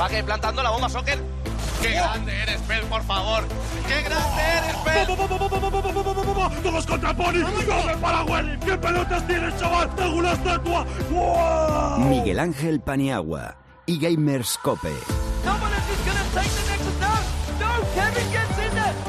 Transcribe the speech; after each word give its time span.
Va 0.00 0.08
que 0.08 0.24
plantando 0.24 0.62
la 0.62 0.70
bomba 0.70 0.88
soccer. 0.88 1.18
¡Qué 1.82 1.90
grande 1.90 2.34
eres, 2.42 2.58
Pel, 2.62 2.84
por 2.84 3.02
favor! 3.02 3.44
¡Qué 3.86 4.00
grande 4.00 4.42
eres, 4.56 4.76
Pel! 4.76 6.62
¡Todos 6.62 6.86
contra 6.86 7.12
Pony! 7.12 7.42
¡Come 7.42 7.96
para 7.98 8.24
Willy! 8.24 8.58
¿Qué 8.60 8.78
pelotas 8.78 9.26
tienes, 9.26 9.58
chaval? 9.58 9.94
¡Tengo 9.96 10.16
una 10.16 10.32
estatua! 10.32 10.86
¡Wow! 11.10 11.98
Miguel 12.08 12.38
Ángel 12.38 12.80
Paniagua 12.80 13.56
y 13.84 13.98
Gamers 14.00 14.58
Cope. 14.62 14.88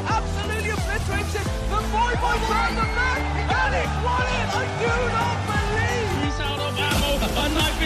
Absolutely 0.10 0.72
obliterates 0.72 1.36
it. 1.36 1.44
The 1.70 1.80
boy 1.92 2.14
boy 2.20 2.38
tries 2.48 2.76
the. 2.76 2.82
And 2.82 3.76
it's 3.76 3.96
won 4.04 4.28
it. 4.28 4.50
I 4.54 4.66
do 4.80 5.21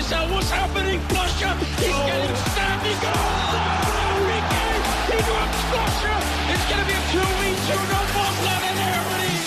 is. 0.06 0.12
What's 0.32 0.52
happening? 0.52 1.00
Getting 6.68 6.82
to 6.82 6.88
be 6.88 6.94
a 6.94 7.04
2v2. 7.12 7.70
No 7.90 8.00
Bosland 8.14 8.64
and 8.70 8.78
there 8.78 9.06
it 9.16 9.22
is. 9.34 9.46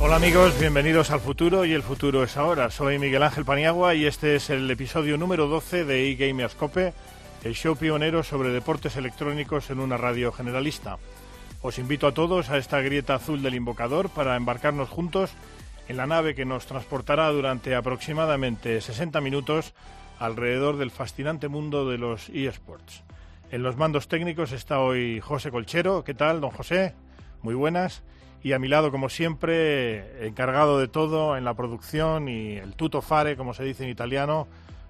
Hola 0.00 0.16
amigos, 0.16 0.58
bienvenidos 0.58 1.10
al 1.10 1.20
futuro 1.20 1.64
y 1.64 1.72
el 1.72 1.82
futuro 1.82 2.22
es 2.22 2.36
ahora. 2.36 2.70
Soy 2.70 2.98
Miguel 2.98 3.22
Ángel 3.22 3.44
Paniagua 3.44 3.94
y 3.94 4.06
este 4.06 4.36
es 4.36 4.50
el 4.50 4.70
episodio 4.70 5.16
número 5.16 5.46
12 5.46 5.84
de 5.84 6.10
eGamerscope, 6.10 6.92
el 7.42 7.54
show 7.54 7.76
pionero 7.76 8.22
sobre 8.22 8.50
deportes 8.50 8.96
electrónicos 8.96 9.70
en 9.70 9.80
una 9.80 9.96
radio 9.96 10.30
generalista. 10.32 10.98
Os 11.62 11.78
invito 11.78 12.06
a 12.06 12.12
todos 12.12 12.50
a 12.50 12.58
esta 12.58 12.80
grieta 12.82 13.14
azul 13.14 13.42
del 13.42 13.54
invocador 13.54 14.10
para 14.10 14.36
embarcarnos 14.36 14.90
juntos 14.90 15.30
en 15.88 15.96
la 15.96 16.06
nave 16.06 16.34
que 16.34 16.44
nos 16.44 16.66
transportará 16.66 17.28
durante 17.30 17.74
aproximadamente 17.74 18.80
60 18.80 19.20
minutos 19.20 19.74
alrededor 20.18 20.76
del 20.76 20.90
fascinante 20.90 21.48
mundo 21.48 21.88
de 21.88 21.98
los 21.98 22.28
eSports. 22.30 23.04
En 23.50 23.62
los 23.62 23.76
mandos 23.76 24.08
técnicos 24.08 24.52
está 24.52 24.80
hoy 24.80 25.20
José 25.20 25.50
Colchero. 25.50 26.02
¿Qué 26.04 26.14
tal, 26.14 26.40
don 26.40 26.50
José? 26.50 26.94
Muy 27.42 27.54
buenas. 27.54 28.02
Y 28.42 28.52
a 28.52 28.58
mi 28.58 28.68
lado, 28.68 28.90
como 28.90 29.08
siempre, 29.08 30.26
encargado 30.26 30.78
de 30.78 30.88
todo 30.88 31.36
en 31.36 31.44
la 31.44 31.54
producción 31.54 32.28
y 32.28 32.56
el 32.56 32.74
tuto 32.74 33.00
fare, 33.00 33.36
como 33.36 33.54
se 33.54 33.64
dice 33.64 33.84
en 33.84 33.90
italiano, 33.90 34.48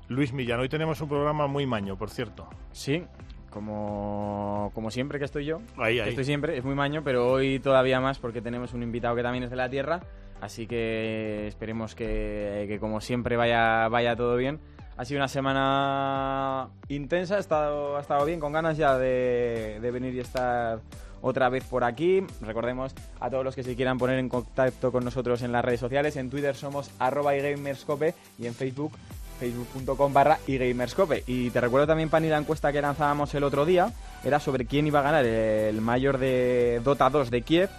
Luis 0.09 0.33
Millán. 0.33 0.61
Hoy 0.61 0.69
tenemos 0.69 1.01
un 1.01 1.09
programa 1.09 1.47
muy 1.47 1.67
maño, 1.67 1.97
por 1.97 2.11
cierto. 2.11 2.49
Sí, 2.73 3.05
como, 3.51 4.73
como 4.75 4.91
siempre 4.91 5.19
que 5.19 5.25
estoy 5.25 5.45
yo. 5.45 5.61
Ahí, 5.77 6.01
ahí. 6.01 6.09
Estoy 6.09 6.25
siempre, 6.25 6.57
es 6.57 6.65
muy 6.65 6.75
maño, 6.75 7.03
pero 7.05 7.31
hoy 7.31 7.61
todavía 7.61 8.01
más 8.01 8.19
porque 8.19 8.41
tenemos 8.41 8.73
un 8.73 8.83
invitado 8.83 9.15
que 9.15 9.23
también 9.23 9.45
es 9.45 9.51
de 9.51 9.57
la 9.57 9.69
Tierra. 9.69 10.01
Así 10.45 10.67
que 10.67 11.47
esperemos 11.47 11.95
que, 11.95 12.77
como 12.79 13.01
siempre 13.01 13.35
vaya, 13.39 14.15
todo 14.15 14.37
bien. 14.37 14.61
Ha 14.99 15.07
sido 15.07 15.21
una 15.21 15.29
semana 15.29 16.69
intensa, 16.89 17.37
ha 17.37 17.39
estado, 17.39 18.25
bien, 18.27 18.41
con 18.41 18.53
ganas 18.53 18.77
ya 18.77 18.99
de, 18.99 19.79
de 19.81 19.91
venir 19.91 20.15
y 20.15 20.21
estar 20.21 20.81
otra 21.23 21.49
vez 21.49 21.65
por 21.65 21.83
aquí. 21.83 22.23
Recordemos 22.43 22.95
a 23.21 23.31
todos 23.31 23.43
los 23.43 23.55
que 23.55 23.63
se 23.63 23.75
quieran 23.75 23.97
poner 23.97 24.19
en 24.19 24.29
contacto 24.29 24.93
con 24.93 25.03
nosotros 25.03 25.41
en 25.41 25.51
las 25.51 25.65
redes 25.65 25.81
sociales. 25.81 26.15
En 26.17 26.29
Twitter 26.29 26.55
somos 26.55 26.91
arroba 26.99 27.35
igamerscope 27.35 28.15
y 28.39 28.47
en 28.47 28.53
Facebook 28.55 28.93
facebook.com 29.41 30.13
barra 30.13 30.39
igamerscope. 30.47 31.25
Y 31.27 31.49
te 31.49 31.61
recuerdo 31.63 31.87
también, 31.87 32.11
Pani, 32.11 32.29
la 32.29 32.37
encuesta 32.37 32.71
que 32.71 32.83
lanzábamos 32.83 33.35
el 33.35 33.45
otro 33.45 33.65
día. 33.65 33.91
Era 34.23 34.41
sobre 34.41 34.67
quién 34.67 34.87
iba 34.87 35.01
a 35.01 35.05
ganar 35.05 35.25
el 35.25 35.81
mayor 35.81 36.19
de 36.19 36.83
Dota 36.85 37.09
2 37.09 37.31
de 37.31 37.41
Kiev. 37.41 37.71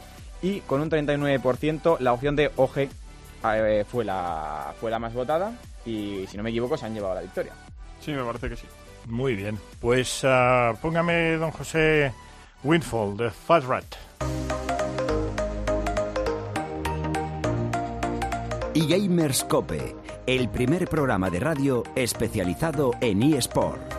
Y 0.41 0.59
con 0.61 0.81
un 0.81 0.89
39% 0.89 1.99
la 1.99 2.13
opción 2.13 2.35
de 2.35 2.51
OG 2.55 2.77
eh, 3.53 3.85
fue, 3.89 4.05
la, 4.05 4.73
fue 4.79 4.91
la 4.91 4.99
más 4.99 5.13
votada. 5.13 5.53
Y 5.85 6.25
si 6.27 6.37
no 6.37 6.43
me 6.43 6.49
equivoco, 6.49 6.77
se 6.77 6.85
han 6.85 6.93
llevado 6.93 7.15
la 7.15 7.21
victoria. 7.21 7.53
Sí, 8.01 8.11
me 8.11 8.23
parece 8.23 8.49
que 8.49 8.55
sí. 8.55 8.67
Muy 9.07 9.35
bien. 9.35 9.57
Pues 9.79 10.21
ah, 10.23 10.73
póngame, 10.81 11.37
don 11.37 11.51
José 11.51 12.11
Windfall, 12.63 13.17
de 13.17 13.29
Fast 13.31 13.67
Rat. 13.67 13.95
Y 18.73 18.87
Gamerscope, 18.87 19.95
el 20.27 20.49
primer 20.49 20.87
programa 20.89 21.29
de 21.29 21.39
radio 21.39 21.83
especializado 21.95 22.91
en 22.99 23.23
eSport. 23.23 23.94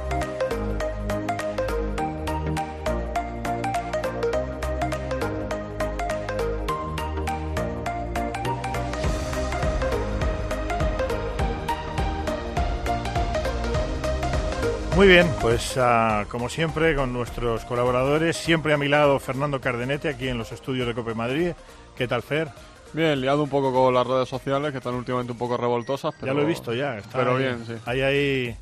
Muy 14.96 15.08
bien, 15.08 15.28
pues 15.42 15.76
ah, 15.76 16.24
como 16.30 16.48
siempre 16.48 16.94
con 16.96 17.12
nuestros 17.12 17.64
colaboradores, 17.66 18.34
siempre 18.36 18.72
a 18.72 18.78
mi 18.78 18.88
lado 18.88 19.18
Fernando 19.20 19.60
Cardenete 19.60 20.08
aquí 20.08 20.28
en 20.28 20.38
los 20.38 20.52
estudios 20.52 20.86
de 20.86 20.94
Cope 20.94 21.14
Madrid. 21.14 21.52
¿Qué 21.96 22.08
tal, 22.08 22.22
Fer? 22.22 22.48
Bien, 22.94 23.20
liado 23.20 23.42
un 23.42 23.50
poco 23.50 23.72
con 23.74 23.92
las 23.92 24.06
redes 24.06 24.26
sociales, 24.28 24.72
que 24.72 24.78
están 24.78 24.94
últimamente 24.94 25.32
un 25.32 25.38
poco 25.38 25.58
revoltosas. 25.58 26.14
Pero, 26.18 26.26
Ya 26.32 26.34
lo 26.34 26.42
he 26.42 26.46
visto 26.46 26.72
ya. 26.72 26.96
está 26.96 27.18
pero 27.18 27.32
ahí- 27.36 27.42
bien, 27.42 27.64
sí. 27.66 27.74
Ahí, 27.84 28.00
ahí, 28.00 28.56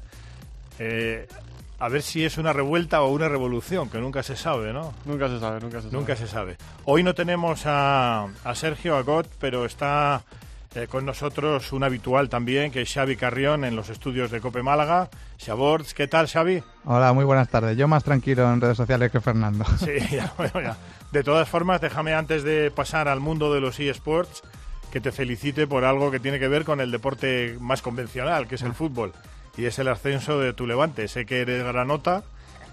eh, 0.81 1.29
a 1.79 1.89
ver 1.89 2.03
si 2.03 2.25
es 2.25 2.37
una 2.37 2.53
revuelta 2.53 3.03
o 3.03 3.11
una 3.13 3.29
revolución, 3.29 3.89
que 3.89 3.99
nunca 3.99 4.25
se 4.25 4.35
sabe, 4.35 4.73
¿no? 4.73 4.93
Nunca 5.05 5.29
se 5.29 5.39
sabe, 5.39 5.61
nunca 5.61 5.77
se 5.79 5.83
sabe. 5.89 5.97
Nunca 5.97 6.17
se 6.17 6.27
sabe. 6.27 6.57
Hoy 6.85 7.05
no 7.05 7.15
tenemos 7.15 7.63
a, 7.67 8.27
a 8.43 8.55
Sergio 8.57 8.97
Agot, 8.97 9.29
pero 9.39 9.65
está 9.67 10.25
eh, 10.75 10.87
con 10.89 11.05
nosotros 11.05 11.73
un 11.73 11.85
habitual 11.85 12.29
también, 12.29 12.73
que 12.73 12.83
es 12.83 12.93
Xavi 12.93 13.17
Carrión 13.17 13.65
en 13.65 13.77
los 13.77 13.91
estudios 13.91 14.31
de 14.31 14.41
Cope 14.41 14.63
Málaga. 14.63 15.09
Xaborts, 15.39 15.95
¿qué 15.95 16.09
tal, 16.09 16.27
Xavi? 16.27 16.63
Hola, 16.85 17.13
muy 17.13 17.25
buenas 17.25 17.49
tardes. 17.49 17.77
Yo 17.77 17.87
más 17.87 18.03
tranquilo 18.03 18.53
en 18.53 18.61
redes 18.61 18.77
sociales 18.77 19.13
que 19.13 19.21
Fernando. 19.21 19.65
Sí, 19.79 19.93
ya, 20.11 20.33
bueno, 20.37 20.61
ya. 20.61 20.77
De 21.13 21.23
todas 21.23 21.49
formas, 21.49 21.81
déjame 21.81 22.15
antes 22.15 22.43
de 22.43 22.71
pasar 22.71 23.07
al 23.07 23.21
mundo 23.21 23.55
de 23.55 23.61
los 23.61 23.79
eSports 23.79 24.43
que 24.91 25.01
te 25.01 25.13
felicite 25.13 25.67
por 25.67 25.85
algo 25.85 26.11
que 26.11 26.21
tiene 26.21 26.39
que 26.39 26.49
ver 26.49 26.65
con 26.65 26.81
el 26.81 26.91
deporte 26.91 27.57
más 27.61 27.83
convencional, 27.83 28.49
que 28.49 28.57
es 28.57 28.63
el 28.63 28.75
fútbol, 28.75 29.13
y 29.57 29.67
es 29.67 29.79
el 29.79 29.89
ascenso 29.89 30.41
de 30.41 30.53
tu 30.53 30.67
Levante. 30.67 31.09
Sé 31.09 31.27
que 31.27 31.41
eres 31.41 31.65
granota 31.65 32.25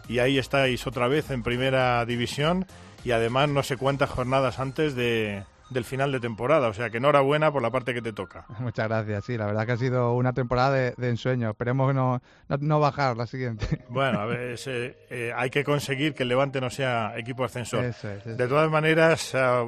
y 0.07 0.19
ahí 0.19 0.37
estáis 0.37 0.85
otra 0.87 1.07
vez 1.07 1.29
en 1.29 1.43
primera 1.43 2.03
división 2.05 2.65
y 3.03 3.11
además 3.11 3.49
no 3.49 3.63
sé 3.63 3.77
cuántas 3.77 4.09
jornadas 4.09 4.59
antes 4.59 4.95
de, 4.95 5.43
del 5.71 5.85
final 5.85 6.11
de 6.11 6.19
temporada, 6.19 6.67
o 6.67 6.73
sea 6.73 6.89
que 6.89 6.97
enhorabuena 6.97 7.51
por 7.51 7.61
la 7.61 7.71
parte 7.71 7.93
que 7.93 8.01
te 8.01 8.13
toca. 8.13 8.45
Muchas 8.59 8.87
gracias. 8.87 9.25
Sí, 9.25 9.37
la 9.37 9.45
verdad 9.47 9.65
que 9.65 9.71
ha 9.71 9.77
sido 9.77 10.13
una 10.13 10.33
temporada 10.33 10.71
de, 10.71 10.93
de 10.97 11.09
ensueño. 11.09 11.49
Esperemos 11.49 11.95
no, 11.95 12.21
no, 12.49 12.57
no 12.59 12.79
bajar 12.79 13.17
la 13.17 13.25
siguiente. 13.27 13.65
Bueno, 13.89 14.19
a 14.19 14.25
ver, 14.25 14.55
eh, 14.65 14.97
eh, 15.09 15.33
hay 15.35 15.49
que 15.49 15.63
conseguir 15.63 16.13
que 16.13 16.23
el 16.23 16.29
Levante 16.29 16.59
no 16.61 16.69
sea 16.69 17.13
equipo 17.17 17.43
ascensor. 17.43 17.83
Eso 17.85 18.09
es, 18.09 18.25
eso 18.25 18.35
De 18.35 18.47
todas 18.47 18.69
maneras, 18.69 19.33
ah, 19.35 19.65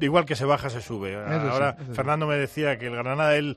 igual 0.00 0.24
que 0.24 0.34
se 0.36 0.44
baja, 0.44 0.68
se 0.70 0.80
sube. 0.80 1.10
sí, 1.10 1.34
ahora, 1.50 1.76
eso 1.78 1.86
sí. 1.88 1.94
Fernando 1.94 2.26
me 2.26 2.36
decía 2.36 2.78
que 2.78 2.86
el 2.88 2.96
Granada, 2.96 3.36
él 3.36 3.56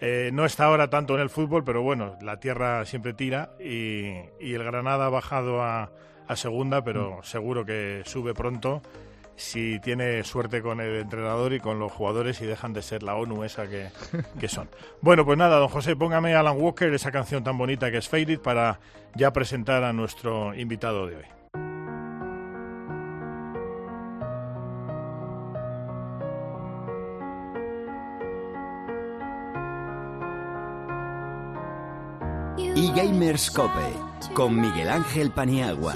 eh, 0.00 0.30
no 0.32 0.44
está 0.44 0.64
ahora 0.66 0.90
tanto 0.90 1.14
en 1.14 1.20
el 1.20 1.30
fútbol, 1.30 1.64
pero 1.64 1.82
bueno, 1.82 2.16
la 2.22 2.38
tierra 2.40 2.84
siempre 2.84 3.14
tira 3.14 3.50
y, 3.60 4.08
y 4.40 4.54
el 4.54 4.62
Granada 4.64 5.06
ha 5.06 5.10
bajado 5.10 5.62
a, 5.62 5.90
a 6.28 6.36
segunda, 6.36 6.80
Mm. 6.80 6.84
pero 6.84 7.18
seguro 7.22 7.64
que 7.64 8.02
sube 8.04 8.34
pronto 8.34 8.80
si 9.38 9.78
tiene 9.78 10.24
suerte 10.24 10.60
con 10.60 10.80
el 10.80 10.96
entrenador 10.96 11.52
y 11.52 11.60
con 11.60 11.78
los 11.78 11.92
jugadores 11.92 12.40
y 12.40 12.46
dejan 12.46 12.72
de 12.72 12.82
ser 12.82 13.04
la 13.04 13.14
ONU 13.14 13.44
esa 13.44 13.68
que, 13.68 13.88
que 14.38 14.48
son. 14.48 14.68
Bueno, 15.00 15.24
pues 15.24 15.38
nada, 15.38 15.58
don 15.58 15.68
José, 15.68 15.94
póngame 15.94 16.34
Alan 16.34 16.60
Walker, 16.60 16.92
esa 16.92 17.12
canción 17.12 17.44
tan 17.44 17.56
bonita 17.56 17.90
que 17.90 17.98
es 17.98 18.08
Faded, 18.08 18.40
para 18.40 18.80
ya 19.14 19.32
presentar 19.32 19.84
a 19.84 19.92
nuestro 19.92 20.54
invitado 20.54 21.06
de 21.06 21.16
hoy. 21.16 21.24
Y 32.74 32.92
Gamerscope, 32.92 33.92
con 34.34 34.60
Miguel 34.60 34.88
Ángel 34.88 35.30
Paniagua. 35.30 35.94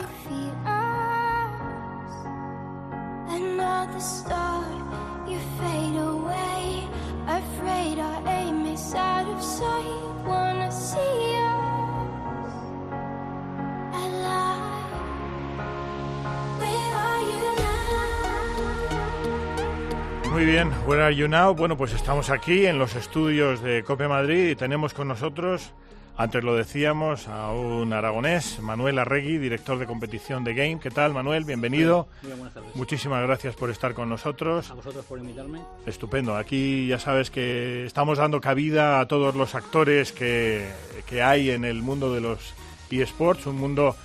Muy 20.32 20.46
bien, 20.46 20.72
Where 20.84 21.04
Are 21.04 21.14
You 21.14 21.28
Now? 21.28 21.54
Bueno, 21.54 21.76
pues 21.76 21.93
estamos 21.93 22.28
aquí 22.28 22.66
en 22.66 22.81
los 22.81 22.96
estudios 22.96 23.62
de 23.62 23.84
Cope 23.84 24.08
Madrid 24.08 24.49
y 24.50 24.56
tenemos 24.56 24.94
con 24.94 25.06
nosotros, 25.06 25.72
antes 26.17 26.44
lo 26.44 26.55
decíamos, 26.55 27.29
a 27.29 27.53
un 27.53 27.93
aragonés, 27.93 28.61
Manuel 28.61 28.99
Arregui, 28.99 29.38
director 29.38 29.79
de 29.79 29.87
competición 29.87 30.44
de 30.44 30.55
Game. 30.55 30.79
¿Qué 30.79 30.91
tal, 30.91 31.12
Manuel? 31.12 31.44
Bienvenido. 31.44 32.09
Muy 32.23 32.32
buenas 32.32 32.55
tardes. 32.55 32.76
Muchísimas 32.76 33.23
gracias 33.23 33.55
por 33.55 33.70
estar 33.70 33.94
con 33.94 34.09
nosotros. 34.09 34.70
A 34.70 34.75
vosotros 34.75 35.05
por 35.06 35.19
invitarme. 35.19 35.61
Estupendo. 35.87 36.37
Aquí 36.37 36.87
ya 36.87 36.99
sabes 36.99 37.31
que 37.31 37.87
estamos 37.87 38.19
dando 38.19 38.41
cabida 38.41 39.00
a 39.00 39.09
todos 39.09 39.35
los 39.35 39.55
actores 39.55 40.12
que, 40.12 40.70
que 41.06 41.23
hay 41.23 41.50
en 41.50 41.64
el 41.64 41.82
mundo 41.82 42.12
de 42.12 42.20
los 42.20 42.55
eSports, 42.91 43.47
un 43.47 43.56
mundo 43.56 43.97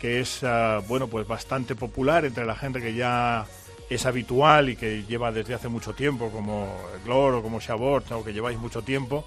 que 0.00 0.20
es 0.20 0.44
ah, 0.44 0.80
bueno 0.86 1.08
pues 1.08 1.26
bastante 1.26 1.74
popular 1.74 2.24
entre 2.24 2.44
la 2.44 2.54
gente 2.54 2.80
que 2.80 2.94
ya 2.94 3.46
es 3.88 4.06
habitual 4.06 4.68
y 4.68 4.76
que 4.76 5.04
lleva 5.04 5.32
desde 5.32 5.54
hace 5.54 5.68
mucho 5.68 5.94
tiempo, 5.94 6.30
como 6.30 6.76
Glor 7.04 7.34
o 7.34 7.42
como 7.42 7.60
Shabort, 7.60 8.10
o 8.12 8.24
que 8.24 8.32
lleváis 8.32 8.58
mucho 8.58 8.82
tiempo, 8.82 9.24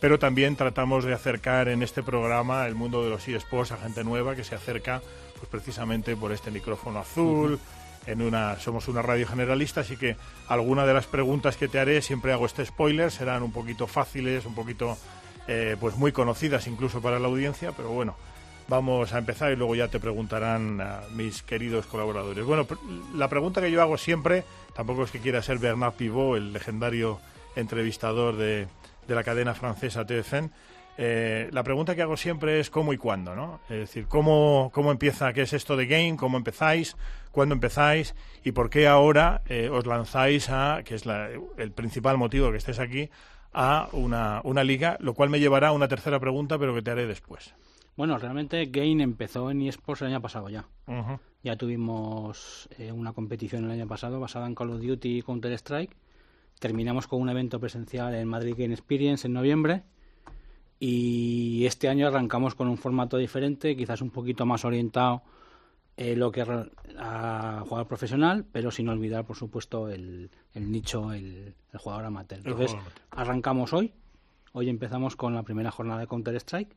pero 0.00 0.18
también 0.18 0.56
tratamos 0.56 1.04
de 1.04 1.12
acercar 1.12 1.68
en 1.68 1.82
este 1.82 2.02
programa 2.02 2.66
el 2.66 2.74
mundo 2.74 3.04
de 3.04 3.10
los 3.10 3.28
eSports 3.28 3.72
a 3.72 3.76
gente 3.76 4.02
nueva 4.02 4.34
que 4.34 4.44
se 4.44 4.54
acerca 4.54 5.02
pues 5.36 5.48
precisamente 5.50 6.16
por 6.16 6.32
este 6.32 6.50
micrófono 6.50 6.98
azul. 6.98 7.58
En 8.06 8.22
una, 8.22 8.58
somos 8.58 8.88
una 8.88 9.02
radio 9.02 9.28
generalista, 9.28 9.82
así 9.82 9.98
que 9.98 10.16
alguna 10.48 10.86
de 10.86 10.94
las 10.94 11.06
preguntas 11.06 11.58
que 11.58 11.68
te 11.68 11.78
haré, 11.78 12.00
siempre 12.00 12.32
hago 12.32 12.46
este 12.46 12.64
spoiler, 12.64 13.10
serán 13.10 13.42
un 13.42 13.52
poquito 13.52 13.86
fáciles, 13.86 14.46
un 14.46 14.54
poquito 14.54 14.96
eh, 15.46 15.76
pues 15.78 15.96
muy 15.96 16.10
conocidas 16.10 16.66
incluso 16.66 17.02
para 17.02 17.18
la 17.18 17.28
audiencia, 17.28 17.72
pero 17.72 17.90
bueno, 17.90 18.16
vamos 18.68 19.12
a 19.12 19.18
empezar 19.18 19.52
y 19.52 19.56
luego 19.56 19.74
ya 19.74 19.88
te 19.88 20.00
preguntarán 20.00 20.80
a 20.80 21.02
mis 21.12 21.42
queridos 21.42 21.84
colaboradores. 21.86 22.42
Bueno, 22.46 22.66
la 23.14 23.28
pregunta 23.28 23.60
que 23.60 23.70
yo 23.70 23.82
hago 23.82 23.98
siempre, 23.98 24.44
tampoco 24.74 25.04
es 25.04 25.10
que 25.10 25.20
quiera 25.20 25.42
ser 25.42 25.58
Bernard 25.58 25.92
Pivot, 25.92 26.38
el 26.38 26.54
legendario 26.54 27.20
entrevistador 27.54 28.36
de, 28.36 28.66
de 29.10 29.16
la 29.16 29.24
cadena 29.24 29.54
francesa 29.54 30.06
TFN, 30.06 30.50
eh, 30.96 31.48
la 31.52 31.62
pregunta 31.64 31.94
que 31.96 32.02
hago 32.02 32.16
siempre 32.16 32.60
es 32.60 32.70
cómo 32.70 32.92
y 32.92 32.96
cuándo, 32.96 33.34
¿no? 33.34 33.60
Es 33.68 33.78
decir, 33.78 34.06
cómo, 34.06 34.70
cómo 34.72 34.92
empieza, 34.92 35.32
qué 35.32 35.42
es 35.42 35.52
esto 35.52 35.76
de 35.76 35.86
game, 35.86 36.16
cómo 36.16 36.36
empezáis, 36.38 36.96
cuándo 37.32 37.54
empezáis 37.54 38.14
y 38.44 38.52
por 38.52 38.70
qué 38.70 38.86
ahora 38.86 39.42
eh, 39.48 39.68
os 39.68 39.84
lanzáis 39.86 40.48
a, 40.50 40.82
que 40.84 40.94
es 40.94 41.06
la- 41.06 41.28
el 41.58 41.72
principal 41.72 42.18
motivo 42.18 42.50
que 42.52 42.58
estés 42.58 42.78
aquí, 42.78 43.10
a 43.52 43.88
una, 43.92 44.40
una 44.44 44.62
liga, 44.62 44.96
lo 45.00 45.14
cual 45.14 45.28
me 45.28 45.40
llevará 45.40 45.68
a 45.68 45.72
una 45.72 45.88
tercera 45.88 46.20
pregunta, 46.20 46.56
pero 46.58 46.72
que 46.74 46.82
te 46.82 46.90
haré 46.92 47.06
después. 47.06 47.52
Bueno, 47.96 48.16
realmente 48.18 48.64
Gain 48.66 49.00
empezó 49.00 49.50
en 49.50 49.62
eSports 49.62 50.02
el 50.02 50.08
año 50.08 50.20
pasado 50.22 50.48
ya. 50.48 50.66
Ya 51.42 51.56
tuvimos 51.56 52.68
eh, 52.78 52.92
una 52.92 53.12
competición 53.12 53.64
el 53.64 53.70
año 53.72 53.86
pasado 53.88 54.20
basada 54.20 54.46
en 54.46 54.54
Call 54.54 54.70
of 54.70 54.80
Duty 54.80 55.18
y 55.18 55.22
Counter-Strike. 55.22 55.90
Terminamos 56.60 57.08
con 57.08 57.20
un 57.20 57.28
evento 57.30 57.58
presencial 57.58 58.14
en 58.14 58.28
Madrid 58.28 58.54
Game 58.56 58.74
Experience 58.74 59.26
en 59.26 59.32
noviembre. 59.32 59.82
Y 60.78 61.64
este 61.66 61.88
año 61.88 62.06
arrancamos 62.06 62.54
con 62.54 62.68
un 62.68 62.76
formato 62.78 63.16
diferente, 63.16 63.76
quizás 63.76 64.00
un 64.02 64.10
poquito 64.10 64.46
más 64.46 64.64
orientado 64.64 65.22
eh, 65.96 66.14
lo 66.14 66.30
que 66.30 66.42
a 66.42 67.64
jugador 67.66 67.86
profesional, 67.86 68.46
pero 68.52 68.70
sin 68.70 68.88
olvidar, 68.88 69.24
por 69.26 69.36
supuesto, 69.36 69.88
el, 69.88 70.30
el 70.54 70.70
nicho, 70.70 71.12
el, 71.12 71.54
el 71.72 71.78
jugador 71.78 72.04
amateur. 72.04 72.38
Entonces, 72.38 72.70
jugador 72.70 72.86
amateur. 72.86 73.06
arrancamos 73.10 73.72
hoy. 73.72 73.92
Hoy 74.52 74.68
empezamos 74.68 75.16
con 75.16 75.34
la 75.34 75.42
primera 75.42 75.70
jornada 75.70 76.00
de 76.00 76.06
Counter-Strike. 76.06 76.76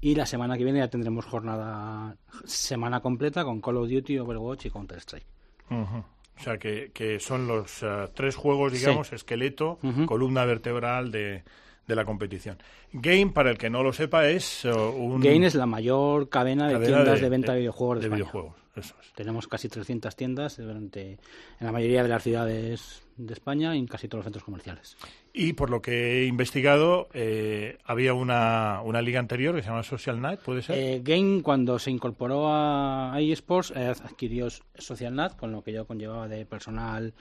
Y 0.00 0.16
la 0.16 0.26
semana 0.26 0.58
que 0.58 0.64
viene 0.64 0.80
ya 0.80 0.88
tendremos 0.90 1.24
jornada, 1.24 2.16
semana 2.44 3.00
completa 3.00 3.44
con 3.44 3.60
Call 3.60 3.76
of 3.76 3.88
Duty, 3.88 4.18
Overwatch 4.18 4.66
y 4.66 4.70
Counter-Strike. 4.70 5.26
Ujú. 5.70 6.04
O 6.38 6.42
sea, 6.42 6.58
que, 6.58 6.90
que 6.92 7.20
son 7.20 7.46
los 7.46 7.82
eh, 7.82 8.08
tres 8.14 8.34
juegos, 8.36 8.72
Sí. 8.72 8.78
digamos, 8.78 9.12
esqueleto, 9.12 9.78
columna 10.06 10.44
vertebral 10.44 11.10
de, 11.12 11.42
de 11.86 11.94
la 11.94 12.04
competición. 12.04 12.58
Game, 12.92 13.32
para 13.32 13.50
el 13.50 13.58
que 13.58 13.70
no 13.70 13.82
lo 13.82 13.92
sepa, 13.92 14.28
es 14.28 14.64
eh, 14.64 14.72
un... 14.72 15.20
Game 15.20 15.46
es 15.46 15.54
la 15.54 15.66
mayor 15.66 16.28
cadena 16.28 16.68
de 16.68 16.84
tiendas 16.84 17.20
de, 17.20 17.28
venta 17.28 17.52
de, 17.52 17.60
videojuegos 17.60 17.96
de, 17.96 18.00
de 18.00 18.06
España. 18.06 18.22
videojuegos, 18.22 18.54
eso 18.76 18.94
es. 19.00 19.12
Tenemos 19.12 19.46
casi 19.48 19.68
300 19.68 20.16
tiendas 20.16 20.56
durante, 20.56 21.12
en 21.12 21.66
la 21.66 21.72
mayoría 21.72 22.02
de 22.02 22.08
las 22.08 22.22
ciudades 22.22 23.02
de 23.16 23.32
España 23.32 23.74
y 23.76 23.78
en 23.78 23.86
casi 23.86 24.08
todos 24.08 24.20
los 24.20 24.24
centros 24.24 24.44
comerciales. 24.44 24.96
Y 25.32 25.52
por 25.54 25.70
lo 25.70 25.82
que 25.82 26.22
he 26.22 26.26
investigado, 26.26 27.08
eh, 27.12 27.78
había 27.84 28.14
una, 28.14 28.80
una 28.82 29.02
liga 29.02 29.20
anterior 29.20 29.54
que 29.54 29.62
se 29.62 29.68
llama 29.68 29.82
Social 29.82 30.20
Night, 30.20 30.40
¿puede 30.40 30.62
ser? 30.62 30.78
Eh, 30.78 31.00
Game, 31.02 31.42
cuando 31.42 31.78
se 31.78 31.90
incorporó 31.90 32.46
a 32.48 33.16
eSports, 33.20 33.72
eh, 33.74 33.88
adquirió 33.88 34.48
SocialNat, 34.76 35.36
con 35.36 35.52
lo 35.52 35.62
que 35.62 35.72
yo 35.72 35.86
conllevaba 35.86 36.28
de 36.28 36.46
personal 36.46 37.14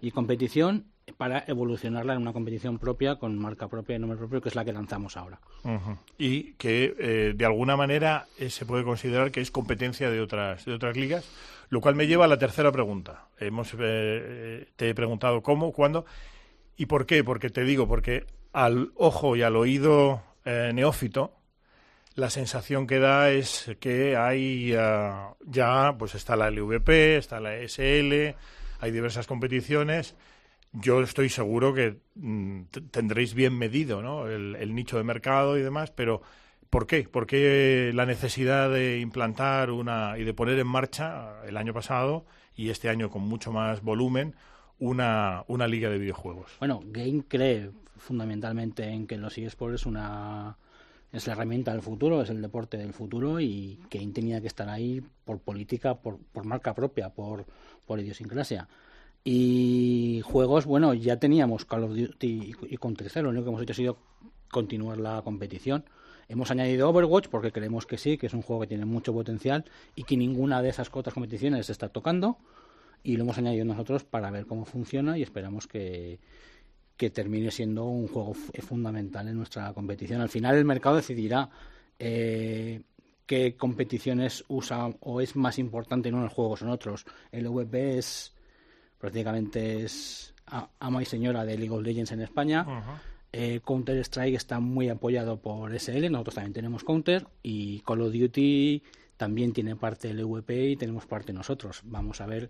y 0.00 0.10
competición, 0.10 0.86
para 1.16 1.44
evolucionarla 1.46 2.14
en 2.14 2.22
una 2.22 2.32
competición 2.32 2.78
propia, 2.78 3.16
con 3.16 3.38
marca 3.38 3.68
propia 3.68 3.96
y 3.96 3.98
nombre 3.98 4.18
propio, 4.18 4.40
que 4.40 4.48
es 4.48 4.54
la 4.54 4.64
que 4.64 4.72
lanzamos 4.72 5.16
ahora. 5.16 5.38
Y 6.18 6.52
que 6.54 6.94
eh, 6.98 7.32
de 7.36 7.44
alguna 7.44 7.76
manera 7.76 8.26
eh, 8.38 8.50
se 8.50 8.66
puede 8.66 8.84
considerar 8.84 9.30
que 9.30 9.40
es 9.40 9.50
competencia 9.50 10.10
de 10.10 10.20
otras, 10.20 10.64
de 10.64 10.72
otras 10.72 10.96
ligas, 10.96 11.28
lo 11.68 11.80
cual 11.80 11.94
me 11.94 12.06
lleva 12.06 12.24
a 12.24 12.28
la 12.28 12.38
tercera 12.38 12.72
pregunta. 12.72 13.28
Hemos, 13.38 13.74
eh, 13.78 14.68
te 14.76 14.88
he 14.88 14.94
preguntado 14.94 15.42
cómo, 15.42 15.72
cuándo 15.72 16.04
y 16.76 16.86
por 16.86 17.06
qué. 17.06 17.24
Porque 17.24 17.50
te 17.50 17.64
digo, 17.64 17.86
porque 17.88 18.26
al 18.52 18.92
ojo 18.96 19.36
y 19.36 19.42
al 19.42 19.56
oído 19.56 20.22
eh, 20.44 20.72
neófito, 20.74 21.36
la 22.14 22.30
sensación 22.30 22.86
que 22.86 22.98
da 22.98 23.30
es 23.30 23.76
que 23.80 24.16
hay 24.16 24.74
ah, 24.78 25.34
ya, 25.44 25.94
pues 25.98 26.14
está 26.14 26.36
la 26.36 26.50
LVP, 26.50 27.16
está 27.16 27.40
la 27.40 27.56
SL, 27.56 28.36
hay 28.80 28.90
diversas 28.90 29.26
competiciones. 29.26 30.14
Yo 30.74 31.00
estoy 31.02 31.28
seguro 31.28 31.72
que 31.72 32.00
mm, 32.16 32.62
tendréis 32.90 33.34
bien 33.34 33.56
medido 33.56 34.02
¿no? 34.02 34.28
el, 34.28 34.74
nicho 34.74 34.96
de 34.96 35.04
mercado 35.04 35.56
y 35.56 35.62
demás, 35.62 35.92
pero 35.92 36.22
¿por 36.68 36.86
qué? 36.86 37.04
¿Por 37.04 37.26
qué 37.26 37.92
la 37.94 38.06
necesidad 38.06 38.70
de 38.70 38.98
implantar 38.98 39.70
una 39.70 40.18
y 40.18 40.24
de 40.24 40.34
poner 40.34 40.58
en 40.58 40.66
marcha 40.66 41.44
el 41.46 41.56
año 41.56 41.72
pasado 41.72 42.26
y 42.56 42.70
este 42.70 42.88
año 42.88 43.08
con 43.08 43.22
mucho 43.22 43.52
más 43.52 43.82
volumen 43.82 44.34
una, 44.80 45.44
una 45.46 45.68
liga 45.68 45.88
de 45.90 45.98
videojuegos? 45.98 46.56
Bueno, 46.58 46.80
Game 46.86 47.22
cree 47.28 47.70
fundamentalmente 47.96 48.88
en 48.88 49.06
que 49.06 49.16
los 49.16 49.38
eSports 49.38 49.82
es 49.82 49.86
una 49.86 50.56
es 51.12 51.28
la 51.28 51.34
herramienta 51.34 51.70
del 51.70 51.82
futuro, 51.82 52.22
es 52.22 52.30
el 52.30 52.42
deporte 52.42 52.76
del 52.76 52.92
futuro 52.92 53.38
y 53.38 53.78
Game 53.88 54.12
tenía 54.12 54.40
que 54.40 54.48
estar 54.48 54.68
ahí 54.68 55.00
por 55.24 55.38
política, 55.38 55.94
por, 55.94 56.18
por 56.18 56.44
marca 56.44 56.74
propia, 56.74 57.10
por, 57.10 57.46
por 57.86 58.00
idiosincrasia. 58.00 58.66
Y 59.24 60.20
juegos, 60.22 60.66
bueno, 60.66 60.92
ya 60.92 61.18
teníamos 61.18 61.64
Call 61.64 61.84
of 61.84 61.96
Duty 61.96 62.54
y, 62.68 62.76
Counter-Strike, 62.76 63.24
lo 63.24 63.30
único 63.30 63.44
que 63.44 63.50
hemos 63.50 63.62
hecho 63.62 63.72
ha 63.72 63.76
sido 63.76 63.96
continuar 64.50 64.98
la 64.98 65.22
competición. 65.22 65.84
Hemos 66.28 66.50
añadido 66.50 66.88
Overwatch 66.90 67.28
porque 67.28 67.50
creemos 67.50 67.86
que 67.86 67.96
sí, 67.96 68.18
que 68.18 68.26
es 68.26 68.34
un 68.34 68.42
juego 68.42 68.62
que 68.62 68.68
tiene 68.68 68.84
mucho 68.84 69.12
potencial 69.14 69.64
y 69.94 70.04
que 70.04 70.16
ninguna 70.16 70.60
de 70.62 70.68
esas 70.68 70.90
otras 70.92 71.14
competiciones 71.14 71.70
está 71.70 71.88
tocando. 71.88 72.36
Y 73.02 73.16
lo 73.16 73.24
hemos 73.24 73.38
añadido 73.38 73.64
nosotros 73.64 74.04
para 74.04 74.30
ver 74.30 74.46
cómo 74.46 74.64
funciona 74.66 75.16
y 75.18 75.22
esperamos 75.22 75.66
que, 75.66 76.18
que 76.96 77.10
termine 77.10 77.50
siendo 77.50 77.84
un 77.86 78.08
juego 78.08 78.34
fu- 78.34 78.52
fundamental 78.62 79.28
en 79.28 79.36
nuestra 79.36 79.72
competición. 79.72 80.20
Al 80.20 80.28
final 80.30 80.56
el 80.56 80.64
mercado 80.66 80.96
decidirá 80.96 81.48
eh, 81.98 82.82
qué 83.26 83.56
competiciones 83.56 84.44
usa 84.48 84.90
o 85.00 85.20
es 85.22 85.34
más 85.34 85.58
importante 85.58 86.10
en 86.10 86.14
unos 86.14 86.32
juegos 86.32 86.60
o 86.62 86.66
en 86.66 86.70
otros. 86.70 87.04
El 87.32 87.48
VP 87.48 87.98
es 87.98 88.33
prácticamente 89.04 89.84
es 89.84 90.32
ama 90.78 91.02
y 91.02 91.04
señora 91.04 91.44
de 91.44 91.58
League 91.58 91.74
of 91.74 91.82
Legends 91.82 92.12
en 92.12 92.22
España. 92.22 92.66
Eh, 93.32 93.60
Counter 93.62 93.98
Strike 93.98 94.34
está 94.34 94.60
muy 94.60 94.88
apoyado 94.88 95.36
por 95.42 95.78
SL, 95.78 96.10
nosotros 96.10 96.36
también 96.36 96.54
tenemos 96.54 96.84
Counter 96.84 97.26
y 97.42 97.80
Call 97.80 98.00
of 98.00 98.14
Duty 98.14 98.82
también 99.18 99.52
tiene 99.52 99.76
parte 99.76 100.08
del 100.08 100.24
VP 100.24 100.70
y 100.70 100.76
tenemos 100.76 101.04
parte 101.04 101.34
nosotros. 101.34 101.82
Vamos 101.84 102.22
a 102.22 102.26
ver 102.26 102.48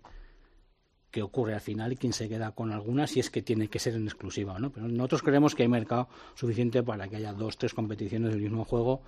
qué 1.11 1.21
ocurre 1.21 1.55
al 1.55 1.59
final 1.59 1.91
y 1.91 1.97
quién 1.97 2.13
se 2.13 2.29
queda 2.29 2.51
con 2.51 2.71
alguna 2.71 3.05
si 3.05 3.19
es 3.19 3.29
que 3.29 3.41
tiene 3.41 3.67
que 3.67 3.79
ser 3.79 3.95
en 3.95 4.05
exclusiva 4.05 4.53
o 4.53 4.59
no. 4.59 4.71
Pero 4.71 4.87
nosotros 4.87 5.23
creemos 5.23 5.55
que 5.55 5.63
hay 5.63 5.69
mercado 5.69 6.07
suficiente 6.35 6.83
para 6.83 7.09
que 7.09 7.17
haya 7.17 7.33
dos, 7.33 7.57
tres 7.57 7.73
competiciones 7.73 8.31
del 8.31 8.39
mismo 8.39 8.63
juego 8.63 9.01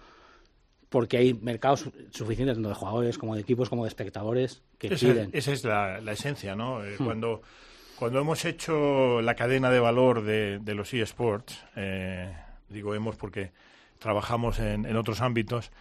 porque 0.89 1.17
hay 1.17 1.34
mercado 1.34 1.77
su- 1.77 1.91
suficiente 2.12 2.53
tanto 2.53 2.70
de 2.70 2.75
jugadores 2.75 3.17
como 3.17 3.36
de 3.36 3.41
equipos 3.41 3.70
como 3.70 3.84
de 3.84 3.89
espectadores 3.89 4.62
que 4.77 4.88
Esa, 4.88 5.08
piden. 5.08 5.29
esa 5.34 5.51
es 5.51 5.63
la, 5.63 6.00
la 6.01 6.12
esencia, 6.13 6.56
¿no? 6.56 6.84
Eh, 6.86 6.96
Hmm. 7.00 7.06
Cuando, 7.06 7.41
cuando 7.98 8.20
hemos 8.20 8.46
hecho 8.46 9.22
la 9.22 9.36
cadena 9.36 9.70
de 9.70 9.79
valor 9.79 10.24
de, 10.24 10.60
de 10.60 10.75
los 10.75 10.94
eSports, 10.94 11.63
eh, 11.75 12.34
digo 12.70 12.94
hemos 12.96 13.15
porque 13.15 13.51
trabajamos 14.00 14.60
en, 14.60 14.86
en 14.86 14.96
otros 14.96 15.22
ámbitos, 15.22 15.72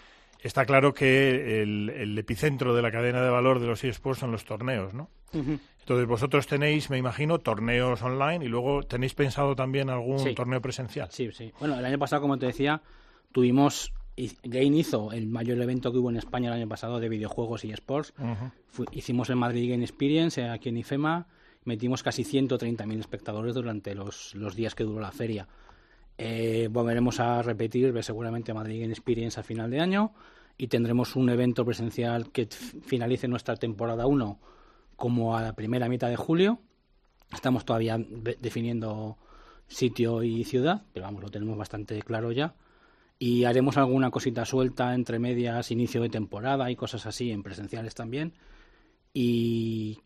está 0.40 0.64
claro 0.64 0.94
que 0.94 1.62
el, 1.62 1.90
el 1.90 2.18
epicentro 2.18 2.74
de 2.74 2.82
la 2.82 2.90
cadena 2.90 3.22
de 3.22 3.30
valor 3.30 3.60
de 3.60 3.66
los 3.66 3.84
eSports 3.84 4.20
son 4.20 4.32
los 4.32 4.44
torneos, 4.44 4.94
¿no? 4.94 5.08
Entonces 5.32 6.06
vosotros 6.08 6.46
tenéis, 6.46 6.88
me 6.88 6.96
imagino, 6.96 7.38
torneos 7.40 8.00
online 8.02 8.44
y 8.44 8.48
luego 8.48 8.82
tenéis 8.84 9.12
pensado 9.14 9.54
también 9.54 9.90
algún 9.90 10.18
Sí. 10.18 10.34
torneo 10.34 10.60
presencial. 10.62 11.08
Sí, 11.12 11.30
sí. 11.32 11.52
Bueno, 11.60 11.78
el 11.78 11.84
año 11.84 11.98
pasado, 11.98 12.22
como 12.22 12.38
te 12.38 12.46
decía, 12.46 12.80
tuvimos. 13.32 13.92
Gain 14.44 14.74
hizo 14.74 15.12
el 15.12 15.26
mayor 15.26 15.60
evento 15.60 15.92
que 15.92 15.98
hubo 15.98 16.10
en 16.10 16.16
España 16.16 16.48
el 16.48 16.54
año 16.54 16.68
pasado 16.68 17.00
de 17.00 17.08
videojuegos 17.08 17.64
y 17.64 17.70
sports. 17.72 18.14
Ujú. 18.18 18.50
Fu- 18.68 18.84
hicimos 18.92 19.28
el 19.30 19.36
Madrid 19.36 19.70
Game 19.70 19.84
Experience 19.84 20.40
eh, 20.40 20.48
aquí 20.48 20.70
en 20.70 20.78
IFEMA. 20.78 21.26
Metimos 21.64 22.02
casi 22.02 22.22
130.000 22.24 22.98
espectadores 23.00 23.54
durante 23.54 23.94
los, 23.94 24.34
los 24.34 24.54
días 24.56 24.74
que 24.74 24.84
duró 24.84 25.00
la 25.00 25.10
feria. 25.12 25.48
Eh, 26.18 26.68
volveremos 26.70 27.20
a 27.20 27.42
repetir 27.42 27.94
eh, 27.94 28.02
seguramente 28.02 28.54
Madrid 28.54 28.80
Game 28.80 28.92
Experience 28.92 29.38
a 29.38 29.42
final 29.42 29.70
de 29.70 29.80
año 29.80 30.12
y 30.56 30.68
tendremos 30.68 31.14
un 31.16 31.28
evento 31.28 31.64
presencial 31.66 32.30
que 32.30 32.46
finalice 32.46 33.28
nuestra 33.28 33.56
temporada 33.56 34.06
1 34.06 34.38
como 34.96 35.36
a 35.36 35.42
la 35.42 35.52
primera 35.54 35.88
mitad 35.90 36.08
de 36.08 36.16
julio. 36.16 36.58
Estamos 37.34 37.64
todavía 37.66 37.98
definiendo 38.40 39.18
sitio 39.66 40.22
y 40.22 40.44
ciudad, 40.44 40.84
pero 40.94 41.04
vamos, 41.04 41.22
lo 41.22 41.28
tenemos 41.30 41.58
bastante 41.58 42.00
claro 42.00 42.32
ya. 42.32 42.54
Y 43.18 43.44
haremos 43.44 43.76
alguna 43.78 44.10
cosita 44.10 44.44
suelta 44.44 44.94
entre 44.94 45.18
medias, 45.18 45.70
inicio 45.70 46.02
de 46.02 46.10
temporada 46.10 46.70
y 46.70 46.76
cosas 46.76 47.06
así 47.06 47.30
en 47.30 47.42
presenciales 47.42 47.94
también. 47.94 48.34
Y 49.14 49.98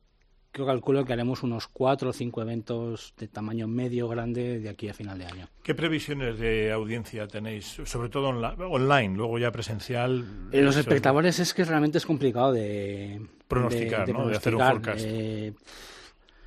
yo 0.55 0.67
calculo 0.67 1.05
que 1.05 1.13
haremos 1.13 1.43
unos 1.43 1.67
cuatro 1.67 2.11
o 2.11 2.13
cinco 2.13 2.43
eventos 2.43 3.15
de 3.19 3.27
tamaño 3.29 3.67
medio 3.67 4.09
grande 4.09 4.61
de 4.61 4.69
aquí 4.69 4.89
a 4.89 4.95
final 4.95 5.19
de 5.19 5.27
año. 5.27 5.49
¿Qué 5.65 5.75
previsiones 5.75 6.39
de 6.39 6.71
audiencia 6.71 7.27
tenéis? 7.27 7.79
Sobre 7.85 8.09
todo 8.09 8.29
onla- 8.31 8.55
online, 8.69 9.17
luego 9.17 9.39
ya 9.39 9.51
presencial. 9.51 10.25
Eh, 10.53 10.63
Los 10.63 10.77
espectadores 10.77 11.39
es 11.41 11.53
que 11.55 11.65
realmente 11.65 11.99
es 11.99 12.07
complicado 12.07 12.53
de 12.53 13.21
Pronosticar, 13.49 14.09
¿no? 14.11 14.29
De 14.29 14.37
hacer 14.37 14.55
un 14.55 14.61
forecast. 14.63 15.05
Eh, 15.05 15.53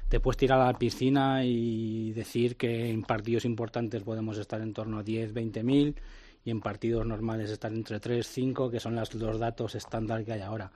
te 0.08 0.20
puedes 0.22 0.38
tirar 0.38 0.62
a 0.62 0.68
la 0.72 0.78
piscina 0.78 1.44
y 1.44 2.14
decir 2.14 2.56
que 2.56 2.90
en 2.90 3.02
partidos 3.04 3.44
importantes 3.46 4.04
podemos 4.04 4.38
estar 4.38 4.62
en 4.62 4.72
torno 4.74 5.00
a 5.00 5.04
10, 5.04 5.34
20 5.34 5.64
mil 5.64 5.96
y 6.46 6.52
en 6.52 6.62
partidos 6.62 7.06
normales 7.06 7.50
estar 7.50 7.72
entre 7.72 8.00
3, 8.00 8.28
5, 8.28 8.70
que 8.70 8.80
son 8.80 8.96
las- 8.96 9.14
los 9.14 9.40
datos 9.40 9.76
estándar 9.76 10.24
que 10.26 10.34
hay 10.34 10.42
ahora. 10.42 10.72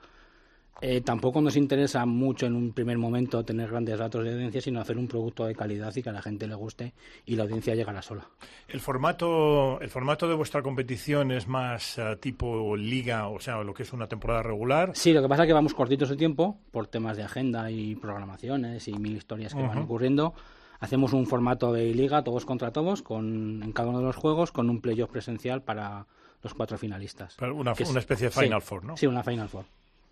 Eh, 0.80 1.00
tampoco 1.00 1.40
nos 1.40 1.56
interesa 1.56 2.06
mucho 2.06 2.46
en 2.46 2.54
un 2.54 2.72
primer 2.72 2.98
momento 2.98 3.44
tener 3.44 3.68
grandes 3.68 3.98
datos 3.98 4.22
de 4.22 4.32
audiencia, 4.32 4.60
sino 4.60 4.80
hacer 4.80 4.96
un 4.96 5.08
producto 5.08 5.44
de 5.44 5.52
calidad 5.56 5.92
y 5.96 6.04
que 6.04 6.08
a 6.08 6.12
la 6.12 6.22
gente 6.22 6.46
le 6.46 6.54
guste 6.54 6.94
y 7.26 7.34
la 7.34 7.42
audiencia 7.42 7.74
llegará 7.74 8.00
sola. 8.00 8.28
El 8.68 8.78
formato, 8.78 9.80
el 9.80 9.88
formato 9.90 10.28
de 10.28 10.34
vuestra 10.36 10.62
competición 10.62 11.32
es 11.32 11.48
más 11.48 11.98
eh, 11.98 12.16
tipo 12.20 12.76
liga, 12.76 13.26
o 13.26 13.40
sea, 13.40 13.60
lo 13.64 13.74
que 13.74 13.82
es 13.82 13.92
una 13.92 14.06
temporada 14.06 14.44
regular. 14.44 14.92
Sí, 14.94 15.12
lo 15.12 15.20
que 15.20 15.28
pasa 15.28 15.42
es 15.42 15.48
que 15.48 15.52
vamos 15.52 15.74
cortitos 15.74 16.10
de 16.10 16.16
tiempo 16.16 16.60
por 16.70 16.86
temas 16.86 17.16
de 17.16 17.24
agenda 17.24 17.68
y 17.72 17.96
programaciones 17.96 18.86
y 18.86 18.92
mil 18.92 19.16
historias 19.16 19.54
que 19.56 19.62
van 19.62 19.78
Ujú. 19.78 19.84
ocurriendo. 19.86 20.34
Hacemos 20.80 21.12
un 21.12 21.26
formato 21.26 21.72
de 21.72 21.92
liga, 21.94 22.22
todos 22.22 22.44
contra 22.44 22.72
todos, 22.72 23.02
con, 23.02 23.62
en 23.62 23.72
cada 23.72 23.88
uno 23.88 23.98
de 23.98 24.04
los 24.04 24.16
juegos, 24.16 24.52
con 24.52 24.70
un 24.70 24.80
playoff 24.80 25.10
presencial 25.10 25.62
para 25.62 26.06
los 26.42 26.54
cuatro 26.54 26.78
finalistas. 26.78 27.34
Pero 27.38 27.56
Una, 27.56 27.72
es- 27.72 27.94
especie 27.96 28.28
de 28.28 28.32
sí, 28.32 28.40
Final 28.42 28.62
Four, 28.62 28.84
¿no? 28.84 28.96
Sí, 28.96 29.06
una 29.06 29.22
Final 29.24 29.48
Four. 29.48 29.64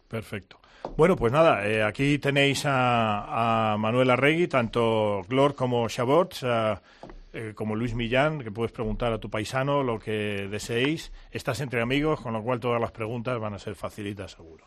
Perfecto. 0.08 0.58
Bueno, 0.96 1.16
pues 1.16 1.32
nada, 1.32 1.66
eh, 1.68 1.82
aquí 1.82 2.18
tenéis 2.18 2.64
a, 2.66 3.72
a 3.72 3.76
Manuel 3.76 4.10
Arregui, 4.10 4.46
tanto 4.48 5.22
Glor 5.28 5.54
como 5.54 5.88
Chabots, 5.88 6.44
eh, 6.44 6.74
eh, 7.32 7.52
como 7.54 7.74
Luis 7.74 7.94
Millán, 7.94 8.38
que 8.40 8.50
puedes 8.52 8.70
preguntar 8.72 9.12
a 9.12 9.18
tu 9.18 9.28
paisano 9.28 9.82
lo 9.82 9.98
que 9.98 10.48
deseéis. 10.48 11.12
Estás 11.32 11.60
entre 11.60 11.80
amigos, 11.82 12.20
con 12.20 12.32
lo 12.32 12.42
cual 12.42 12.60
todas 12.60 12.80
las 12.80 12.92
preguntas 12.92 13.38
van 13.40 13.54
a 13.54 13.58
ser 13.58 13.74
facilitas, 13.74 14.32
seguro. 14.32 14.66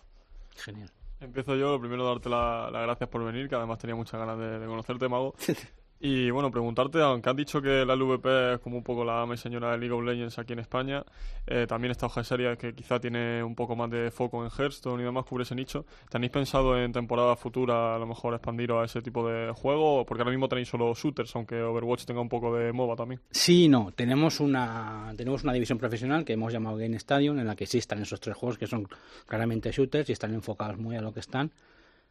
Genial. 0.56 0.92
Empiezo 1.22 1.56
yo, 1.56 1.72
lo 1.72 1.80
primero 1.80 2.06
darte 2.06 2.30
la- 2.30 2.70
las 2.72 2.84
gracias 2.84 3.10
por 3.10 3.24
venir, 3.24 3.48
que 3.50 3.56
además 3.56 3.80
tenía 3.80 3.96
muchas 3.96 4.20
ganas 4.20 4.38
de, 4.38 4.60
de 4.60 4.66
conocerte, 4.68 5.08
Mago. 5.10 5.36
Y 6.02 6.32
bueno, 6.32 6.50
preguntarte, 6.50 7.02
aunque 7.02 7.30
has 7.30 7.36
dicho 7.36 7.62
que 7.62 7.86
la 7.86 7.94
LVP 7.94 8.54
es 8.54 8.60
como 8.60 8.78
un 8.78 8.84
poco 8.84 9.04
la 9.04 9.22
ama 9.22 9.36
señora 9.36 9.72
de 9.72 9.80
League 9.80 9.94
of 9.94 10.04
Legends 10.04 10.40
aquí 10.40 10.54
en 10.54 10.60
España, 10.60 11.04
eh, 11.46 11.66
también 11.68 11.92
esta 11.92 12.06
hoja 12.06 12.22
de 12.22 12.26
serie 12.26 12.58
que 12.58 12.74
quizá 12.74 13.02
tiene 13.02 13.44
un 13.44 13.54
poco 13.54 13.76
más 13.76 13.90
de 13.90 14.10
foco 14.10 14.42
en 14.44 14.50
Hearthstone 14.50 15.02
y 15.02 15.06
demás, 15.06 15.26
cubre 15.26 15.44
ese 15.44 15.56
nicho. 15.56 15.86
¿Tenéis 16.10 16.32
pensado 16.32 16.82
en 16.82 16.94
temporada 16.94 17.36
futura 17.36 17.96
a 17.96 18.00
lo 18.00 18.08
mejor 18.08 18.34
expandiros 18.34 18.82
a 18.82 18.86
ese 18.86 19.02
tipo 19.02 19.28
de 19.28 19.52
juego? 19.52 20.06
Porque 20.06 20.22
ahora 20.22 20.32
mismo 20.32 20.48
tenéis 20.48 20.70
solo 20.70 20.94
shooters, 20.94 21.36
aunque 21.36 21.62
Overwatch 21.62 22.06
tenga 22.06 22.22
un 22.22 22.30
poco 22.30 22.56
de 22.56 22.72
MOBA 22.72 22.96
también. 22.96 23.20
Sí, 23.32 23.68
no. 23.68 23.92
Tenemos 23.94 24.40
una, 24.40 25.14
tenemos 25.18 25.44
una 25.44 25.52
división 25.52 25.78
profesional 25.78 26.24
que 26.24 26.34
hemos 26.34 26.54
llamado 26.54 26.78
Game 26.78 26.96
Stadium, 26.96 27.40
en 27.40 27.48
la 27.48 27.58
que 27.58 27.66
sí 27.66 27.78
esos 27.78 28.22
tres 28.22 28.38
juegos 28.38 28.58
que 28.58 28.68
son 28.68 28.88
claramente 29.26 29.72
shooters 29.72 30.10
y 30.10 30.14
están 30.14 30.34
enfocados 30.34 30.78
muy 30.78 30.96
a 30.96 31.02
lo 31.02 31.14
que 31.14 31.20
están, 31.20 31.52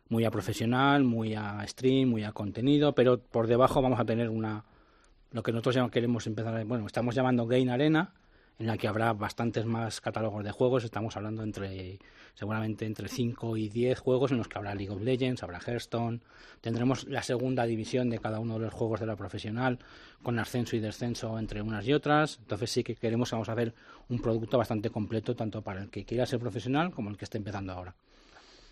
muy 0.09 0.25
a 0.25 0.31
profesional, 0.31 1.05
muy 1.05 1.35
a 1.35 1.65
stream, 1.67 2.09
muy 2.09 2.25
a 2.25 2.33
contenido, 2.33 2.95
pero 2.95 3.19
por 3.19 3.47
debajo 3.47 3.83
vamos 3.83 4.00
a 4.00 4.05
tener 4.05 4.31
una, 4.31 4.65
lo 5.33 5.43
que 5.43 5.53
nosotros 5.53 5.91
queremos 5.91 6.27
empezar, 6.27 6.65
bueno, 6.65 6.87
estamos 6.87 7.15
llamando 7.15 7.47
Game 7.47 7.71
Arena, 7.71 8.15
en 8.59 8.67
la 8.67 8.77
que 8.77 8.88
habrá 8.88 9.12
bastantes 9.12 9.67
más 9.67 10.00
catálogos 10.00 10.43
de 10.43 10.50
juegos, 10.50 10.83
estamos 10.83 11.17
hablando 11.17 11.45
entre, 11.45 11.99
seguramente 12.35 12.87
entre 12.87 13.09
5 13.09 13.57
y 13.57 13.69
10 13.69 14.00
juegos 14.00 14.33
en 14.33 14.38
los 14.38 14.49
que 14.49 14.59
habrá 14.59 14.75
League 14.75 14.91
of 14.91 15.00
Legends, 15.00 15.43
habrá 15.45 15.61
Hearthstone, 15.61 16.21
tendremos 16.61 17.07
la 17.07 17.23
segunda 17.23 17.65
división 17.67 18.11
de 18.11 18.19
cada 18.19 18.41
uno 18.41 18.55
de 18.55 18.65
los 18.65 18.75
juegos 18.75 18.99
de 18.99 19.07
la 19.07 19.15
profesional, 19.15 19.79
con 20.23 20.38
ascenso 20.41 20.75
y 20.75 20.81
descenso 20.81 21.38
entre 21.38 21.62
unas 21.62 21.87
y 21.87 21.93
otras, 21.93 22.38
entonces 22.38 22.71
sí 22.71 22.83
que 22.83 22.97
queremos, 22.97 23.31
vamos 23.31 23.49
a 23.49 23.53
hacer 23.53 23.75
un 24.09 24.19
producto 24.21 24.59
bastante 24.59 24.91
completo, 24.91 25.37
tanto 25.37 25.62
para 25.62 25.83
el 25.83 25.91
que 25.91 26.05
quiera 26.05 26.27
ser 26.27 26.41
profesional 26.41 26.91
como 26.91 27.11
el 27.11 27.17
que 27.17 27.27
esté 27.27 27.38
empezando 27.38 27.73
ahora. 27.73 27.95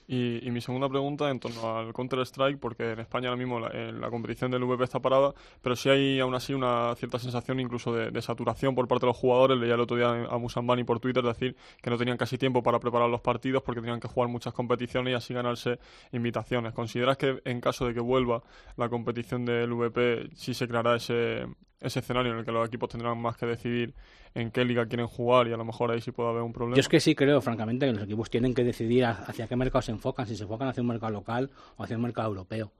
Y, 0.08 0.46
y 0.46 0.50
mi 0.50 0.60
segunda 0.60 0.88
pregunta 0.88 1.30
en 1.30 1.40
torno 1.40 1.76
al 1.76 1.92
Counter-Strike, 1.92 2.58
porque 2.58 2.92
en 2.92 3.00
España 3.00 3.28
ahora 3.28 3.38
mismo 3.38 3.58
la, 3.58 3.68
en 3.68 4.00
la 4.00 4.08
competición 4.08 4.50
del 4.50 4.62
VP 4.64 4.84
está 4.84 5.00
parada, 5.00 5.32
pero 5.60 5.74
sí 5.74 5.88
hay 5.88 6.20
aún 6.20 6.34
así 6.34 6.54
una 6.54 6.94
cierta 6.94 7.18
sensación 7.18 7.58
incluso 7.58 7.92
de, 7.92 8.10
de 8.10 8.22
saturación 8.22 8.74
por 8.74 8.86
parte 8.86 9.06
de 9.06 9.08
los 9.08 9.16
jugadores. 9.16 9.58
Leía 9.58 9.74
el 9.74 9.80
otro 9.80 9.96
día 9.96 10.26
a 10.30 10.38
Musambani 10.38 10.84
por 10.84 11.00
Twitter 11.00 11.24
decir 11.24 11.56
que 11.82 11.90
no 11.90 11.96
tenían 11.96 12.16
casi 12.16 12.38
tiempo 12.38 12.62
para 12.62 12.78
preparar 12.78 13.08
los 13.08 13.20
partidos 13.20 13.62
porque 13.62 13.80
tenían 13.80 14.00
que 14.00 14.08
jugar 14.08 14.30
muchas 14.30 14.52
competiciones 14.52 15.12
y 15.12 15.14
así 15.14 15.34
ganarse 15.34 15.78
invitaciones. 16.12 16.72
¿Consideras 16.72 17.16
que 17.16 17.40
en 17.44 17.60
caso 17.60 17.86
de 17.86 17.94
que 17.94 18.00
vuelva 18.00 18.42
la 18.76 18.88
competición 18.88 19.44
del 19.44 19.72
VP 19.72 20.30
sí 20.34 20.54
se 20.54 20.68
creará 20.68 20.96
ese, 20.96 21.46
ese 21.80 22.00
escenario 22.00 22.32
en 22.32 22.38
el 22.38 22.44
que 22.44 22.52
los 22.52 22.66
equipos 22.66 22.88
tendrán 22.88 23.18
más 23.18 23.36
que 23.36 23.46
decidir 23.46 23.94
en 24.34 24.50
qué 24.50 24.64
liga 24.64 24.86
quieren 24.86 25.06
jugar 25.06 25.48
y 25.48 25.52
a 25.52 25.56
lo 25.56 25.64
mejor 25.64 25.90
ahí 25.90 26.00
sí 26.00 26.10
puede 26.10 26.30
haber 26.30 26.42
un 26.42 26.52
problema? 26.52 26.76
Yo 26.76 26.80
es 26.80 26.88
que 26.88 27.00
sí 27.00 27.14
creo, 27.14 27.40
francamente, 27.40 27.86
que 27.86 27.92
los 27.92 28.02
equipos 28.02 28.30
tienen 28.30 28.54
que 28.54 28.64
decidir 28.64 29.04
hacia 29.04 29.46
qué 29.46 29.56
mercado 29.56 29.82
se 29.82 29.92
enfocan, 29.92 30.26
si 30.26 30.36
se 30.36 30.44
enfocan 30.44 30.68
hacia 30.68 30.80
un 30.80 30.88
mercado 30.88 31.12
local 31.12 31.50
o 31.76 31.84
hacia 31.84 31.96
un 31.96 32.02
mercado 32.02 32.28
europeo. 32.28 32.72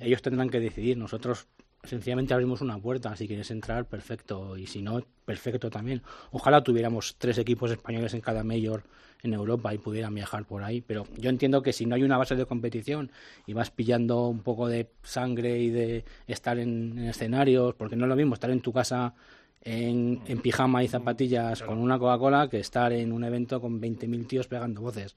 Ellos 0.00 0.22
tendrán 0.22 0.50
que 0.50 0.60
decidir. 0.60 0.96
Nosotros 0.96 1.46
sencillamente 1.84 2.34
abrimos 2.34 2.60
una 2.60 2.78
puerta. 2.78 3.14
Si 3.16 3.26
quieres 3.26 3.50
entrar, 3.50 3.86
perfecto. 3.86 4.56
Y 4.56 4.66
si 4.66 4.82
no, 4.82 5.04
perfecto 5.24 5.70
también. 5.70 6.02
Ojalá 6.32 6.62
tuviéramos 6.62 7.16
tres 7.18 7.38
equipos 7.38 7.70
españoles 7.70 8.14
en 8.14 8.20
cada 8.20 8.42
mayor 8.42 8.82
en 9.24 9.34
Europa 9.34 9.74
y 9.74 9.78
pudieran 9.78 10.14
viajar 10.14 10.44
por 10.44 10.62
ahí. 10.62 10.80
Pero 10.82 11.06
yo 11.16 11.30
entiendo 11.30 11.62
que 11.62 11.72
si 11.72 11.86
no 11.86 11.94
hay 11.96 12.02
una 12.02 12.18
base 12.18 12.36
de 12.36 12.46
competición 12.46 13.10
y 13.46 13.52
vas 13.54 13.70
pillando 13.70 14.28
un 14.28 14.40
poco 14.40 14.68
de 14.68 14.90
sangre 15.02 15.58
y 15.58 15.70
de 15.70 16.04
estar 16.26 16.58
en, 16.58 16.98
en 16.98 17.04
escenarios, 17.06 17.74
porque 17.74 17.96
no 17.96 18.04
es 18.04 18.08
lo 18.08 18.16
mismo 18.16 18.34
estar 18.34 18.50
en 18.50 18.60
tu 18.60 18.72
casa 18.72 19.14
en, 19.62 20.20
en 20.26 20.38
pijama 20.40 20.84
y 20.84 20.88
zapatillas 20.88 21.62
con 21.62 21.78
una 21.78 21.98
Coca-Cola 21.98 22.48
que 22.48 22.60
estar 22.60 22.92
en 22.92 23.12
un 23.12 23.24
evento 23.24 23.60
con 23.62 23.80
20.000 23.80 24.26
tíos 24.26 24.46
pegando 24.46 24.82
voces. 24.82 25.16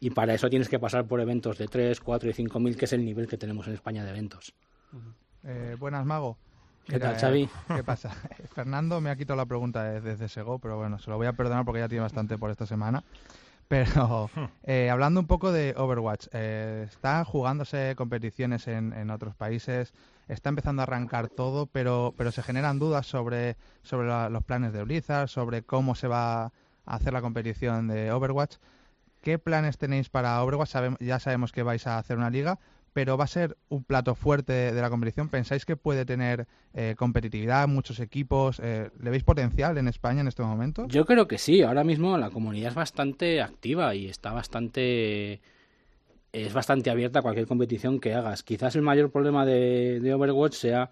Y 0.00 0.10
para 0.10 0.32
eso 0.34 0.48
tienes 0.48 0.68
que 0.68 0.78
pasar 0.78 1.06
por 1.06 1.20
eventos 1.20 1.58
de 1.58 1.66
3, 1.66 2.00
4 2.00 2.30
y 2.30 2.32
5.000, 2.32 2.76
que 2.76 2.84
es 2.84 2.92
el 2.92 3.04
nivel 3.04 3.26
que 3.26 3.36
tenemos 3.36 3.66
en 3.66 3.74
España 3.74 4.04
de 4.04 4.10
eventos. 4.10 4.54
Eh, 5.44 5.74
buenas, 5.78 6.06
Mago. 6.06 6.38
¿Qué 6.86 6.98
tal, 7.00 7.16
eh, 7.16 7.18
Xavi? 7.18 7.48
¿Qué 7.74 7.82
pasa? 7.84 8.10
Fernando 8.54 9.00
me 9.00 9.10
ha 9.10 9.16
quitado 9.16 9.36
la 9.36 9.44
pregunta 9.46 9.82
de- 9.84 10.00
desde 10.00 10.28
Sego, 10.28 10.58
pero 10.58 10.78
bueno, 10.78 10.98
se 11.00 11.10
lo 11.10 11.16
voy 11.16 11.26
a 11.26 11.32
perdonar 11.32 11.64
porque 11.64 11.80
ya 11.80 11.88
tiene 11.88 12.02
bastante 12.02 12.38
por 12.38 12.50
esta 12.50 12.64
semana. 12.66 13.02
Pero 13.68 14.30
eh, 14.64 14.88
hablando 14.90 15.20
un 15.20 15.26
poco 15.26 15.52
de 15.52 15.74
Overwatch, 15.76 16.28
eh, 16.32 16.86
está 16.88 17.24
jugándose 17.24 17.94
competiciones 17.96 18.66
en, 18.66 18.94
en 18.94 19.10
otros 19.10 19.34
países, 19.34 19.92
está 20.26 20.48
empezando 20.48 20.80
a 20.80 20.84
arrancar 20.84 21.28
todo, 21.28 21.66
pero, 21.66 22.14
pero 22.16 22.32
se 22.32 22.42
generan 22.42 22.78
dudas 22.78 23.06
sobre, 23.06 23.56
sobre 23.82 24.08
la- 24.08 24.30
los 24.30 24.42
planes 24.42 24.72
de 24.72 24.84
Blizzard, 24.84 25.28
sobre 25.28 25.62
cómo 25.62 25.94
se 25.94 26.08
va 26.08 26.44
a 26.44 26.52
hacer 26.86 27.12
la 27.12 27.20
competición 27.20 27.88
de 27.88 28.10
Overwatch. 28.10 28.56
¿Qué 29.20 29.38
planes 29.38 29.76
tenéis 29.76 30.08
para 30.08 30.42
Overwatch? 30.42 30.74
Ya 31.00 31.18
sabemos 31.18 31.52
que 31.52 31.62
vais 31.62 31.86
a 31.86 31.98
hacer 31.98 32.16
una 32.16 32.30
liga, 32.30 32.58
pero 32.92 33.16
va 33.16 33.24
a 33.24 33.28
ser 33.28 33.56
un 33.68 33.84
plato 33.84 34.14
fuerte 34.14 34.52
de, 34.52 34.80
la 34.80 34.90
competición. 34.90 35.28
¿Pensáis 35.28 35.64
que 35.64 35.76
puede 35.76 36.04
tener 36.04 36.46
eh, 36.74 36.94
competitividad, 36.96 37.68
muchos 37.68 38.00
equipos? 38.00 38.60
Eh, 38.62 38.90
¿Le 39.00 39.10
veis 39.10 39.24
potencial 39.24 39.78
en 39.78 39.88
España 39.88 40.20
en 40.20 40.28
este 40.28 40.42
momento? 40.42 40.86
Yo 40.88 41.04
creo 41.04 41.28
que 41.28 41.38
sí, 41.38 41.62
ahora 41.62 41.84
mismo 41.84 42.16
la 42.18 42.30
comunidad 42.30 42.70
es 42.70 42.74
bastante 42.74 43.40
activa 43.40 43.94
y 43.94 44.06
está 44.06 44.32
bastante 44.32 45.40
es 46.30 46.52
bastante 46.52 46.90
abierta 46.90 47.20
a 47.20 47.22
cualquier 47.22 47.46
competición 47.46 48.00
que 48.00 48.14
hagas. 48.14 48.42
Quizás 48.42 48.76
el 48.76 48.82
mayor 48.82 49.10
problema 49.10 49.46
de, 49.46 49.98
de 50.00 50.14
Overwatch 50.14 50.54
sea 50.54 50.90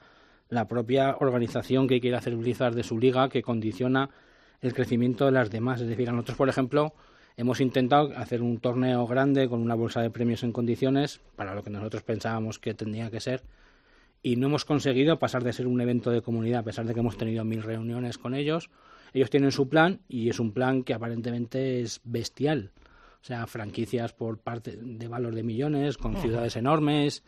la 0.49 0.67
propia 0.67 1.17
organización 1.21 1.88
que 1.88 2.00
quiere 2.00 2.17
hacer 2.17 2.37
Blizzard 2.37 2.75
de 2.75 2.83
su 2.83 2.99
liga 2.99 3.29
que 3.29 3.43
condiciona 3.43 4.11
el 4.61 4.73
crecimiento 4.73 5.26
de 5.26 5.33
las 5.33 5.50
demás. 5.50 5.81
Es 5.81 5.88
decir, 5.88 6.09
a 6.09 6.12
nosotros, 6.12 6.38
por 6.38 6.49
ejemplo, 6.49 6.95
hemos 7.37 7.61
intentado 7.61 8.12
hacer 8.16 8.43
un 8.43 8.59
torneo 8.59 9.07
grande 9.07 9.49
con 9.49 9.61
una 9.61 9.75
bolsa 9.75 10.00
de 10.00 10.11
premios 10.11 10.43
en 10.43 10.52
condiciones 10.52 11.21
para 11.37 11.55
lo 11.55 11.62
que 11.62 11.71
nosotros 11.71 12.02
pensábamos 12.02 12.59
que 12.59 12.75
tendría 12.75 13.11
que 13.11 13.21
ser 13.21 13.43
y 14.23 14.37
no 14.37 14.49
hemos 14.49 14.64
conseguido 14.64 15.19
pasar 15.19 15.45
de 15.45 15.52
ser 15.52 15.66
un 15.66 15.81
evento 15.81 16.11
de 16.11 16.23
comunidad, 16.23 16.61
a 16.61 16.64
pesar 16.64 16.85
de 16.85 16.95
que 16.95 17.00
hemos 17.00 17.16
tenido 17.16 17.45
mil 17.45 17.62
reuniones 17.62 18.19
con 18.19 18.35
ellos. 18.35 18.71
Ellos 19.12 19.31
tienen 19.31 19.52
su 19.52 19.69
plan 19.69 20.00
y 20.09 20.28
es 20.28 20.40
un 20.40 20.52
plan 20.52 20.83
que 20.83 20.95
aparentemente 20.95 21.81
es 21.81 22.00
bestial. 22.02 22.73
O 23.23 23.25
sea, 23.25 23.47
franquicias 23.47 24.12
por 24.12 24.38
parte 24.38 24.76
de 24.76 25.09
valor 25.09 25.35
de 25.35 25.45
millones, 25.45 25.97
con 25.97 26.16
ciudades 26.16 26.57
enormes. 26.57 27.23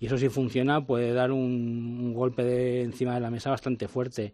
Y 0.00 0.06
eso 0.06 0.16
si 0.16 0.30
funciona 0.30 0.86
puede 0.86 1.12
dar 1.12 1.32
un, 1.32 1.98
un 2.00 2.14
golpe 2.14 2.44
de 2.44 2.82
encima 2.82 3.14
de 3.14 3.20
la 3.20 3.30
mesa 3.30 3.50
bastante 3.50 3.86
fuerte. 3.88 4.32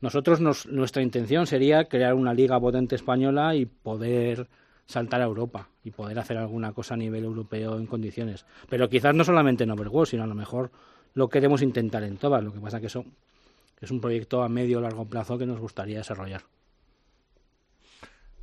Nosotros, 0.00 0.40
nos- 0.40 0.66
nuestra 0.66 1.02
intención 1.02 1.46
sería 1.46 1.84
crear 1.84 2.14
una 2.14 2.34
liga 2.34 2.60
potente 2.60 2.94
española 2.94 3.54
y 3.54 3.66
poder 3.66 4.46
saltar 4.86 5.20
a 5.20 5.24
Europa 5.24 5.68
y 5.84 5.90
poder 5.90 6.18
hacer 6.18 6.36
alguna 6.36 6.72
cosa 6.72 6.94
a 6.94 6.96
nivel 6.96 7.24
europeo 7.24 7.78
en 7.78 7.86
condiciones. 7.86 8.44
Pero 8.68 8.88
quizás 8.88 9.14
no 9.14 9.24
solamente 9.24 9.64
en 9.64 9.70
Overwatch, 9.70 10.10
sino 10.10 10.22
a 10.22 10.26
lo 10.26 10.34
mejor 10.34 10.70
lo 11.14 11.28
queremos 11.28 11.62
intentar 11.62 12.02
en 12.04 12.18
todas. 12.18 12.44
Lo 12.44 12.52
que 12.52 12.60
pasa 12.60 12.80
que 12.80 12.86
es 12.86 13.90
un 13.90 14.00
proyecto 14.00 14.42
a 14.42 14.48
medio 14.48 14.78
o 14.78 14.80
largo 14.80 15.04
plazo 15.06 15.38
que 15.38 15.46
nos 15.46 15.58
gustaría 15.58 15.98
desarrollar. 15.98 16.42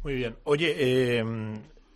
Muy 0.04 0.16
bien. 0.16 0.36
Oye, 0.44 0.76
eh, 0.78 1.24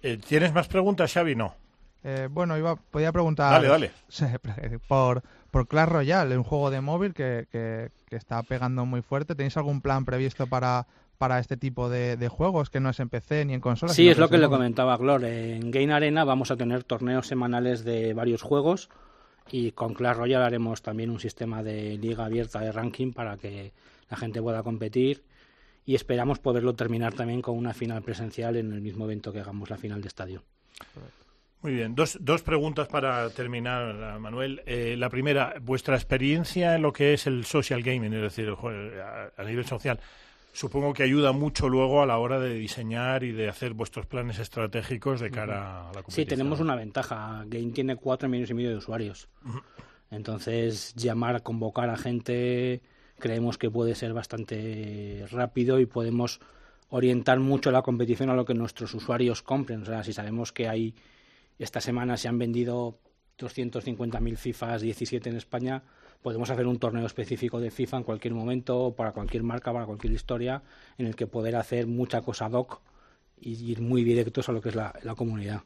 eh, 0.02 0.18
¿tienes 0.26 0.54
más 0.54 0.68
preguntas, 0.68 1.12
Xavi? 1.12 1.36
No. 1.36 1.56
Eh, 2.04 2.30
bueno, 2.32 2.58
iba, 2.58 2.75
podía 2.75 3.12
preguntar 3.12 3.62
Dale, 3.62 3.68
dale. 3.68 3.92
por, 4.88 5.24
por 5.51 5.68
Clash 5.68 5.89
Royale, 5.89 6.38
un 6.38 6.44
juego 6.44 6.70
de 6.70 6.82
móvil 6.82 7.13
que, 7.13 7.48
que, 7.51 7.92
que 8.08 8.16
está 8.16 8.42
pegando 8.44 8.86
muy 8.86 9.01
fuerte. 9.01 9.36
¿Tenéis 9.36 9.58
algún 9.58 9.82
plan 9.82 10.06
previsto 10.06 10.48
para, 10.48 10.88
para 11.18 11.39
este 11.39 11.58
tipo 11.58 11.89
de, 11.89 12.18
de 12.18 12.27
juegos 12.30 12.70
que 12.70 12.80
no 12.80 12.89
es 12.89 13.00
en 13.00 13.10
PC 13.10 13.46
ni 13.46 13.54
en 13.54 13.62
consolas? 13.62 13.96
Sí, 13.96 14.08
es 14.08 14.18
lo 14.18 14.30
que 14.30 14.38
le 14.38 14.48
comentaba 14.48 14.98
Glor. 14.98 15.25
En 15.25 15.72
Game 15.72 15.94
Arena 15.94 16.24
vamos 16.24 16.51
a 16.51 16.56
tener 16.58 16.84
torneos 16.84 17.27
semanales 17.27 17.84
de 17.84 18.13
varios 18.13 18.42
juegos 18.42 18.89
y 19.51 19.72
con 19.72 19.94
Clash 19.94 20.18
Royale 20.18 20.46
haremos 20.46 20.82
también 20.82 21.10
un 21.10 21.20
sistema 21.20 21.63
de 21.63 21.98
liga 21.98 22.25
abierta 22.25 22.60
de 22.60 22.72
ranking 22.72 23.13
para 23.13 23.38
que 23.38 23.74
la 24.10 24.18
gente 24.18 24.42
pueda 24.42 24.63
competir 24.63 25.24
y 25.86 25.96
esperamos 25.96 26.39
poderlo 26.39 26.75
terminar 26.75 27.13
también 27.13 27.42
con 27.42 27.58
una 27.58 27.74
final 27.74 28.01
presencial 28.04 28.58
en 28.58 28.74
el 28.74 28.82
mismo 28.82 29.06
evento 29.06 29.32
que 29.32 29.39
hagamos 29.39 29.70
la 29.70 29.77
final 29.77 30.01
de 30.01 30.08
estadio. 30.10 30.44
Muy 31.62 31.74
bien, 31.74 31.96
dos, 31.96 32.18
dos 32.22 32.44
preguntas 32.44 32.88
para 32.88 33.30
terminar, 33.32 34.20
Manuel. 34.20 34.62
Eh, 34.66 34.96
la 34.98 35.10
primera, 35.10 35.56
vuestra 35.62 35.96
experiencia 35.96 36.76
en 36.76 36.84
lo 36.84 36.94
que 36.94 37.14
es 37.14 37.28
el 37.28 37.46
social 37.46 37.82
gaming, 37.82 38.14
es 38.14 38.22
decir, 38.22 38.46
el 38.46 39.02
a, 39.02 39.32
a 39.36 39.44
nivel 39.44 39.66
social, 39.66 40.00
supongo 40.54 40.94
que 40.94 41.04
ayuda 41.04 41.32
mucho 41.32 41.68
luego 41.68 42.02
a 42.02 42.06
la 42.06 42.18
hora 42.20 42.40
de 42.40 42.54
diseñar 42.54 43.24
y 43.24 43.32
de 43.32 43.50
hacer 43.50 43.74
vuestros 43.74 44.06
planes 44.06 44.40
estratégicos 44.40 45.20
de 45.20 45.32
cara 45.32 45.82
a 45.82 45.88
la 45.88 46.04
competición. 46.04 46.26
Sí, 46.26 46.26
tenemos 46.26 46.60
una 46.60 46.76
ventaja. 46.76 47.44
Game 47.48 47.72
tiene 47.72 47.96
cuatro 47.96 48.30
millones 48.30 48.50
y 48.52 48.54
medio 48.54 48.70
de 48.70 48.78
usuarios. 48.78 49.28
Entonces, 50.12 50.94
llamar 50.96 51.36
a 51.36 51.40
convocar 51.42 51.90
a 51.90 51.98
gente 51.98 52.82
creemos 53.20 53.58
que 53.58 53.70
puede 53.70 53.96
ser 53.96 54.14
bastante 54.14 55.26
rápido 55.32 55.80
y 55.80 55.86
podemos 55.86 56.40
orientar 56.90 57.40
mucho 57.40 57.72
la 57.72 57.82
competición 57.82 58.30
a 58.30 58.36
lo 58.36 58.46
que 58.46 58.54
nuestros 58.54 58.94
usuarios 58.94 59.42
compren. 59.42 59.82
O 59.82 59.86
sea, 59.86 60.04
si 60.04 60.14
sabemos 60.14 60.52
que 60.54 60.68
hay 60.68 60.94
esta 61.60 61.82
semana 61.82 62.18
se 62.18 62.28
han 62.28 62.38
vendido 62.38 63.00
250.000 63.40 64.38
FIFAs 64.38 64.82
17 64.82 65.30
en 65.30 65.36
España, 65.36 65.84
podemos 66.22 66.50
hacer 66.50 66.68
un 66.68 66.80
torneo 66.80 67.06
específico 67.06 67.60
de 67.60 67.72
FIFA 67.72 67.98
en 67.98 68.04
cualquier 68.04 68.34
momento, 68.34 68.94
para 68.96 69.12
cualquier 69.12 69.44
marca, 69.44 69.72
para 69.72 69.86
cualquier 69.86 70.14
historia, 70.14 70.62
en 70.98 71.08
el 71.08 71.16
que 71.16 71.28
poder 71.28 71.56
hacer 71.56 71.88
mucha 71.88 72.22
cosa 72.22 72.46
ad 72.46 72.54
hoc 72.54 72.82
y 73.40 73.72
ir 73.72 73.82
muy 73.82 74.04
directos 74.04 74.50
a 74.50 74.52
lo 74.52 74.62
que 74.62 74.70
es 74.70 74.76
la, 74.76 74.94
comunidad. 75.16 75.62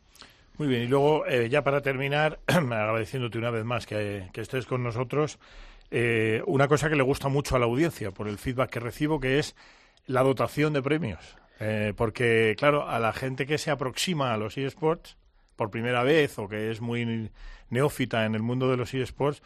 Muy 0.57 0.67
bien, 0.67 0.83
y 0.83 0.87
luego, 0.87 1.25
eh, 1.25 1.49
ya 1.49 1.63
para 1.63 1.81
terminar, 1.81 2.39
agradeciéndote 2.47 3.37
una 3.37 3.51
vez 3.51 3.63
más 3.63 3.85
que, 3.85 4.29
que 4.33 4.41
estés 4.41 4.65
con 4.65 4.83
nosotros, 4.83 5.39
eh, 5.89 6.41
una 6.47 6.67
cosa 6.67 6.89
que 6.89 6.95
le 6.95 7.03
gusta 7.03 7.27
mucho 7.27 7.55
a 7.55 7.59
la 7.59 7.65
audiencia 7.65 8.11
por 8.11 8.27
el 8.27 8.37
feedback 8.37 8.69
que 8.69 8.79
recibo, 8.79 9.19
que 9.19 9.39
es 9.39 9.55
la 10.05 10.23
dotación 10.23 10.73
de 10.73 10.81
premios. 10.81 11.37
Eh, 11.59 11.93
porque, 11.95 12.55
claro, 12.57 12.89
a 12.89 12.99
la 12.99 13.13
gente 13.13 13.45
que 13.45 13.57
se 13.57 13.71
aproxima 13.71 14.33
a 14.33 14.37
los 14.37 14.57
eSports 14.57 15.17
por 15.55 15.69
primera 15.69 16.03
vez 16.03 16.37
o 16.39 16.47
que 16.47 16.71
es 16.71 16.81
muy 16.81 17.29
neófita 17.69 18.25
en 18.25 18.35
el 18.35 18.41
mundo 18.41 18.69
de 18.69 18.77
los 18.77 18.93
eSports, 18.93 19.41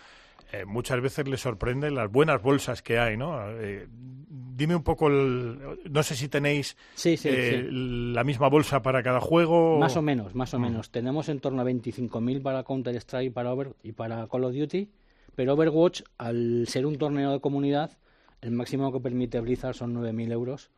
eh, 0.52 0.66
muchas 0.66 1.02
veces 1.02 1.28
le 1.28 1.38
sorprenden 1.38 1.96
las 1.96 2.12
buenas 2.12 2.42
bolsas 2.42 2.82
que 2.82 3.00
hay, 3.00 3.18
¿no? 3.18 3.38
Eh, 3.60 3.88
dime 3.90 4.76
un 4.76 4.84
poco, 4.84 5.08
el- 5.08 5.80
no 5.90 6.04
sé 6.04 6.16
si 6.16 6.30
tenéis 6.30 6.78
Sí, 6.96 7.18
sí, 7.18 7.30
eh, 7.32 7.66
sí. 7.68 7.76
la 8.14 8.24
misma 8.24 8.48
bolsa 8.48 8.82
para 8.82 9.04
cada 9.04 9.20
juego. 9.20 9.80
Más 9.80 9.98
o 9.98 10.02
menos, 10.02 10.36
más 10.36 10.54
o 10.54 10.60
Mm. 10.60 10.62
menos. 10.62 10.92
Tenemos 10.92 11.28
en 11.30 11.40
torno 11.40 11.62
a 11.62 11.66
25.000 11.66 12.42
para 12.42 12.64
Counter-Strike 12.64 13.34
para 13.34 13.52
Over 13.52 13.74
y 13.84 13.92
para 13.92 14.28
Call 14.28 14.46
of 14.46 14.54
Duty, 14.54 14.90
pero 15.36 15.54
Overwatch, 15.54 16.04
al 16.18 16.66
ser 16.68 16.86
un 16.86 16.98
torneo 16.98 17.32
de 17.32 17.42
comunidad, 17.42 17.98
el 18.42 18.52
máximo 18.52 18.94
que 18.94 19.00
permite 19.00 19.42
Blizzard 19.42 19.74
son 19.76 19.94
9.000 19.94 20.32
euros 20.32 20.70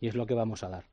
y 0.00 0.08
es 0.08 0.14
lo 0.14 0.26
que 0.26 0.34
vamos 0.34 0.62
a 0.64 0.70
dar. 0.70 0.84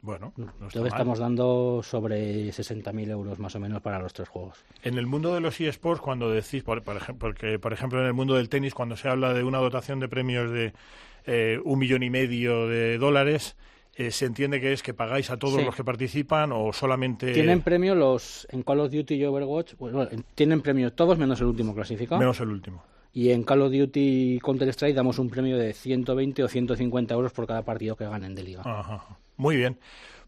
Bueno, 0.00 0.32
no 0.36 0.44
Entonces 0.52 0.80
mal. 0.80 0.86
estamos 0.88 1.18
dando 1.18 1.80
sobre 1.82 2.48
60.000 2.52 3.10
euros 3.10 3.38
más 3.38 3.54
o 3.56 3.60
menos 3.60 3.82
para 3.82 3.98
los 3.98 4.12
tres 4.12 4.28
juegos. 4.28 4.64
En 4.84 4.96
el 4.96 5.06
mundo 5.06 5.34
de 5.34 5.40
los 5.40 5.60
eSports, 5.60 6.00
cuando 6.00 6.30
decís, 6.30 6.62
por, 6.62 6.82
por 6.82 6.96
ejemplo, 6.96 7.28
porque, 7.28 7.58
por 7.58 7.72
ejemplo, 7.72 8.00
en 8.00 8.06
el 8.06 8.14
mundo 8.14 8.34
del 8.34 8.48
tenis, 8.48 8.74
cuando 8.74 8.96
se 8.96 9.08
habla 9.08 9.34
de 9.34 9.42
una 9.42 9.58
dotación 9.58 9.98
de 9.98 10.08
premios 10.08 10.50
de 10.52 10.72
eh, 11.26 11.58
un 11.64 11.78
millón 11.80 12.02
y 12.04 12.10
medio 12.10 12.68
de 12.68 12.96
dólares, 12.98 13.56
eh, 13.96 14.12
¿se 14.12 14.26
entiende 14.26 14.60
que 14.60 14.72
es 14.72 14.84
que 14.84 14.94
pagáis 14.94 15.30
a 15.30 15.36
todos 15.36 15.56
Sí. 15.58 15.64
los 15.64 15.74
que 15.74 15.82
participan 15.82 16.52
o 16.52 16.72
solamente... 16.72 17.32
Tienen 17.32 17.62
premio 17.62 17.96
los 17.96 18.46
en 18.52 18.62
Call 18.62 18.78
of 18.80 18.92
Duty 18.92 19.14
y 19.16 19.24
Overwatch, 19.24 19.74
bueno, 19.78 20.04
en- 20.08 20.24
tienen 20.36 20.60
premio 20.62 20.92
todos 20.92 21.18
menos 21.18 21.40
el 21.40 21.48
último 21.48 21.74
clasificado. 21.74 22.20
Menos 22.20 22.38
el 22.40 22.48
último. 22.50 22.84
Y 23.18 23.32
en 23.32 23.42
Call 23.42 23.62
of 23.62 23.72
Duty 23.72 24.36
y 24.36 24.38
Counter-Strike 24.38 24.94
damos 24.94 25.18
un 25.18 25.28
premio 25.28 25.58
de 25.58 25.72
120 25.72 26.44
o 26.44 26.46
150 26.46 27.14
euros 27.14 27.32
por 27.32 27.48
cada 27.48 27.64
partido 27.64 27.96
que 27.96 28.04
ganen 28.04 28.36
de 28.36 28.44
liga. 28.44 28.62
Muy 29.36 29.56
bien. 29.56 29.76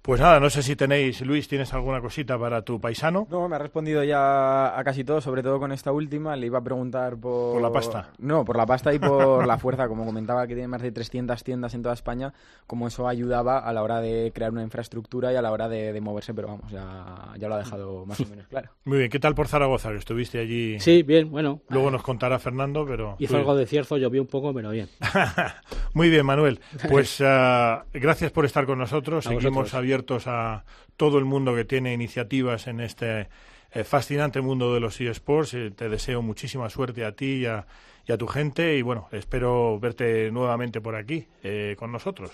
Pues 0.03 0.21
nada, 0.21 0.41
no 0.41 0.49
sé 0.49 0.63
si 0.63 0.77
tenéis, 0.77 1.21
Luis, 1.21 1.47
¿tienes 1.47 1.75
alguna 1.75 2.01
cosita 2.01 2.39
para 2.39 2.63
tu 2.63 2.81
paisano? 2.81 3.27
No, 3.31 3.49
me 3.49 3.57
ha 3.57 3.59
respondido 3.59 4.03
ya 4.03 4.79
a 4.79 4.83
casi 4.83 5.05
todo, 5.05 5.21
sobre 5.21 5.43
todo 5.43 5.59
con 5.59 5.73
esta 5.73 5.93
última. 5.93 6.37
Le 6.37 6.47
iba 6.47 6.59
a 6.59 6.63
preguntar 6.63 7.19
por... 7.19 7.53
Por 7.53 7.63
la 7.63 7.71
pasta. 7.71 8.11
No, 8.19 8.45
por 8.45 8.57
la 8.57 8.65
pasta 8.65 8.95
y 8.95 8.99
por 8.99 9.47
la 9.47 9.59
fuerza. 9.59 9.89
Como 9.89 10.07
comentaba 10.07 10.47
que 10.47 10.55
tiene 10.55 10.69
más 10.69 10.81
de 10.81 10.91
300 10.91 11.45
tiendas 11.45 11.75
en 11.75 11.83
toda 11.83 11.95
España, 11.95 12.33
como 12.67 12.89
eso 12.89 13.07
ayudaba 13.07 13.59
a 13.59 13.73
la 13.73 13.83
hora 13.83 14.01
de 14.01 14.33
crear 14.35 14.53
una 14.53 14.63
infraestructura 14.63 15.33
y 15.33 15.37
a 15.37 15.43
la 15.43 15.53
hora 15.53 15.69
de, 15.69 15.93
de 15.93 16.01
moverse, 16.01 16.33
pero 16.33 16.49
vamos, 16.49 16.71
ya, 16.71 17.35
ya 17.39 17.49
lo 17.49 17.57
ha 17.57 17.59
dejado 17.59 18.07
más 18.07 18.21
o 18.21 18.27
menos 18.27 18.47
claro. 18.49 18.71
Muy 18.85 18.99
bien, 18.99 19.11
¿qué 19.11 19.19
tal 19.19 19.35
por 19.35 19.49
Zaragoza? 19.49 19.91
Que 19.91 19.97
estuviste 19.97 20.39
allí. 20.39 20.81
Sí, 20.81 21.03
bien, 21.03 21.31
bueno. 21.31 21.61
Luego 21.69 21.91
nos 21.91 22.03
contará 22.03 22.39
Fernando, 22.39 22.87
pero... 22.87 23.17
Hizo 23.19 23.37
algo 23.37 23.55
de 23.55 23.67
cierzo, 23.67 23.99
llovió 23.99 24.23
un 24.23 24.29
poco, 24.29 24.55
pero 24.55 24.71
bien. 24.71 24.89
Muy 25.95 26.09
bien, 26.09 26.25
Manuel. 26.25 26.61
Pues 26.89 27.21
ah, 27.25 27.85
gracias 27.93 28.31
por 28.33 28.45
estar 28.45 28.65
con 28.65 28.79
nosotros. 28.79 29.27
A 29.27 29.31
Seguimos 29.31 29.55
vosotros. 29.55 29.90
Abiertos 29.91 30.29
a 30.29 30.65
todo 30.97 31.19
el 31.19 31.25
mundo 31.25 31.55
que 31.57 31.65
tiene 31.65 31.93
iniciativas 31.93 32.69
en 32.69 32.79
este 32.81 33.29
eh, 33.73 33.83
fascinante 33.83 34.41
mundo 34.41 34.73
de 34.73 34.79
los 34.79 35.01
eSports. 35.01 35.55
Eh, 35.55 35.73
te 35.75 35.89
deseo 35.89 36.23
muchísima 36.23 36.71
suerte 36.71 37.05
a 37.05 37.13
ti 37.13 37.43
y 37.43 37.47
a, 37.47 37.67
y 38.07 38.13
a 38.13 38.17
tu 38.17 38.29
gente. 38.29 38.77
Y 38.77 38.83
bueno, 38.83 39.09
espero 39.11 39.81
verte 39.81 40.31
nuevamente 40.31 40.81
por 40.81 40.95
aquí 40.95 41.27
eh, 41.43 41.75
con 41.77 41.91
nosotros. 41.91 42.31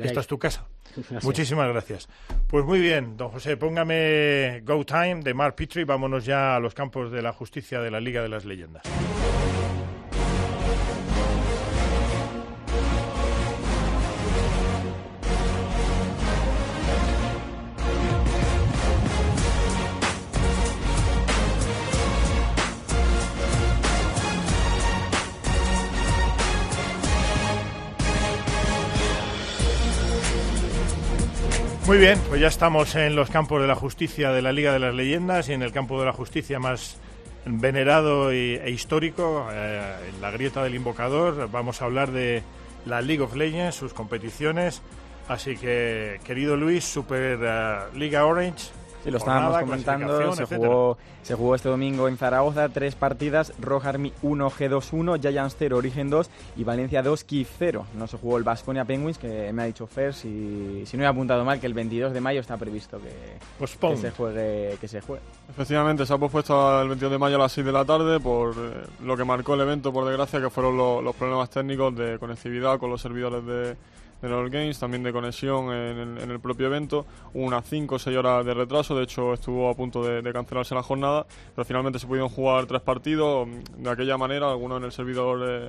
Esta 0.00 0.20
es 0.20 0.26
tu 0.26 0.38
casa. 0.38 0.66
Gracias. 0.96 1.24
Muchísimas 1.24 1.68
gracias. 1.68 2.08
Pues 2.48 2.64
muy 2.64 2.80
bien, 2.80 3.18
don 3.18 3.28
José, 3.28 3.58
póngame 3.58 4.62
Go 4.64 4.86
Time 4.86 5.20
de 5.22 5.34
Mark 5.34 5.56
Petrie. 5.56 5.84
Vámonos 5.84 6.24
ya 6.24 6.56
a 6.56 6.60
los 6.60 6.72
campos 6.72 7.12
de 7.12 7.20
la 7.20 7.32
justicia 7.32 7.80
de 7.80 7.90
la 7.90 8.00
Liga 8.00 8.22
de 8.22 8.30
las 8.30 8.46
Leyendas. 8.46 8.84
Muy 31.86 31.98
bien, 31.98 32.18
pues 32.28 32.40
ya 32.40 32.48
estamos 32.48 32.94
en 32.94 33.14
los 33.14 33.28
campos 33.30 33.60
de 33.60 33.68
la 33.68 33.74
justicia 33.74 34.30
de 34.32 34.40
la 34.40 34.52
Liga 34.52 34.72
de 34.72 34.78
las 34.78 34.94
Leyendas 34.94 35.48
y 35.48 35.52
en 35.52 35.62
el 35.62 35.70
campo 35.72 36.00
de 36.00 36.06
la 36.06 36.12
justicia 36.14 36.58
más 36.58 36.96
venerado 37.44 38.32
y- 38.32 38.54
e 38.56 38.70
histórico, 38.70 39.46
eh, 39.52 39.82
en 40.14 40.22
la 40.22 40.30
grieta 40.30 40.62
del 40.64 40.74
invocador. 40.74 41.50
Vamos 41.52 41.82
a 41.82 41.84
hablar 41.84 42.10
de 42.10 42.42
la 42.86 43.02
League 43.02 43.22
of 43.22 43.34
Legends, 43.36 43.76
sus 43.76 43.92
competiciones. 43.92 44.80
Así 45.28 45.56
que, 45.56 46.20
querido 46.24 46.56
Luis, 46.56 46.84
Super 46.84 47.38
eh, 47.42 47.76
Liga 47.94 48.24
Orange. 48.24 48.70
Sí, 49.04 49.10
lo 49.10 49.18
estábamos 49.18 49.58
comentando, 49.58 50.34
se 50.34 50.42
etcétera. 50.42 50.66
jugó, 50.68 50.98
se 51.22 51.34
jugó 51.34 51.54
este 51.54 51.68
domingo 51.68 52.08
en 52.08 52.16
Zaragoza, 52.16 52.68
tres 52.70 52.94
partidas, 52.94 53.52
Rock 53.60 53.84
Army 53.84 54.12
1, 54.22 54.50
G2-1, 54.50 55.20
Giants 55.20 55.56
0, 55.58 55.76
Origen 55.76 56.08
2 56.10 56.30
y 56.56 56.64
Valencia 56.64 57.02
2, 57.02 57.22
Kiev 57.24 57.46
0. 57.58 57.86
No 57.98 58.06
se 58.06 58.16
jugó 58.16 58.38
el 58.38 58.44
Basconia 58.44 58.84
Penguins, 58.86 59.18
que 59.18 59.52
me 59.52 59.62
ha 59.62 59.66
dicho 59.66 59.86
Fer, 59.86 60.14
si, 60.14 60.84
si 60.86 60.96
no 60.96 61.04
he 61.04 61.06
apuntado 61.06 61.44
mal, 61.44 61.60
que 61.60 61.66
el 61.66 61.74
22 61.74 62.12
de 62.14 62.20
mayo 62.22 62.40
está 62.40 62.56
previsto 62.56 62.98
que, 62.98 63.08
que 63.10 63.38
Postponed. 63.58 63.98
se 63.98 64.10
juegue. 64.10 64.78
Que 64.80 64.88
se 64.88 65.00
juegue. 65.02 65.22
Efectivamente, 65.50 66.06
se 66.06 66.14
ha 66.14 66.18
pospuesto 66.18 66.80
el 66.82 66.88
22 66.88 67.12
de 67.12 67.18
mayo 67.18 67.36
a 67.36 67.40
las 67.40 67.52
6 67.52 67.66
de 67.66 67.72
la 67.72 67.84
tarde 67.84 68.18
por 68.20 68.52
eh, 68.56 68.86
lo 69.02 69.16
que 69.16 69.24
marcó 69.24 69.54
el 69.54 69.60
evento, 69.60 69.92
por 69.92 70.06
desgracia, 70.06 70.40
que 70.40 70.48
fueron 70.48 70.76
lo- 70.78 71.02
los 71.02 71.14
problemas 71.14 71.50
técnicos 71.50 71.94
de 71.94 72.18
conectividad 72.18 72.78
con 72.78 72.88
los 72.90 73.02
servidores 73.02 73.44
de, 73.44 73.76
de 74.28 74.42
los 74.42 74.50
Games, 74.50 74.78
también 74.78 75.02
de 75.02 75.12
conexión 75.12 75.72
en 75.72 75.98
el, 75.98 76.18
en 76.18 76.30
el 76.30 76.40
propio 76.40 76.66
evento. 76.66 77.06
Unas 77.34 77.64
5 77.68 77.94
o 77.94 77.98
6 77.98 78.16
horas 78.16 78.44
de 78.44 78.54
retraso, 78.54 78.96
de 78.96 79.04
hecho 79.04 79.32
estuvo 79.34 79.68
a 79.68 79.74
punto 79.74 80.02
de, 80.04 80.32
cancelarse 80.32 80.74
la 80.74 80.82
jornada, 80.82 81.26
pero 81.54 81.64
finalmente 81.64 81.98
se 81.98 82.06
pudieron 82.06 82.28
jugar 82.28 82.66
tres 82.66 82.80
partidos 82.80 83.46
mm, 83.46 83.82
de 83.82 83.90
aquella 83.90 84.16
manera, 84.16 84.50
algunos 84.50 84.78
en 84.78 84.84
el 84.84 84.92
servidor 84.92 85.40
eh, 85.46 85.68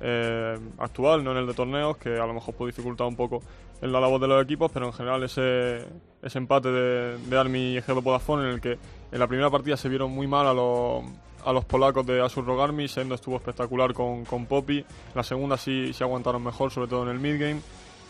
eh, 0.00 0.58
actual, 0.78 1.24
no 1.24 1.32
en 1.32 1.38
el 1.38 1.46
de 1.46 1.54
torneos, 1.54 1.96
que 1.96 2.18
a 2.18 2.26
lo 2.26 2.34
mejor 2.34 2.54
puede 2.54 2.72
dificultar 2.72 3.06
un 3.06 3.16
poco 3.16 3.42
en 3.82 3.92
la 3.92 4.00
labor 4.00 4.20
de 4.20 4.28
los 4.28 4.42
equipos, 4.42 4.70
pero 4.72 4.86
en 4.86 4.92
general 4.92 5.22
ese, 5.22 5.84
ese 6.22 6.38
empate 6.38 6.70
de, 6.70 7.18
de 7.18 7.38
Army 7.38 7.72
y 7.72 7.76
Egedo 7.76 8.02
Vodafone 8.02 8.44
en 8.44 8.50
el 8.50 8.60
que 8.60 8.78
en 9.12 9.18
la 9.18 9.26
primera 9.26 9.50
partida 9.50 9.76
se 9.76 9.88
vieron 9.88 10.10
muy 10.10 10.26
mal 10.26 10.46
a 10.46 10.54
los, 10.54 11.04
a 11.44 11.52
los 11.52 11.64
polacos 11.64 12.04
de 12.06 12.20
Asur 12.20 12.44
Rogarmi, 12.44 12.88
Sendo 12.88 13.14
estuvo 13.14 13.36
espectacular 13.36 13.94
con, 13.94 14.24
con 14.24 14.46
Poppy, 14.46 14.84
la 15.14 15.22
segunda 15.22 15.56
sí, 15.56 15.92
sí 15.92 16.02
aguantaron 16.02 16.42
mejor, 16.42 16.70
sobre 16.70 16.88
todo 16.88 17.04
en 17.04 17.10
el 17.10 17.20
midgame, 17.20 17.60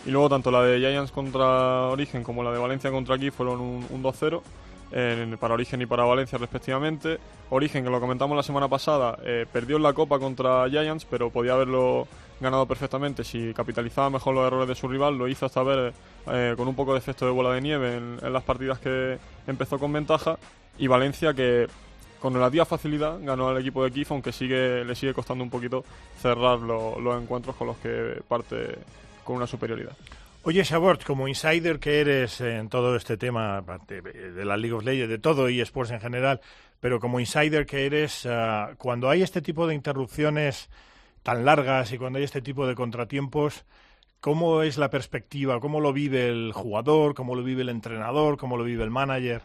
Y 0.06 0.10
luego 0.10 0.28
tanto 0.28 0.50
la 0.52 0.62
de 0.62 0.78
Giants 0.78 1.10
contra 1.10 1.88
Origen 1.88 2.22
como 2.22 2.42
la 2.44 2.52
de 2.52 2.58
Valencia 2.58 2.90
contra 2.92 3.16
aquí 3.16 3.30
fueron 3.30 3.60
un, 3.60 3.86
un 3.90 4.02
2-0 4.02 4.40
eh, 4.92 5.36
para 5.40 5.54
Origen 5.54 5.82
y 5.82 5.86
para 5.86 6.04
Valencia 6.04 6.38
respectivamente. 6.38 7.18
Origen, 7.50 7.82
que 7.84 7.90
lo 7.90 8.00
comentamos 8.00 8.36
la 8.36 8.42
semana 8.44 8.68
pasada, 8.68 9.18
eh, 9.24 9.46
perdió 9.52 9.76
en 9.78 9.82
la 9.82 9.92
Copa 9.92 10.18
contra 10.20 10.68
Giants, 10.70 11.04
pero 11.10 11.30
podía 11.30 11.54
haberlo 11.54 12.06
ganado 12.40 12.66
perfectamente 12.66 13.24
si 13.24 13.52
capitalizaba 13.54 14.10
mejor 14.10 14.34
los 14.34 14.46
errores 14.46 14.68
de 14.68 14.74
su 14.76 14.86
rival. 14.86 15.18
Lo 15.18 15.26
hizo 15.26 15.46
esta 15.46 15.62
vez 15.64 15.92
eh, 16.30 16.54
con 16.56 16.68
un 16.68 16.76
poco 16.76 16.92
de 16.92 16.98
efecto 16.98 17.24
de 17.26 17.32
bola 17.32 17.52
de 17.52 17.60
nieve 17.60 17.96
en, 17.96 18.18
en 18.22 18.32
las 18.32 18.44
partidas 18.44 18.78
que 18.78 19.18
empezó 19.48 19.78
con 19.78 19.92
ventaja. 19.92 20.38
Y 20.78 20.86
Valencia, 20.86 21.34
que 21.34 21.66
con 22.20 22.32
relativa 22.34 22.64
facilidad 22.64 23.18
ganó 23.22 23.48
al 23.48 23.58
equipo 23.58 23.82
de 23.82 23.90
Kif, 23.90 24.12
aunque 24.12 24.30
sigue, 24.32 24.84
le 24.84 24.94
sigue 24.94 25.14
costando 25.14 25.42
un 25.42 25.50
poquito 25.50 25.84
cerrar 26.20 26.60
lo- 26.60 27.00
los 27.00 27.20
encuentros 27.20 27.56
con 27.56 27.66
los 27.68 27.76
que 27.78 28.20
parte 28.28 28.76
con 29.26 29.36
una 29.36 29.46
superioridad. 29.46 29.94
Oye, 30.44 30.62
Shabort, 30.62 31.02
como 31.02 31.26
insider 31.26 31.80
que 31.80 32.00
eres 32.00 32.40
en 32.40 32.68
todo 32.68 32.94
este 32.94 33.16
tema 33.16 33.58
aparte 33.58 34.00
de 34.00 34.44
la 34.44 34.56
League 34.56 34.72
of 34.72 34.84
Legends, 34.84 35.10
de 35.10 35.18
todo 35.18 35.50
y 35.50 35.60
esports 35.60 35.90
en 35.90 36.00
general, 36.00 36.40
pero 36.78 37.00
como 37.00 37.18
insider 37.18 37.66
que 37.66 37.84
eres, 37.84 38.24
ah, 38.26 38.74
cuando 38.78 39.10
hay 39.10 39.22
este 39.22 39.42
tipo 39.42 39.66
de 39.66 39.74
interrupciones 39.74 40.70
tan 41.24 41.44
largas 41.44 41.92
y 41.92 41.98
cuando 41.98 42.18
hay 42.18 42.24
este 42.24 42.42
tipo 42.42 42.66
de 42.68 42.76
contratiempos, 42.76 43.64
¿cómo 44.20 44.62
es 44.62 44.78
la 44.78 44.88
perspectiva? 44.88 45.58
¿Cómo 45.58 45.80
lo 45.80 45.92
vive 45.92 46.28
el 46.28 46.52
jugador? 46.52 47.14
¿Cómo 47.14 47.34
lo 47.34 47.42
vive 47.42 47.62
el 47.62 47.68
entrenador? 47.68 48.36
¿Cómo 48.36 48.56
lo 48.56 48.62
vive 48.62 48.84
el 48.84 48.90
manager? 48.90 49.42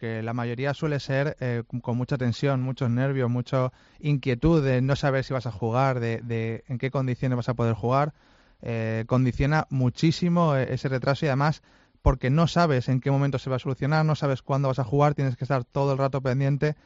Que 0.00 0.22
la 0.22 0.32
mayoría 0.32 0.72
suele 0.72 0.98
ser 0.98 1.36
eh, 1.40 1.62
con 1.82 1.96
mucha 1.96 2.16
tensión, 2.16 2.62
muchos 2.62 2.90
nervios, 2.90 3.30
mucha 3.30 3.70
inquietud 4.00 4.64
de 4.64 4.80
no 4.80 4.96
saber 4.96 5.24
si 5.24 5.34
vas 5.34 5.46
a 5.46 5.52
jugar, 5.52 6.00
de, 6.00 6.22
de 6.22 6.64
en 6.68 6.78
qué 6.78 6.90
condiciones 6.90 7.36
vas 7.36 7.50
a 7.50 7.54
poder 7.54 7.74
jugar. 7.74 8.14
Eh, 8.62 9.04
condiciona 9.06 9.66
muchísimo 9.70 10.56
eh, 10.56 10.72
ese 10.74 10.88
retraso 10.88 11.26
y 11.26 11.28
además 11.28 11.62
porque 12.02 12.30
no 12.30 12.46
sabes 12.46 12.88
en 12.88 13.00
qué 13.00 13.10
momento 13.10 13.38
se 13.38 13.50
va 13.50 13.56
a 13.56 13.58
solucionar, 13.58 14.04
no 14.04 14.14
sabes 14.14 14.42
cuándo 14.42 14.68
vas 14.68 14.78
a 14.78 14.84
jugar, 14.84 15.14
tienes 15.14 15.36
que 15.36 15.44
estar 15.44 15.64
todo 15.64 15.92
el 15.92 15.98
rato 15.98 16.22
pendiente 16.22 16.76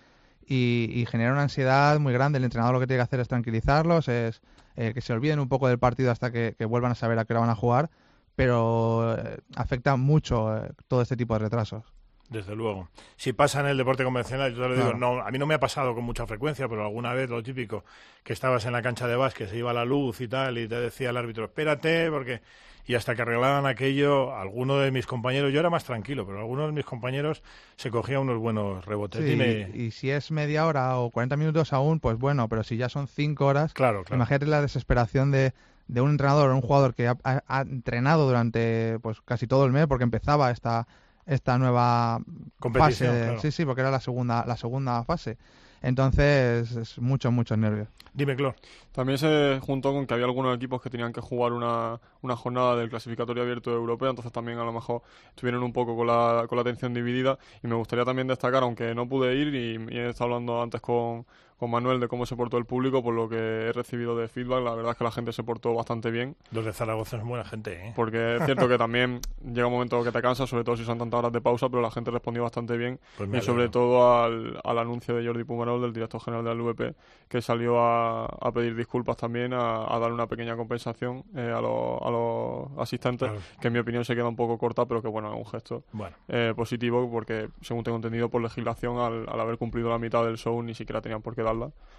y, 0.46 1.06
genera 1.08 1.32
una 1.32 1.42
ansiedad 1.42 1.98
muy 2.00 2.12
grande. 2.12 2.38
El 2.38 2.44
entrenador 2.44 2.74
lo 2.74 2.80
que 2.80 2.86
tiene 2.86 2.98
que 2.98 3.04
hacer 3.04 3.20
es 3.20 3.28
tranquilizarlos, 3.28 4.08
es 4.08 4.42
eh, 4.76 4.92
que 4.92 5.00
se 5.00 5.12
olviden 5.12 5.38
un 5.38 5.48
poco 5.48 5.68
del 5.68 5.78
partido 5.78 6.10
hasta 6.10 6.32
que, 6.32 6.54
que 6.58 6.64
vuelvan 6.64 6.92
a 6.92 6.94
saber 6.96 7.18
a 7.18 7.24
qué 7.24 7.32
hora 7.32 7.40
van 7.40 7.50
a 7.50 7.54
jugar, 7.54 7.90
pero 8.36 9.16
eh, 9.16 9.38
afecta 9.56 9.96
mucho 9.96 10.56
eh, 10.56 10.72
todo 10.88 11.02
este 11.02 11.16
tipo 11.16 11.34
de 11.34 11.40
retrasos. 11.40 11.84
Desde 12.30 12.56
luego. 12.56 12.88
Si 13.16 13.32
pasa 13.32 13.60
en 13.60 13.66
el 13.66 13.76
deporte 13.76 14.02
convencional, 14.02 14.54
yo 14.54 14.62
te 14.62 14.68
lo 14.68 14.74
digo, 14.74 14.90
Claro. 14.92 14.98
no, 15.16 15.20
a 15.22 15.30
mí 15.30 15.38
no 15.38 15.46
me 15.46 15.54
ha 15.54 15.60
pasado 15.60 15.94
con 15.94 16.04
mucha 16.04 16.26
frecuencia, 16.26 16.68
pero 16.68 16.82
alguna 16.82 17.12
vez 17.12 17.28
lo 17.30 17.42
típico, 17.42 17.84
que 18.22 18.32
estabas 18.32 18.64
en 18.64 18.72
la 18.72 18.82
cancha 18.82 19.06
de 19.06 19.14
básquet, 19.16 19.48
se 19.50 19.58
iba 19.58 19.72
la 19.74 19.84
luz 19.84 20.20
y 20.22 20.28
tal, 20.28 20.56
y 20.58 20.66
te 20.66 20.80
decía 20.80 21.10
el 21.10 21.16
árbitro, 21.16 21.44
espérate, 21.44 22.10
porque... 22.10 22.40
Y 22.86 22.96
hasta 22.96 23.14
que 23.14 23.22
arreglaban 23.22 23.64
aquello, 23.64 24.36
alguno 24.36 24.76
de 24.76 24.90
mis 24.90 25.06
compañeros, 25.06 25.50
yo 25.54 25.60
era 25.60 25.70
más 25.70 25.84
tranquilo, 25.84 26.26
pero 26.26 26.40
algunos 26.40 26.66
de 26.66 26.72
mis 26.72 26.84
compañeros 26.84 27.42
se 27.76 27.90
cogían 27.90 28.20
unos 28.20 28.38
buenos 28.38 28.84
rebotes. 28.84 29.24
Sí, 29.24 29.66
y 29.74 29.90
si 29.90 30.10
es 30.10 30.30
media 30.30 30.66
hora 30.66 30.98
o 30.98 31.08
40 31.10 31.38
minutos 31.38 31.72
aún, 31.72 31.98
pues 31.98 32.18
bueno, 32.18 32.46
pero 32.50 32.62
si 32.62 32.76
ya 32.76 32.90
son 32.90 33.06
5 33.08 33.46
horas, 33.46 33.72
claro, 33.72 34.04
claro. 34.04 34.16
imagínate 34.16 34.44
la 34.44 34.60
desesperación 34.60 35.30
de, 35.30 35.54
de 35.88 36.00
un 36.02 36.10
entrenador 36.10 36.50
o 36.50 36.54
un 36.54 36.60
jugador 36.60 36.94
que 36.94 37.08
ha, 37.08 37.16
ha- 37.24 37.42
ha 37.48 37.62
entrenado 37.62 38.26
durante 38.26 38.98
pues 39.00 39.18
casi 39.22 39.46
todo 39.46 39.64
el 39.64 39.72
mes 39.72 39.86
porque 39.86 40.04
empezaba 40.04 40.50
esta 40.50 40.86
esta 41.26 41.58
nueva 41.58 42.20
Competición, 42.58 43.12
fase. 43.12 43.18
de- 43.18 43.24
claro. 43.24 43.40
Sí, 43.40 43.50
sí, 43.52 43.64
porque 43.64 43.80
era 43.82 43.90
la 43.90 44.00
segunda 44.00 44.44
la 44.46 44.56
segunda 44.56 45.04
fase. 45.04 45.38
Entonces, 45.82 46.72
es 46.76 46.98
mucho, 46.98 47.30
muchos 47.32 47.58
nervios. 47.58 47.88
Dime, 48.12 48.36
Clor. 48.36 48.54
También 48.92 49.18
se 49.18 49.58
juntó 49.60 49.92
con 49.92 50.06
que 50.06 50.14
había 50.14 50.26
algunos 50.26 50.54
equipos 50.56 50.80
que 50.80 50.88
tenían 50.88 51.12
que 51.12 51.20
jugar 51.20 51.52
una, 51.52 52.00
una 52.22 52.36
jornada 52.36 52.76
del 52.76 52.88
clasificatorio 52.88 53.42
abierto 53.42 53.72
europeo, 53.72 54.08
entonces 54.08 54.32
también 54.32 54.58
a 54.58 54.64
lo 54.64 54.72
mejor 54.72 55.02
estuvieron 55.30 55.64
un 55.64 55.72
poco 55.72 55.96
con 55.96 56.06
la, 56.06 56.46
con 56.48 56.54
la 56.56 56.62
atención 56.62 56.94
dividida. 56.94 57.38
Y 57.62 57.66
me 57.66 57.74
gustaría 57.74 58.04
también 58.04 58.28
destacar, 58.28 58.62
aunque 58.62 58.94
no 58.94 59.08
pude 59.08 59.34
ir 59.34 59.52
y, 59.54 59.94
y 59.94 59.98
he 59.98 60.08
estado 60.10 60.26
hablando 60.30 60.62
antes 60.62 60.80
con, 60.80 61.26
con 61.64 61.70
Manuel 61.70 61.98
de 61.98 62.08
cómo 62.08 62.26
se 62.26 62.36
portó 62.36 62.58
el 62.58 62.66
público, 62.66 63.02
por 63.02 63.14
lo 63.14 63.26
que 63.26 63.36
he 63.68 63.72
recibido 63.72 64.14
de 64.16 64.28
feedback, 64.28 64.62
la 64.62 64.74
verdad 64.74 64.92
es 64.92 64.98
que 64.98 65.04
la 65.04 65.10
gente 65.10 65.32
se 65.32 65.42
portó 65.42 65.72
bastante 65.72 66.10
bien. 66.10 66.36
Los 66.50 66.66
de 66.66 66.74
Zaragoza 66.74 67.18
son 67.18 67.26
buena 67.26 67.44
gente, 67.44 67.88
¿eh? 67.88 67.92
Porque 67.96 68.36
es 68.36 68.44
cierto 68.44 68.68
que 68.68 68.76
también 68.76 69.20
llega 69.42 69.66
un 69.66 69.72
momento 69.72 70.04
que 70.04 70.12
te 70.12 70.20
cansas, 70.20 70.48
sobre 70.50 70.62
todo 70.62 70.76
si 70.76 70.84
son 70.84 70.98
tantas 70.98 71.18
horas 71.20 71.32
de 71.32 71.40
pausa, 71.40 71.70
pero 71.70 71.80
la 71.80 71.90
gente 71.90 72.10
respondió 72.10 72.42
bastante 72.42 72.76
bien. 72.76 73.00
Pues 73.16 73.30
y 73.32 73.40
sobre 73.40 73.70
todo 73.70 74.22
al, 74.22 74.60
al 74.62 74.78
anuncio 74.78 75.14
de 75.16 75.26
Jordi 75.26 75.44
Pumarol, 75.44 75.80
del 75.80 75.92
director 75.94 76.20
general 76.20 76.44
del 76.44 76.60
VP, 76.60 76.94
que 77.28 77.40
salió 77.40 77.80
a, 77.80 78.26
a 78.26 78.52
pedir 78.52 78.76
disculpas 78.76 79.16
también, 79.16 79.54
a, 79.54 79.92
a 79.94 79.98
dar 79.98 80.12
una 80.12 80.26
pequeña 80.26 80.54
compensación 80.56 81.24
eh, 81.34 81.50
a, 81.56 81.60
los, 81.62 82.02
a 82.02 82.10
los 82.10 82.78
asistentes, 82.78 83.28
Claro. 83.30 83.42
que 83.60 83.68
en 83.68 83.72
mi 83.72 83.78
opinión 83.78 84.04
se 84.04 84.14
queda 84.14 84.28
un 84.28 84.36
poco 84.36 84.58
corta, 84.58 84.84
pero 84.86 85.00
que 85.00 85.08
bueno, 85.08 85.32
es 85.32 85.38
un 85.38 85.46
gesto 85.46 85.82
Bueno. 85.92 86.14
eh, 86.28 86.52
positivo, 86.54 87.10
porque 87.10 87.48
según 87.62 87.84
tengo 87.84 87.96
entendido 87.96 88.28
por 88.28 88.42
legislación, 88.42 88.98
al, 88.98 89.26
al 89.28 89.40
haber 89.40 89.56
cumplido 89.56 89.88
la 89.88 89.98
mitad 89.98 90.24
del 90.24 90.36
show, 90.36 90.60
ni 90.62 90.74
siquiera 90.74 91.00
tenían 91.00 91.22
por 91.22 91.34
qué 91.34 91.42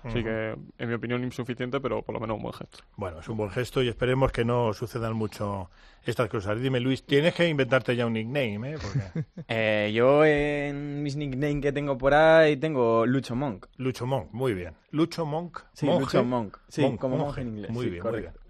Así 0.03 0.23
que, 0.23 0.55
en 0.77 0.87
mi 0.87 0.93
opinión, 0.93 1.23
insuficiente, 1.23 1.79
pero 1.79 2.03
por 2.03 2.13
lo 2.13 2.19
menos 2.21 2.37
un 2.37 2.43
buen 2.43 2.53
gesto. 2.53 2.77
Bueno, 2.95 3.21
es 3.21 3.27
un 3.27 3.37
buen 3.37 3.49
gesto 3.49 3.81
y 3.81 3.87
esperemos 3.87 4.31
que 4.31 4.45
no 4.45 4.71
sucedan 4.71 5.13
mucho 5.15 5.71
estas 6.03 6.29
cosas. 6.29 6.61
Dime, 6.61 6.79
Luis, 6.79 7.03
tienes 7.07 7.33
que 7.33 7.47
inventarte 7.49 7.95
ya 7.95 8.05
un 8.05 8.13
nickname, 8.13 8.73
¿eh? 8.73 8.77
Porque 8.79 9.25
Eh, 9.47 9.91
yo 9.95 10.23
en 10.23 11.01
mis 11.01 11.15
nicknames 11.15 11.59
que 11.63 11.71
tengo 11.71 11.97
por 11.97 12.13
ahí 12.13 12.55
tengo 12.57 13.03
Lucho 13.07 13.35
Monk. 13.35 13.65
Lucho 13.77 14.05
Monk, 14.05 14.27
muy 14.31 14.53
bien. 14.53 14.75
Lucho 14.91 15.25
Monk. 15.25 15.61
Sí, 15.73 15.87
monje. 15.87 16.01
Lucho 16.01 16.23
Monk. 16.23 16.57
Sí, 16.67 16.81
Monk, 16.83 16.99
como 16.99 17.15
monje. 17.17 17.25
monje 17.27 17.41
en 17.41 17.47
inglés. 17.47 17.71
Muy 17.71 17.85
sí, 17.85 17.89
bien, 17.89 18.03
correcto. 18.03 18.29
muy 18.29 18.37
bien. 18.37 18.44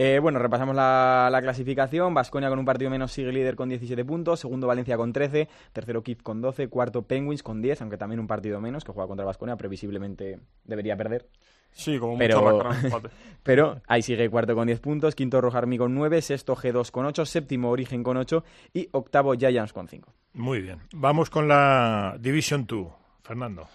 Eh, 0.00 0.20
bueno, 0.20 0.38
repasamos 0.38 0.76
la, 0.76 1.28
la 1.32 1.42
clasificación. 1.42 2.14
Vasconia 2.14 2.48
con 2.48 2.60
un 2.60 2.64
partido 2.64 2.88
menos 2.88 3.10
sigue 3.10 3.32
líder 3.32 3.56
con 3.56 3.68
17 3.68 4.04
puntos. 4.04 4.38
Segundo 4.38 4.68
Valencia 4.68 4.96
con 4.96 5.12
13. 5.12 5.48
Tercero 5.72 6.04
Kif 6.04 6.22
con 6.22 6.40
12. 6.40 6.68
Cuarto 6.68 7.02
Penguins 7.02 7.42
con 7.42 7.60
10, 7.60 7.80
aunque 7.82 7.96
también 7.98 8.20
un 8.20 8.28
partido 8.28 8.60
menos 8.60 8.84
que 8.84 8.92
juega 8.92 9.08
contra 9.08 9.26
Vasconia. 9.26 9.56
Previsiblemente 9.56 10.38
debería 10.62 10.96
perder. 10.96 11.26
Sí, 11.72 11.98
como 11.98 12.16
Pero- 12.16 12.40
mucho 12.42 12.70
empate. 12.86 13.08
Pero 13.42 13.80
ahí 13.88 14.02
sigue 14.02 14.30
cuarto 14.30 14.54
con 14.54 14.68
10 14.68 14.78
puntos. 14.78 15.16
Quinto 15.16 15.40
Rojarmi 15.40 15.76
con 15.78 15.92
9. 15.96 16.22
Sexto 16.22 16.54
G2 16.54 16.92
con 16.92 17.04
8. 17.04 17.26
Séptimo 17.26 17.68
Origen 17.70 18.04
con 18.04 18.16
8. 18.18 18.44
Y 18.74 18.88
octavo 18.92 19.34
Giants 19.34 19.72
con 19.72 19.88
5. 19.88 20.14
Muy 20.34 20.60
bien. 20.60 20.78
Vamos 20.94 21.28
con 21.28 21.48
la 21.48 22.16
Division 22.20 22.66
2. 22.68 22.86
Fernando. 23.24 23.66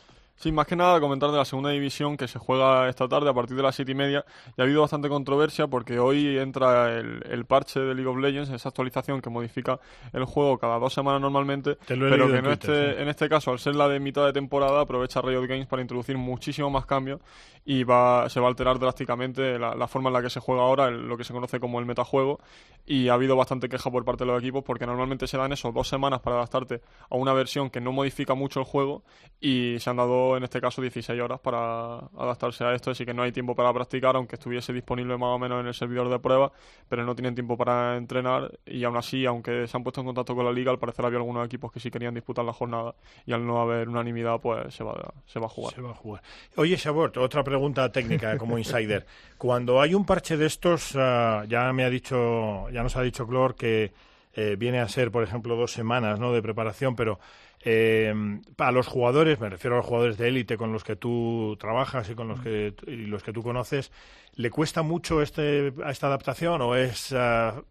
Sí, 0.44 0.52
más 0.52 0.68
que 0.68 0.76
nada 0.76 1.00
comentar 1.00 1.32
de 1.32 1.38
la 1.38 1.46
segunda 1.46 1.70
división 1.70 2.18
que 2.18 2.28
se 2.28 2.38
juega 2.38 2.90
esta 2.90 3.08
tarde 3.08 3.30
a 3.30 3.34
partir 3.34 3.56
de 3.56 3.64
las 3.64 3.74
siete 3.76 3.94
y 3.94 3.96
media. 3.96 4.26
Y 4.58 4.62
ha 4.62 4.66
habido 4.66 4.82
bastante 4.82 5.08
controversia 5.08 5.68
porque 5.68 6.00
hoy 6.00 6.38
entra 6.38 6.94
el, 6.98 7.24
el 7.30 7.46
parche 7.46 7.80
de 7.80 7.96
League 7.96 8.10
of 8.10 8.18
Legends, 8.18 8.50
esa 8.50 8.68
actualización 8.68 9.22
que 9.22 9.30
modifica 9.30 9.80
el 10.12 10.26
juego 10.26 10.58
cada 10.58 10.78
dos 10.80 10.94
semanas 10.94 11.22
normalmente. 11.22 11.78
Pero 12.10 12.28
que 12.28 12.38
en 12.40 12.44
Twitter, 12.44 12.72
este, 12.76 12.96
sí. 12.96 13.02
en 13.02 13.08
este 13.08 13.30
caso, 13.30 13.52
al 13.52 13.60
ser 13.60 13.76
la 13.76 13.88
de 13.88 14.02
mitad 14.02 14.26
de 14.26 14.34
temporada, 14.34 14.82
aprovecha 14.82 15.22
Riot 15.22 15.48
Games 15.48 15.66
para 15.68 15.82
introducir 15.82 16.18
muchísimo 16.18 16.70
más 16.70 16.86
cambios 16.86 17.22
y 17.66 17.86
va, 17.86 18.30
se 18.30 18.42
va 18.42 18.48
a 18.48 18.50
alterar 18.50 18.78
drásticamente 18.78 19.58
la, 19.58 19.74
la 19.76 19.88
forma 19.88 20.10
en 20.10 20.14
la 20.16 20.22
que 20.22 20.30
se 20.30 20.42
juega 20.42 20.64
ahora, 20.64 20.88
el- 20.90 21.08
lo 21.08 21.16
que 21.16 21.24
se 21.24 21.32
conoce 21.32 21.62
como 21.62 21.80
el 21.80 21.86
metajuego. 21.86 22.42
Y 22.86 23.08
ha 23.08 23.14
habido 23.14 23.38
bastante 23.38 23.70
queja 23.70 23.90
por 23.90 24.04
parte 24.04 24.26
de 24.26 24.32
los 24.34 24.42
equipos 24.42 24.62
porque 24.66 24.86
normalmente 24.86 25.26
se 25.26 25.38
dan 25.38 25.54
esos 25.54 25.74
dos 25.74 25.88
semanas 25.88 26.20
para 26.20 26.36
adaptarte 26.36 26.82
a 27.10 27.16
una 27.16 27.32
versión 27.32 27.70
que 27.70 27.80
no 27.80 27.94
modifica 27.94 28.34
mucho 28.34 28.60
el 28.60 28.66
juego 28.66 29.04
y 29.40 29.78
se 29.80 29.90
han 29.90 29.96
dado 29.96 30.33
en 30.38 30.44
este 30.44 30.60
caso 30.62 30.82
16 30.82 31.20
horas 31.22 31.40
para 31.40 31.98
adaptarse 32.18 32.64
a 32.64 32.74
esto, 32.74 32.92
así 32.92 33.06
que 33.06 33.14
no 33.14 33.24
hay 33.24 33.32
tiempo 33.32 33.56
para 33.56 33.74
practicar, 33.74 34.16
aunque 34.16 34.36
estuviese 34.36 34.74
disponible 34.74 35.18
más 35.18 35.30
o 35.30 35.40
menos 35.40 35.62
en 35.62 35.68
el 35.68 35.74
servidor 35.74 36.10
de 36.10 36.20
prueba, 36.20 36.52
pero 36.90 37.04
no 37.06 37.16
tienen 37.16 37.36
tiempo 37.36 37.58
para 37.58 37.98
entrenar 37.98 38.52
y 38.66 38.84
aún 38.84 38.98
así, 38.98 39.26
aunque 39.26 39.68
se 39.68 39.78
han 39.78 39.84
puesto 39.84 40.02
en 40.02 40.08
contacto 40.08 40.36
con 40.36 40.46
la 40.46 40.52
liga, 40.52 40.72
al 40.72 40.80
parecer 40.80 41.06
había 41.06 41.18
algunos 41.18 41.46
equipos 41.46 41.72
que 41.72 41.80
sí 41.80 41.90
querían 41.92 42.14
disputar 42.14 42.46
la 42.46 42.54
jornada 42.54 42.96
y 43.26 43.34
al 43.34 43.46
no 43.46 43.62
haber 43.62 43.90
unanimidad, 43.90 44.40
pues 44.40 44.74
se 44.74 44.84
va, 44.84 45.14
se 45.26 45.40
va 45.40 45.46
a 45.46 45.50
jugar. 45.50 45.74
Se 45.74 45.82
va 45.82 45.92
a 45.92 45.96
jugar. 45.96 46.22
Oye, 46.56 46.76
Shabort, 46.76 47.18
otra 47.18 47.44
pregunta 47.44 47.92
técnica 47.92 48.38
como 48.38 48.58
insider. 48.58 49.06
Cuando 49.38 49.82
hay 49.82 49.94
un 49.94 50.06
parche 50.06 50.38
de 50.38 50.46
estos, 50.46 50.96
ah, 50.96 51.44
ya 51.48 51.72
me 51.74 51.84
ha 51.84 51.90
dicho, 51.90 52.70
ya 52.70 52.84
nos 52.84 52.96
ha 52.96 53.02
dicho 53.02 53.28
Clor 53.28 53.56
que 53.56 53.92
eh, 54.36 54.56
viene 54.58 54.80
a 54.80 54.88
ser, 54.88 55.12
por 55.12 55.24
ejemplo, 55.24 55.56
dos 55.56 55.72
semanas 55.72 56.20
¿no? 56.20 56.34
de 56.34 56.42
preparación, 56.42 56.96
pero 56.96 57.20
eh, 57.66 58.14
a 58.58 58.72
los 58.72 58.88
jugadores, 58.88 59.40
me 59.40 59.50
refiero 59.50 59.76
a 59.76 59.78
los 59.78 59.86
jugadores 59.86 60.18
de 60.18 60.28
élite 60.28 60.58
con 60.58 60.74
los 60.74 60.84
que 60.84 60.98
tú 60.98 61.56
trabajas 61.60 62.10
y 62.10 62.16
con 62.16 62.28
los 62.28 62.42
que 62.42 62.76
y 62.88 63.06
los 63.06 63.24
que 63.24 63.32
tú 63.32 63.42
conoces, 63.42 63.92
¿le 64.36 64.50
cuesta 64.50 64.82
mucho 64.82 65.22
este 65.22 65.74
a 65.84 65.92
esta 65.92 66.08
adaptación 66.08 66.62
o 66.62 66.76
es 66.76 67.14
ah, 67.14 67.64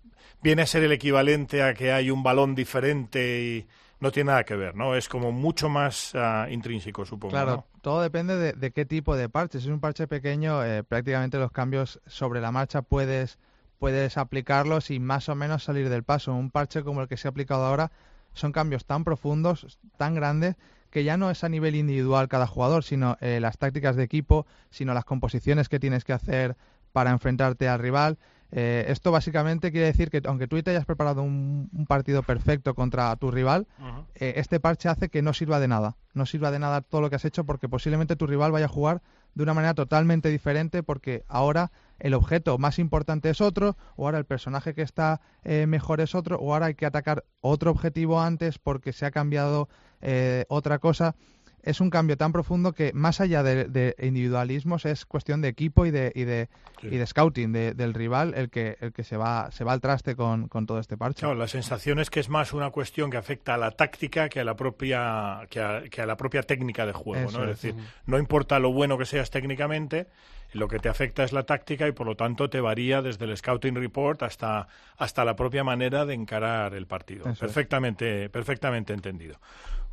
viene 0.42 0.62
a 0.62 0.66
ser 0.66 0.83
el 0.85 0.92
equivalente 0.92 1.62
a 1.62 1.74
que 1.74 1.92
hay 1.92 2.11
un 2.11 2.22
balón 2.22 2.55
diferente 2.55 3.42
y 3.42 3.66
no 4.00 4.11
tiene 4.11 4.28
nada 4.28 4.44
que 4.44 4.57
ver, 4.57 4.74
¿no? 4.74 4.96
Es 4.96 5.09
como 5.11 5.31
mucho 5.31 5.68
más 5.68 6.12
ah, 6.14 6.48
intrínseco, 6.50 7.05
supongo. 7.05 7.33
Claro, 7.33 7.57
¿no? 7.57 7.66
todo 7.83 8.00
depende 8.00 8.37
de, 8.37 8.52
de 8.55 8.70
qué 8.70 8.87
tipo 8.87 9.14
de 9.14 9.28
parche. 9.28 9.61
Si 9.61 9.66
es 9.66 9.72
un 9.72 9.81
parche 9.81 10.09
pequeño, 10.09 10.64
eh, 10.64 10.83
prácticamente 10.85 11.38
los 11.38 11.52
cambios 11.52 12.00
sobre 12.07 12.40
la 12.40 12.50
marcha 12.50 12.81
puedes, 12.81 13.38
puedes 13.78 14.16
aplicarlos 14.16 14.90
y 14.90 14.98
más 14.98 15.28
o 15.28 15.35
menos 15.35 15.64
salir 15.64 15.90
del 15.90 16.02
paso. 16.02 16.33
Un 16.35 16.50
parche 16.50 16.83
como 16.83 17.02
el 17.02 17.09
que 17.09 17.18
se 17.18 17.28
ha 17.28 17.31
aplicado 17.31 17.64
ahora 17.64 17.92
son 18.35 18.53
cambios 18.53 18.85
tan 18.85 19.05
profundos, 19.05 19.79
tan 19.97 20.14
grandes, 20.14 20.57
que 20.90 21.05
ya 21.05 21.16
no 21.16 21.31
es 21.31 21.42
a 21.42 21.49
nivel 21.49 21.75
individual 21.75 22.29
cada 22.29 22.47
jugador, 22.47 22.85
sino 22.85 23.16
eh, 23.21 23.40
las 23.40 23.57
tácticas 23.59 23.97
de 23.97 24.05
equipo, 24.05 24.47
sino 24.71 24.92
las 24.92 25.05
composiciones 25.05 25.68
que 25.68 25.81
tienes 25.81 26.05
que 26.05 26.12
hacer 26.12 26.57
para 26.92 27.11
enfrentarte 27.11 27.68
al 27.68 27.79
rival. 27.79 28.18
Eh, 28.55 28.85
esto 28.88 29.11
básicamente 29.11 29.73
quiere 29.73 29.87
decir 29.87 30.11
que 30.11 30.21
aunque 30.27 30.47
tú 30.47 30.62
te 30.62 30.71
hayas 30.71 30.85
preparado 30.85 31.23
un, 31.23 31.71
un 31.73 31.87
partido 31.87 32.23
perfecto 32.23 32.75
contra 32.75 33.17
tu 33.17 33.31
rival, 33.31 33.67
eh, 34.15 34.35
este 34.37 34.61
parche 34.61 34.91
hace 34.91 35.09
que 35.09 35.23
no 35.23 35.33
sirva 35.33 35.59
de 35.59 35.69
nada. 35.69 35.97
No 36.12 36.27
sirva 36.27 36.51
de 36.51 36.59
nada 36.59 36.83
todo 36.83 37.01
lo 37.01 37.09
que 37.09 37.17
has 37.17 37.25
hecho 37.25 37.45
porque 37.45 37.69
posiblemente 37.69 38.15
tu 38.15 38.27
rival 38.27 38.53
vaya 38.53 38.67
a 38.67 38.69
jugar 38.69 39.01
de 39.35 39.43
una 39.43 39.55
manera 39.55 39.73
totalmente 39.73 40.29
diferente 40.29 40.83
porque 40.83 41.25
ahora 41.29 41.73
el 41.99 42.15
objeto 42.15 42.59
más 42.59 42.79
importante 42.79 43.31
es 43.31 43.41
otro, 43.41 43.77
o 43.97 44.07
ahora 44.07 44.19
el 44.19 44.25
personaje 44.25 44.75
que 44.75 44.83
está 44.83 45.21
eh, 45.45 45.67
mejor 45.67 46.01
es 46.01 46.15
otro, 46.15 46.37
o 46.37 46.53
ahora 46.53 46.67
hay 46.67 46.75
que 46.75 46.85
atacar 46.85 47.25
otro 47.41 47.71
objetivo 47.71 48.21
antes 48.21 48.59
porque 48.59 48.93
se 48.93 49.07
ha 49.07 49.11
cambiado 49.11 49.69
eh, 50.01 50.45
otra 50.49 50.79
cosa. 50.79 51.15
Es 51.62 51.81
un 51.81 51.90
cambio 51.90 52.16
tan 52.16 52.33
profundo 52.33 52.72
que 52.72 52.92
más 52.92 53.20
allá 53.20 53.42
de, 53.42 53.66
de 53.66 53.94
individualismos 54.01 54.85
es 54.85 55.07
cuestión 55.07 55.40
de 55.42 55.48
equipo 55.48 55.87
y 55.87 55.90
de, 55.90 56.11
y 56.14 56.25
de, 56.25 56.48
Sí. 56.81 56.88
y 56.88 56.96
de 56.96 57.07
scouting 57.07 57.53
de- 57.53 57.75
del 57.75 57.94
rival 57.94 58.35
el 58.37 58.51
que, 58.51 58.77
el 58.81 58.92
que 58.92 59.05
se, 59.05 59.16
va, 59.16 59.51
se 59.53 59.62
va 59.62 59.72
al 59.72 59.81
traste 59.81 60.16
con, 60.16 60.48
con 60.48 60.66
todo 60.66 60.81
este 60.81 60.96
parche. 60.96 61.20
Claro, 61.20 61.37
la 61.37 61.46
sensación 61.46 62.01
es 62.01 62.11
que 62.11 62.18
es 62.18 62.29
más 62.29 62.53
una 62.53 62.70
cuestión 62.70 63.11
que 63.11 63.16
afecta 63.16 63.55
a 63.55 63.59
la 63.59 63.70
táctica 63.70 64.29
que 64.29 64.40
a 64.40 64.44
la 64.44 64.57
propia 64.57 65.46
que 65.48 65.61
a, 65.61 65.83
que 65.88 66.03
a 66.03 66.07
la 66.07 66.16
propia 66.16 66.42
técnica 66.42 66.85
de 66.87 66.92
juego, 66.92 67.29
Eso 67.29 67.38
¿no? 67.38 67.44
Es 67.44 67.51
es. 67.59 67.62
decir, 67.62 67.75
no 68.07 68.18
importa 68.18 68.59
lo 68.59 68.72
bueno 68.72 68.98
que 68.98 69.07
seas 69.07 69.31
técnicamente, 69.31 70.09
lo 70.53 70.69
que 70.69 70.79
te 70.79 70.88
afecta 70.88 71.25
es 71.25 71.33
la 71.33 71.45
táctica 71.45 71.87
y 71.88 71.93
por 71.93 72.07
lo 72.07 72.15
tanto 72.17 72.49
te 72.51 72.61
varía 72.61 73.01
desde 73.03 73.25
el 73.25 73.37
scouting 73.37 73.75
report 73.75 74.23
hasta 74.23 74.69
hasta 74.99 75.25
la 75.25 75.35
propia 75.37 75.65
manera 75.65 76.05
de 76.07 76.15
encarar 76.15 76.75
el 76.75 76.87
partido. 76.87 77.23
Eso 77.23 77.31
es. 77.33 77.38
perfectamente 77.38 78.29
perfectamente 78.29 78.93
entendido. 78.93 79.37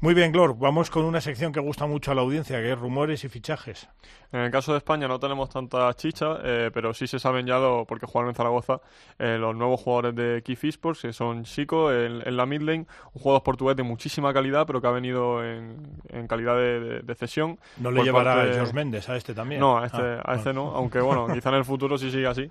Muy 0.02 0.13
bien, 0.13 0.32
Glor, 0.32 0.58
vamos 0.58 0.89
con 0.89 1.04
una 1.04 1.19
sección 1.19 1.52
que 1.52 1.60
gusta 1.60 1.86
mucho 1.86 2.12
a 2.12 2.15
la 2.15 2.22
audiencia, 2.22 2.62
que 2.62 2.72
es 2.72 2.80
rumores 2.80 3.26
y 3.26 3.28
fichajes. 3.30 3.89
En 4.32 4.39
el 4.39 4.50
caso 4.50 4.72
de 4.72 4.78
España 4.78 5.10
no 5.10 5.19
tenemos 5.19 5.50
tanta 5.50 5.93
chicha, 5.93 6.38
eh, 6.41 6.72
pero 6.74 6.93
sí 6.93 7.06
se 7.06 7.19
saben 7.19 7.45
ya, 7.45 7.58
lo, 7.60 7.84
porque 7.86 8.06
jugaron 8.06 8.30
en 8.30 8.36
Zaragoza, 8.36 8.80
eh, 9.17 9.38
los 9.38 9.54
nuevos 9.58 9.82
jugadores 9.82 10.15
de 10.15 10.41
Kif 10.41 10.63
Esports, 10.63 11.02
que 11.02 11.12
son 11.12 11.43
Chico 11.43 11.91
en, 11.91 12.26
en 12.26 12.38
la 12.38 12.45
mid 12.45 12.62
lane, 12.62 12.86
un 13.13 13.22
jugador 13.22 13.43
portugués 13.43 13.76
de 13.76 13.84
muchísima 13.84 14.32
calidad, 14.34 14.65
pero 14.65 14.80
que 14.80 14.88
ha 14.88 14.91
venido 14.91 15.43
en, 15.43 15.86
en 16.08 16.28
calidad 16.28 16.56
de, 16.56 16.80
de- 16.80 17.00
de 17.02 17.15
cesión. 17.15 17.60
No 17.78 17.91
le 17.91 18.02
llevará 18.04 18.36
parte- 18.36 18.52
a 18.52 18.54
George 18.54 18.74
Méndez 18.74 19.10
a 19.10 19.17
este 19.17 19.34
también. 19.34 19.60
No, 19.60 19.80
a 19.80 19.86
este, 19.88 19.98
Ah, 20.02 20.22
a 20.24 20.36
este 20.36 20.48
aunque 20.57 21.01
bueno, 21.01 21.27
quizá 21.33 21.49
en 21.49 21.55
el 21.55 21.65
futuro 21.65 21.97
sí 21.97 22.12
siga 22.12 22.31
así. 22.31 22.49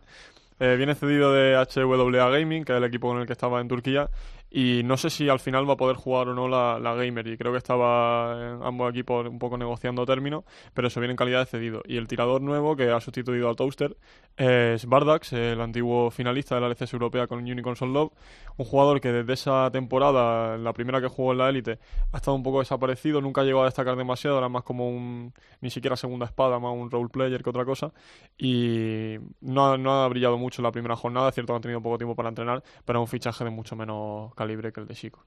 Eh, 0.60 0.74
viene 0.76 0.94
cedido 0.94 1.32
de 1.32 1.54
HWA 1.54 2.30
Gaming, 2.30 2.64
que 2.64 2.72
es 2.72 2.78
el 2.78 2.84
equipo 2.84 3.08
con 3.08 3.20
el 3.20 3.26
que 3.26 3.32
estaba 3.32 3.60
en 3.60 3.68
Turquía, 3.68 4.08
y 4.50 4.82
no 4.84 4.96
sé 4.96 5.10
si 5.10 5.28
al 5.28 5.40
final 5.40 5.68
va 5.68 5.74
a 5.74 5.76
poder 5.76 5.96
jugar 5.96 6.28
o 6.28 6.34
no 6.34 6.48
la, 6.48 6.78
la 6.78 6.94
Gamer, 6.94 7.26
y 7.26 7.36
creo 7.36 7.52
que 7.52 7.58
estaba 7.58 8.36
en 8.38 8.62
ambos 8.62 8.90
equipos 8.90 9.26
un 9.28 9.38
poco 9.38 9.58
negociando 9.58 10.06
términos, 10.06 10.44
pero 10.74 10.88
eso 10.88 11.00
viene 11.00 11.12
en 11.12 11.16
calidad 11.16 11.40
de 11.40 11.46
cedido. 11.46 11.82
Y 11.86 11.96
el 11.96 12.08
tirador 12.08 12.40
nuevo, 12.40 12.76
que 12.76 12.90
ha 12.90 13.00
sustituido 13.00 13.48
al 13.48 13.56
Toaster, 13.56 13.96
es 14.36 14.86
Bardax, 14.86 15.32
el 15.32 15.60
antiguo 15.60 16.10
finalista 16.10 16.54
de 16.54 16.60
la 16.60 16.68
LCS 16.68 16.92
europea 16.94 17.26
con 17.26 17.40
Unicorn 17.40 17.92
Love, 17.92 18.12
un 18.56 18.64
jugador 18.64 19.00
que 19.00 19.12
desde 19.12 19.32
esa 19.32 19.70
temporada, 19.70 20.56
la 20.56 20.72
primera 20.72 21.00
que 21.00 21.08
jugó 21.08 21.32
en 21.32 21.38
la 21.38 21.48
élite, 21.48 21.78
ha 22.12 22.16
estado 22.16 22.36
un 22.36 22.42
poco 22.42 22.60
desaparecido, 22.60 23.20
nunca 23.20 23.42
ha 23.42 23.44
llegado 23.44 23.62
a 23.62 23.66
destacar 23.66 23.96
demasiado, 23.96 24.38
era 24.38 24.48
más 24.48 24.62
como 24.62 24.88
un, 24.88 25.32
ni 25.60 25.70
siquiera 25.70 25.96
segunda 25.96 26.26
espada, 26.26 26.58
más 26.58 26.72
un 26.72 26.90
role 26.90 27.08
player 27.08 27.42
que 27.42 27.50
otra 27.50 27.64
cosa, 27.64 27.92
y 28.36 29.16
no, 29.40 29.76
no 29.76 30.02
ha 30.02 30.08
brillado 30.08 30.38
mucho 30.38 30.62
en 30.62 30.64
la 30.64 30.72
primera 30.72 30.96
jornada, 30.96 31.28
es 31.28 31.34
cierto 31.34 31.52
que 31.52 31.56
han 31.56 31.62
tenido 31.62 31.82
poco 31.82 31.98
tiempo 31.98 32.16
para 32.16 32.28
entrenar, 32.28 32.62
pero 32.84 33.00
es 33.00 33.02
un 33.02 33.08
fichaje 33.08 33.44
de 33.44 33.50
mucho 33.50 33.76
menos 33.76 34.32
calibre 34.38 34.72
que 34.72 34.80
el 34.80 34.86
de 34.86 34.94
Chico. 34.94 35.24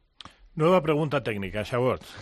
Nueva 0.56 0.82
pregunta 0.82 1.22
técnica. 1.22 1.64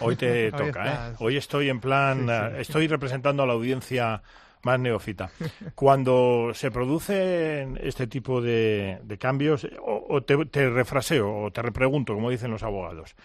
Hoy 0.01 0.15
te 0.15 0.51
toca. 0.63 1.11
¿eh? 1.11 1.15
Hoy 1.19 1.37
estoy 1.37 1.69
en 1.69 1.79
plan, 1.79 2.19
Sí, 2.19 2.25
sí. 2.25 2.31
eh, 2.31 2.61
estoy 2.61 2.87
representando 2.87 3.43
a 3.43 3.47
la 3.47 3.53
audiencia 3.53 4.21
más 4.63 4.79
neófita. 4.79 5.29
Cuando 5.73 6.51
se 6.53 6.69
producen 6.69 7.79
este 7.81 8.07
tipo 8.07 8.41
de, 8.41 8.99
de 9.03 9.17
cambios, 9.17 9.65
o, 9.81 10.05
o 10.09 10.21
te, 10.21 10.35
te 10.47 10.69
refraseo 10.69 11.43
o 11.43 11.51
te 11.51 11.61
repregunto, 11.61 12.13
como 12.13 12.29
dicen 12.29 12.51
los 12.51 12.63
abogados, 12.63 13.15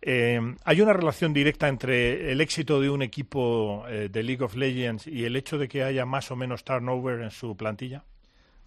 eh, 0.00 0.40
¿hay 0.64 0.80
una 0.80 0.92
relación 0.92 1.32
directa 1.34 1.68
entre 1.68 2.32
el 2.32 2.40
éxito 2.40 2.80
de 2.80 2.88
un 2.88 3.02
equipo 3.02 3.84
eh, 3.88 4.08
de 4.10 4.22
League 4.22 4.42
of 4.44 4.56
Legends 4.56 5.06
y 5.06 5.24
el 5.24 5.36
hecho 5.36 5.58
de 5.58 5.68
que 5.68 5.82
haya 5.82 6.06
más 6.06 6.30
o 6.30 6.36
menos 6.36 6.64
turnover 6.64 7.20
en 7.20 7.30
su 7.32 7.54
plantilla? 7.56 8.04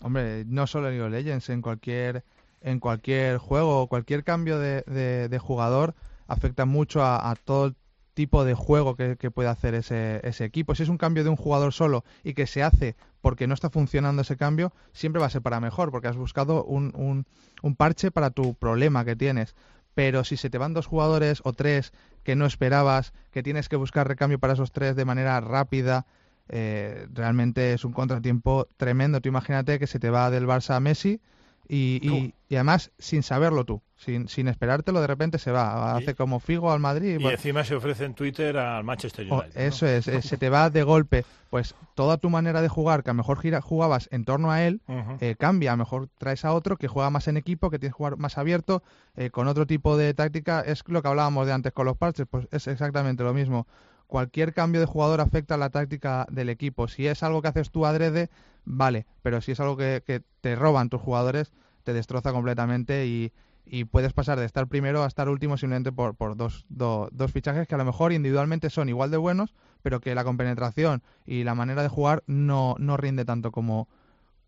Hombre, 0.01 0.43
no 0.45 0.67
solo 0.67 0.89
en 0.89 0.93
League 0.99 1.05
of 1.07 1.11
Legends, 1.11 1.49
en 1.49 1.61
cualquier, 1.61 2.23
en 2.61 2.79
cualquier 2.79 3.37
juego 3.37 3.81
o 3.81 3.87
cualquier 3.87 4.23
cambio 4.23 4.59
de, 4.59 4.83
de- 4.83 5.39
jugador 5.39 5.95
afecta 6.27 6.65
mucho 6.65 7.03
a, 7.03 7.35
todo 7.43 7.73
tipo 8.13 8.43
de 8.45 8.53
juego 8.53 8.95
que, 8.95 9.15
que 9.17 9.31
puede 9.31 9.49
hacer 9.49 9.73
ese, 9.73 10.19
ese 10.23 10.45
equipo. 10.45 10.75
Si 10.75 10.83
es 10.83 10.89
un 10.89 10.97
cambio 10.97 11.23
de 11.23 11.29
un 11.29 11.35
jugador 11.35 11.73
solo 11.73 12.03
y 12.23 12.33
que 12.33 12.45
se 12.47 12.61
hace 12.63 12.95
porque 13.21 13.47
no 13.47 13.53
está 13.53 13.69
funcionando 13.69 14.21
ese 14.21 14.37
cambio, 14.37 14.73
siempre 14.93 15.19
va 15.19 15.27
a 15.27 15.29
ser 15.29 15.41
para 15.41 15.59
mejor, 15.59 15.91
porque 15.91 16.07
has 16.07 16.17
buscado 16.17 16.63
un, 16.63 16.91
un, 16.95 17.25
un 17.61 17.75
parche 17.75 18.11
para 18.11 18.29
tu 18.31 18.53
problema 18.55 19.05
que 19.05 19.15
tienes. 19.15 19.55
Pero 19.93 20.23
si 20.23 20.37
se 20.37 20.49
te 20.49 20.57
van 20.57 20.73
dos 20.73 20.85
jugadores 20.87 21.41
o 21.43 21.53
tres 21.53 21.91
que 22.23 22.35
no 22.35 22.45
esperabas, 22.45 23.13
que 23.31 23.43
tienes 23.43 23.67
que 23.69 23.75
buscar 23.75 24.07
recambio 24.07 24.39
para 24.39 24.53
esos 24.53 24.71
tres 24.71 24.95
de 24.95 25.05
manera 25.05 25.39
rápida, 25.41 26.05
eh, 26.49 27.07
realmente 27.13 27.73
es 27.73 27.85
un 27.85 27.93
contratiempo 27.93 28.67
tremendo. 28.77 29.21
Tú 29.21 29.29
imagínate 29.29 29.79
que 29.79 29.87
se 29.87 29.99
te 29.99 30.09
va 30.09 30.29
del 30.31 30.47
Barça 30.47 30.75
a 30.75 30.79
Messi 30.79 31.21
y, 31.67 31.99
y- 32.03 32.33
y 32.49 32.55
además 32.55 32.91
sin 32.99 33.23
saberlo 33.23 33.63
tú, 33.63 33.81
sin, 33.95 34.27
sin 34.27 34.49
esperártelo, 34.49 34.99
de 34.99 35.07
repente 35.07 35.37
se 35.39 35.51
va. 35.51 35.95
Hace 35.95 36.15
como 36.15 36.39
Figo 36.41 36.71
al 36.71 36.79
Madrid. 36.81 37.11
Y 37.13 37.23
bueno, 37.23 37.31
encima 37.31 37.63
se 37.63 37.75
ofrece 37.75 38.03
en 38.03 38.13
Twitter 38.13 38.57
al 38.57 38.83
Manchester 38.83 39.25
o- 39.31 39.39
United. 39.39 39.61
eso 39.61 39.87
es, 39.87 40.05
se 40.05 40.37
te 40.37 40.49
va 40.49 40.69
de 40.69 40.83
golpe. 40.83 41.23
Pues 41.49 41.75
toda 41.95 42.17
tu 42.17 42.29
manera 42.29 42.61
de 42.61 42.67
jugar, 42.69 43.03
que 43.03 43.09
a 43.09 43.13
lo 43.13 43.17
mejor 43.17 43.37
gira- 43.39 43.61
jugabas 43.61 44.07
en 44.11 44.23
torno 44.25 44.51
a 44.51 44.63
él, 44.63 44.81
eh, 45.19 45.35
cambia. 45.37 45.71
A 45.71 45.73
lo 45.75 45.79
mejor 45.79 46.07
traes 46.17 46.43
a 46.45 46.53
otro 46.53 46.77
que 46.77 46.87
juega 46.87 47.09
más 47.09 47.27
en 47.27 47.37
equipo, 47.37 47.69
que 47.69 47.79
tienes 47.79 47.93
que 47.93 47.97
jugar 47.97 48.17
más 48.17 48.37
abierto, 48.37 48.83
eh, 49.15 49.29
con 49.29 49.47
otro 49.47 49.65
tipo 49.67 49.95
de 49.97 50.13
táctica. 50.13 50.61
Es 50.61 50.83
lo 50.87 51.01
que 51.01 51.07
hablábamos 51.09 51.45
de 51.47 51.53
antes 51.53 51.71
con 51.73 51.85
los 51.85 51.97
parches, 51.97 52.25
pues 52.29 52.47
es 52.51 52.67
exactamente 52.67 53.23
lo 53.23 53.33
mismo. 53.33 53.67
Cualquier 54.11 54.53
cambio 54.53 54.81
de 54.81 54.87
jugador 54.87 55.21
afecta 55.21 55.55
a 55.55 55.57
la 55.57 55.69
táctica 55.69 56.27
del 56.29 56.49
equipo. 56.49 56.89
Si 56.89 57.07
es 57.07 57.23
algo 57.23 57.41
que 57.41 57.47
haces 57.47 57.71
tú 57.71 57.85
adrede, 57.85 58.29
vale, 58.65 59.05
pero 59.21 59.39
si 59.39 59.53
es 59.53 59.59
algo 59.61 59.77
que, 59.77 60.21
te 60.41 60.55
roban 60.57 60.89
tus 60.89 60.99
jugadores, 60.99 61.53
te 61.85 61.93
destroza 61.93 62.33
completamente 62.33 63.05
y, 63.05 63.31
y 63.65 63.85
puedes 63.85 64.11
pasar 64.11 64.37
de 64.37 64.45
estar 64.45 64.67
primero 64.67 65.01
a 65.05 65.07
estar 65.07 65.29
último 65.29 65.55
simplemente 65.55 65.93
por, 65.93 66.15
por 66.15 66.35
dos, 66.35 66.65
do- 66.67 67.07
dos 67.13 67.31
fichajes 67.31 67.69
que 67.69 67.75
a 67.75 67.77
lo 67.77 67.85
mejor 67.85 68.11
individualmente 68.11 68.69
son 68.69 68.89
igual 68.89 69.11
de 69.11 69.17
buenos, 69.17 69.55
pero 69.81 70.01
que 70.01 70.13
la 70.13 70.25
compenetración 70.25 71.03
y 71.25 71.45
la 71.45 71.55
manera 71.55 71.81
de 71.81 71.87
jugar 71.87 72.21
no, 72.27 72.75
no 72.79 72.97
rinde 72.97 73.23
tanto 73.23 73.53
como, 73.53 73.87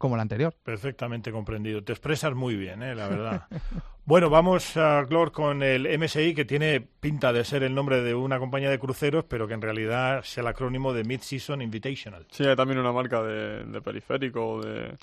como 0.04 0.18
la 0.18 0.24
anterior. 0.24 0.54
Perfectamente 0.66 1.32
comprendido. 1.32 1.82
Te 1.82 1.94
expresas 1.94 2.36
muy 2.36 2.58
bien, 2.58 2.84
¿eh? 2.84 2.94
la 2.94 3.08
verdad. 3.08 3.48
bueno, 4.06 4.30
vamos 4.30 4.76
a 4.76 5.06
Glor 5.06 5.32
con 5.32 5.63
el 5.63 5.88
MSI, 5.98 6.34
que 6.34 6.44
tiene 6.44 6.82
pinta 6.82 7.32
de 7.32 7.46
ser 7.46 7.63
el 7.63 7.74
nombre 7.74 8.02
de 8.02 8.13
una 8.13 8.38
compañía 8.38 8.70
de 8.70 8.80
cruceros, 8.80 9.24
pero 9.24 9.48
que 9.48 9.54
en 9.54 9.62
realidad 9.62 10.20
es 10.20 10.38
el 10.38 10.48
acrónimo 10.48 10.92
de 10.92 11.06
Mid-Season 11.06 11.62
Invitational. 11.62 12.28
Sí, 12.32 12.44
hay 12.44 12.58
también 12.58 12.80
una 12.80 12.92
marca 12.92 13.24
de, 13.24 13.63
de 13.63 13.82
periférico 13.82 14.46
o 14.46 14.62
de, 14.62 14.98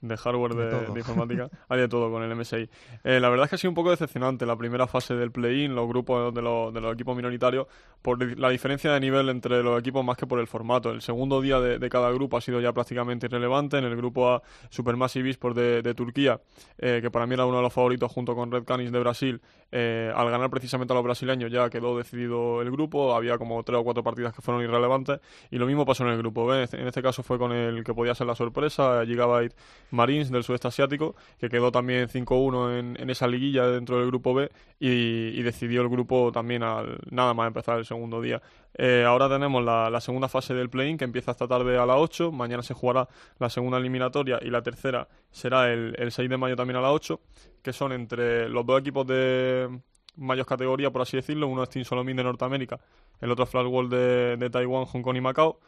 de 0.00 0.16
hardware 0.16 0.54
De 0.54 0.64
de, 0.64 0.70
todo. 0.70 0.94
de 0.94 1.00
informática. 1.00 1.50
hay 1.68 1.80
de 1.80 1.88
todo 1.88 2.10
con 2.10 2.22
el 2.22 2.34
MSI. 2.34 2.68
Eh, 3.04 3.20
la 3.20 3.28
verdad 3.28 3.44
es 3.44 3.50
que 3.50 3.56
ha 3.56 3.58
sido 3.58 3.70
un 3.70 3.74
poco 3.74 3.90
decepcionante 3.90 4.46
la 4.46 4.56
primera 4.56 4.86
fase 4.86 5.14
del 5.14 5.30
play-in, 5.30 5.74
los 5.74 5.88
grupos 5.88 6.34
de 6.34 6.42
los, 6.42 6.72
de 6.72 6.80
los 6.80 6.94
equipos 6.94 7.16
minoritarios, 7.16 7.66
por 8.02 8.38
la 8.38 8.48
diferencia 8.48 8.92
de 8.92 9.00
nivel 9.00 9.28
entre 9.28 9.62
los 9.62 9.78
equipos 9.78 10.04
más 10.04 10.16
que 10.16 10.26
por 10.26 10.40
el 10.40 10.46
formato. 10.46 10.90
El 10.90 11.02
segundo 11.02 11.40
día 11.40 11.60
de, 11.60 11.90
cada 11.90 12.10
grupo 12.10 12.36
ha 12.36 12.40
sido 12.40 12.60
ya 12.60 12.72
prácticamente 12.72 13.26
irrelevante. 13.26 13.78
En 13.78 13.84
el 13.84 13.96
grupo 13.96 14.30
A, 14.30 14.42
Supermassive 14.70 15.30
Esports 15.30 15.56
de, 15.56 15.82
de 15.82 15.94
Turquía, 15.94 16.40
eh, 16.78 17.00
que 17.02 17.10
para 17.10 17.26
mí 17.26 17.34
era 17.34 17.46
uno 17.46 17.58
de 17.58 17.62
los 17.62 17.72
favoritos 17.72 18.10
junto 18.10 18.34
con 18.34 18.50
Red 18.50 18.64
Canis 18.64 18.92
de 18.92 18.98
Brasil, 18.98 19.40
eh, 19.72 20.12
al 20.14 20.30
ganar 20.30 20.50
precisamente 20.50 20.92
a 20.92 20.96
los 20.96 21.04
brasileños 21.04 21.50
ya 21.50 21.68
quedó 21.70 21.96
decidido 21.96 22.62
el 22.62 22.70
grupo. 22.70 23.14
Había 23.14 23.38
como 23.38 23.62
tres 23.62 23.78
o 23.78 23.84
cuatro 23.84 24.02
partidas 24.02 24.34
que 24.34 24.42
fueron 24.42 24.62
irrelevantes. 24.62 25.20
Y 25.50 25.58
lo 25.58 25.66
mismo 25.66 25.84
pasó 25.84 26.04
en 26.04 26.10
el 26.10 26.18
grupo 26.18 26.46
B. 26.46 26.68
En 26.72 26.86
este 26.86 27.02
caso 27.02 27.22
fue 27.22 27.38
con 27.38 27.52
el 27.52 27.84
que 27.84 27.94
podía 27.94 28.14
ser 28.14 28.26
la 28.26 28.34
sorpresa, 28.34 29.04
Gigabyte 29.04 29.54
Marines 29.90 30.30
del 30.30 30.44
sudeste 30.44 30.68
asiático, 30.68 31.14
que 31.38 31.48
quedó 31.48 31.72
también 31.72 32.08
5-1 32.08 32.78
en, 32.78 32.96
en 33.00 33.10
esa 33.10 33.26
liguilla 33.26 33.66
dentro 33.66 33.98
del 33.98 34.06
grupo 34.06 34.34
B 34.34 34.50
y, 34.78 35.42
decidió 35.42 35.82
el 35.82 35.88
grupo 35.88 36.30
también 36.32 36.62
al 36.62 36.98
nada 37.10 37.34
más 37.34 37.46
empezar 37.48 37.78
el 37.78 37.84
segundo 37.84 38.20
día. 38.20 38.40
Eh, 38.74 39.04
ahora 39.06 39.28
tenemos 39.28 39.62
la, 39.64 40.00
segunda 40.00 40.28
fase 40.28 40.54
del 40.54 40.70
play-in 40.70 40.96
que 40.96 41.04
empieza 41.04 41.32
esta 41.32 41.46
tarde 41.46 41.78
a 41.78 41.84
las 41.84 41.96
8, 41.98 42.32
mañana 42.32 42.62
se 42.62 42.72
jugará 42.72 43.08
la 43.38 43.50
segunda 43.50 43.78
eliminatoria 43.78 44.38
y 44.40 44.48
la 44.48 44.62
tercera 44.62 45.08
será 45.30 45.72
el, 45.72 45.94
el 45.98 46.12
6 46.12 46.30
de 46.30 46.36
mayo 46.36 46.56
también 46.56 46.76
a 46.76 46.80
las 46.80 46.92
8, 46.92 47.20
que 47.62 47.72
son 47.72 47.92
entre 47.92 48.48
los 48.48 48.64
dos 48.64 48.80
equipos 48.80 49.06
de 49.06 49.80
mayor 50.16 50.46
categoría, 50.46 50.90
por 50.90 51.02
así 51.02 51.16
decirlo, 51.16 51.46
uno 51.48 51.62
es 51.62 51.68
Team 51.68 51.84
Solomon 51.84 52.16
de 52.16 52.24
Norteamérica, 52.24 52.80
el 53.20 53.30
otro 53.30 53.46
Flash 53.46 53.66
World 53.66 53.92
de 54.38 54.50
Taiwán, 54.50 54.84
Hong 54.86 55.02
Kong 55.02 55.16
y 55.16 55.20
Macao, 55.20 55.60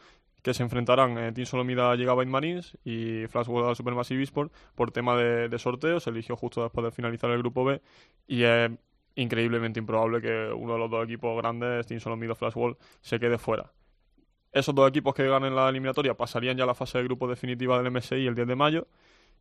que 0.43 0.55
se 0.55 0.63
enfrentarán 0.63 1.17
eh, 1.19 1.33
Team 1.33 1.47
Solomida 1.47 1.93
a 1.93 1.97
Gigabyte 1.97 2.29
Marines 2.29 2.77
y 2.85 3.27
Flash 3.29 3.49
World 3.49 3.77
Supermassive 3.77 4.23
Esport 4.23 4.53
por 4.75 4.91
tema 4.91 5.17
de, 5.17 5.49
de 5.49 5.59
sorteo. 5.59 6.01
Se 6.01 6.11
eligió 6.11 6.37
justo 6.37 6.63
después 6.63 6.85
de 6.85 6.91
finalizar 6.91 7.31
el 7.31 7.39
grupo 7.39 7.65
B 7.65 7.81
y 8.27 8.43
es 8.43 8.71
increíblemente 9.15 9.79
improbable 9.79 10.21
que 10.21 10.53
uno 10.53 10.75
de 10.75 10.79
los 10.79 10.91
dos 10.91 11.05
equipos 11.05 11.37
grandes, 11.37 11.87
Team 11.87 12.01
Solomida 12.01 12.33
o 12.33 12.35
Flash 12.35 12.57
World, 12.57 12.77
se 13.01 13.21
quede 13.21 13.39
fuera. 13.39 13.73
Esos 14.53 14.75
dos 14.75 14.89
equipos 14.89 15.15
que 15.15 15.27
ganen 15.27 15.55
la 15.55 15.69
eliminatoria 15.69 16.15
pasarían 16.15 16.57
ya 16.57 16.65
a 16.65 16.67
la 16.67 16.75
fase 16.75 16.99
de 16.99 17.05
grupo 17.05 17.27
definitiva 17.27 17.81
del 17.81 17.91
MSI 17.91 18.27
el 18.27 18.35
10 18.35 18.49
de 18.49 18.57
mayo. 18.57 18.87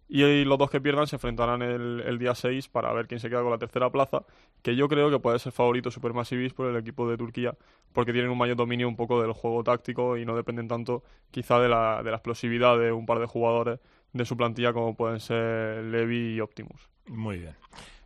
Y 0.09 0.43
los 0.43 0.57
dos 0.57 0.69
que 0.69 0.81
pierdan 0.81 1.07
se 1.07 1.15
enfrentarán 1.15 1.61
el, 1.61 2.03
el, 2.05 2.19
día 2.19 2.35
6 2.35 2.67
para 2.67 2.91
ver 2.91 3.07
quién 3.07 3.21
se 3.21 3.29
queda 3.29 3.41
con 3.41 3.51
la 3.51 3.57
tercera 3.57 3.89
plaza, 3.89 4.23
que 4.61 4.75
yo 4.75 4.89
creo 4.89 5.09
que 5.09 5.19
puede 5.19 5.39
ser 5.39 5.53
favorito 5.53 5.89
Supermassivis 5.89 6.53
por 6.53 6.67
el 6.67 6.75
equipo 6.75 7.09
de 7.09 7.15
Turquía, 7.15 7.55
porque 7.93 8.11
tienen 8.11 8.29
un 8.29 8.37
mayor 8.37 8.57
dominio 8.57 8.89
un 8.89 8.97
poco 8.97 9.21
del 9.21 9.31
juego 9.31 9.63
táctico 9.63 10.17
y 10.17 10.25
no 10.25 10.35
dependen 10.35 10.67
tanto 10.67 11.03
quizá 11.31 11.59
de 11.59 11.69
la, 11.69 12.03
de 12.03 12.11
la 12.11 12.17
explosividad 12.17 12.77
de 12.77 12.91
un 12.91 13.05
par 13.05 13.19
de 13.19 13.25
jugadores 13.25 13.79
de 14.13 14.25
su 14.25 14.35
plantilla 14.35 14.73
como 14.73 14.95
pueden 14.95 15.19
ser 15.19 15.83
Levi 15.83 16.35
y 16.35 16.41
Optimus. 16.41 16.89
Muy 17.07 17.37
bien. 17.37 17.55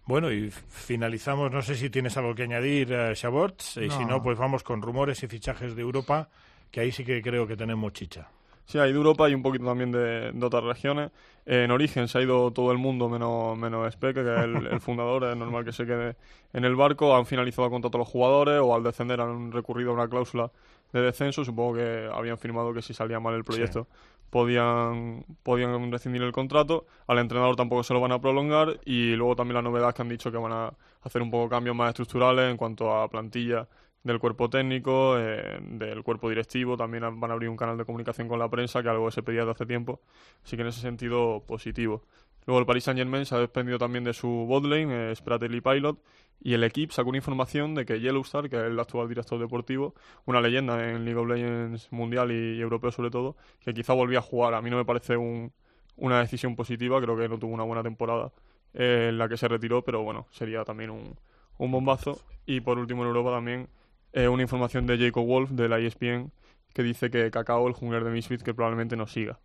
Bueno, 0.05 0.31
y 0.31 0.51
finalizamos, 0.51 1.51
no 1.51 1.63
sé 1.63 1.75
si 1.75 1.89
tienes 1.89 2.15
algo 2.17 2.35
que 2.35 2.43
añadir, 2.43 2.91
uh, 2.91 3.11
y 3.11 3.89
si 3.89 4.05
no, 4.05 4.21
pues 4.21 4.37
vamos 4.37 4.61
con 4.61 4.81
rumores 4.81 5.23
y 5.23 5.27
fichajes 5.27 5.75
de 5.75 5.81
Europa, 5.81 6.29
que 6.69 6.81
ahí 6.81 6.91
sí 6.91 7.03
que 7.03 7.21
creo 7.23 7.47
que 7.47 7.57
tenemos 7.57 7.91
chicha. 7.93 8.29
Sí, 8.65 8.79
hay 8.79 8.91
de 8.91 8.97
Europa 8.97 9.29
y 9.29 9.35
un 9.35 9.43
poquito 9.43 9.65
también 9.65 9.91
de, 9.91 10.33
otras 10.41 10.63
regiones. 10.63 11.11
en 11.45 11.69
origen 11.69 12.07
se 12.07 12.17
ha 12.17 12.21
ido 12.21 12.51
todo 12.51 12.71
el 12.71 12.79
mundo 12.79 13.07
menos, 13.09 13.57
menos 13.57 13.93
Speck, 13.93 14.15
que 14.15 14.21
es 14.21 14.43
el, 14.71 14.79
fundador, 14.79 15.23
es 15.25 15.37
normal 15.37 15.63
que 15.63 15.71
se 15.71 15.85
quede 15.85 16.15
en 16.51 16.65
el 16.65 16.75
barco. 16.75 17.15
Han 17.15 17.25
finalizado 17.25 17.69
con 17.69 17.81
todos 17.81 17.99
los 17.99 18.07
jugadores 18.07 18.59
o 18.61 18.73
al 18.73 18.83
descender 18.83 19.21
han 19.21 19.51
recurrido 19.51 19.91
a 19.91 19.93
una 19.93 20.07
cláusula 20.07 20.51
de 20.91 21.01
descenso. 21.01 21.45
Supongo 21.45 21.75
que 21.75 22.09
habían 22.11 22.37
firmado 22.37 22.73
que 22.73 22.81
si 22.81 22.93
salía 22.93 23.19
mal 23.19 23.35
el 23.35 23.43
proyecto 23.43 23.87
podían, 24.35 25.25
podían 25.43 25.91
rescindir 25.91 26.21
el 26.21 26.31
contrato. 26.33 26.85
Al 27.07 27.19
entrenador 27.19 27.55
tampoco 27.55 27.83
se 27.83 27.93
lo 27.93 28.01
van 28.01 28.11
a 28.11 28.19
prolongar 28.19 28.81
y 28.83 29.15
luego 29.15 29.35
también 29.35 29.55
la 29.55 29.61
novedad 29.61 29.93
que 29.95 30.01
han 30.01 30.09
dicho 30.09 30.29
que 30.29 30.37
van 30.37 30.51
a 30.51 30.73
hacer 31.03 31.21
un 31.21 31.31
poco 31.31 31.47
cambios 31.47 31.75
más 31.75 31.89
estructurales 31.89 32.51
en 32.51 32.57
cuanto 32.57 32.93
a 32.93 33.07
plantilla 33.09 33.65
del 34.05 34.19
cuerpo 34.19 34.51
técnico, 34.51 35.17
eh, 35.17 35.59
del 35.61 36.03
cuerpo 36.03 36.29
directivo, 36.29 36.77
también 36.77 37.19
van 37.19 37.31
a 37.31 37.33
abrir 37.33 37.49
un 37.49 37.57
canal 37.57 37.75
de 37.75 37.85
comunicación 37.85 38.27
con 38.27 38.37
la 38.37 38.47
prensa, 38.47 38.83
que 38.83 38.89
algo 38.89 39.09
se 39.09 39.23
pedía 39.23 39.41
desde 39.41 39.51
hace 39.53 39.65
tiempo, 39.65 39.99
así 40.43 40.55
que 40.55 40.61
en 40.61 40.67
ese 40.67 40.79
sentido 40.79 41.43
positivo. 41.45 42.03
Luego 42.45 42.59
el 42.59 42.67
Paris 42.67 42.83
Saint 42.83 42.99
Germain 42.99 43.25
se 43.25 43.33
ha 43.33 43.39
desprendido 43.39 43.79
también 43.79 44.03
de 44.03 44.13
su 44.13 44.27
botlane, 44.27 45.11
eh, 45.11 45.61
Pilot, 45.63 45.97
y 46.39 46.53
el 46.53 46.63
equipo 46.63 46.93
sacó 46.93 47.09
una 47.09 47.17
información 47.17 47.73
de 47.73 47.83
que 47.87 47.99
Yellowstar, 47.99 48.47
que 48.47 48.57
es 48.57 48.63
el 48.63 48.79
actual 48.79 49.09
director 49.09 49.39
deportivo, 49.39 49.95
una 50.25 50.39
leyenda 50.39 50.87
en 50.87 51.03
League 51.03 51.19
of 51.19 51.27
Legends 51.27 51.91
mundial 51.91 52.31
y, 52.31 52.61
europeo 52.61 52.91
sobre 52.91 53.09
todo, 53.09 53.35
que 53.59 53.73
quizá 53.73 53.93
volvía 53.93 54.19
a 54.19 54.21
jugar. 54.21 54.53
A 54.53 54.61
mí 54.61 54.69
no 54.69 54.77
me 54.77 54.85
parece 54.85 55.17
una 55.17 56.19
decisión 56.19 56.55
positiva, 56.55 57.01
creo 57.01 57.17
que 57.17 57.27
no 57.27 57.39
tuvo 57.39 57.55
una 57.55 57.63
buena 57.63 57.81
temporada 57.81 58.31
eh, 58.75 59.07
en 59.09 59.17
la 59.17 59.27
que 59.27 59.37
se 59.37 59.47
retiró, 59.47 59.83
pero 59.83 60.03
bueno, 60.03 60.27
sería 60.29 60.63
también 60.63 60.91
un, 60.91 61.15
un 61.57 61.71
bombazo. 61.71 62.21
Y 62.45 62.61
por 62.61 62.77
último 62.77 63.01
en 63.01 63.07
Europa 63.07 63.31
también 63.31 63.67
eh, 64.15 64.29
una 64.29 64.43
información 64.43 64.87
de 64.87 64.97
Jacob 64.97 65.25
Wolf 65.25 65.51
de 65.51 65.67
la 65.67 65.77
ESPN 65.77 66.31
que 66.73 66.83
dice 66.83 67.11
que 67.11 67.29
Cacao, 67.31 67.67
el 67.67 67.73
jungler 67.73 68.03
de 68.05 68.11
Misfits, 68.11 68.43
que 68.43 68.53
probablemente 68.53 68.95
nos 68.95 69.11
siga. 69.11 69.39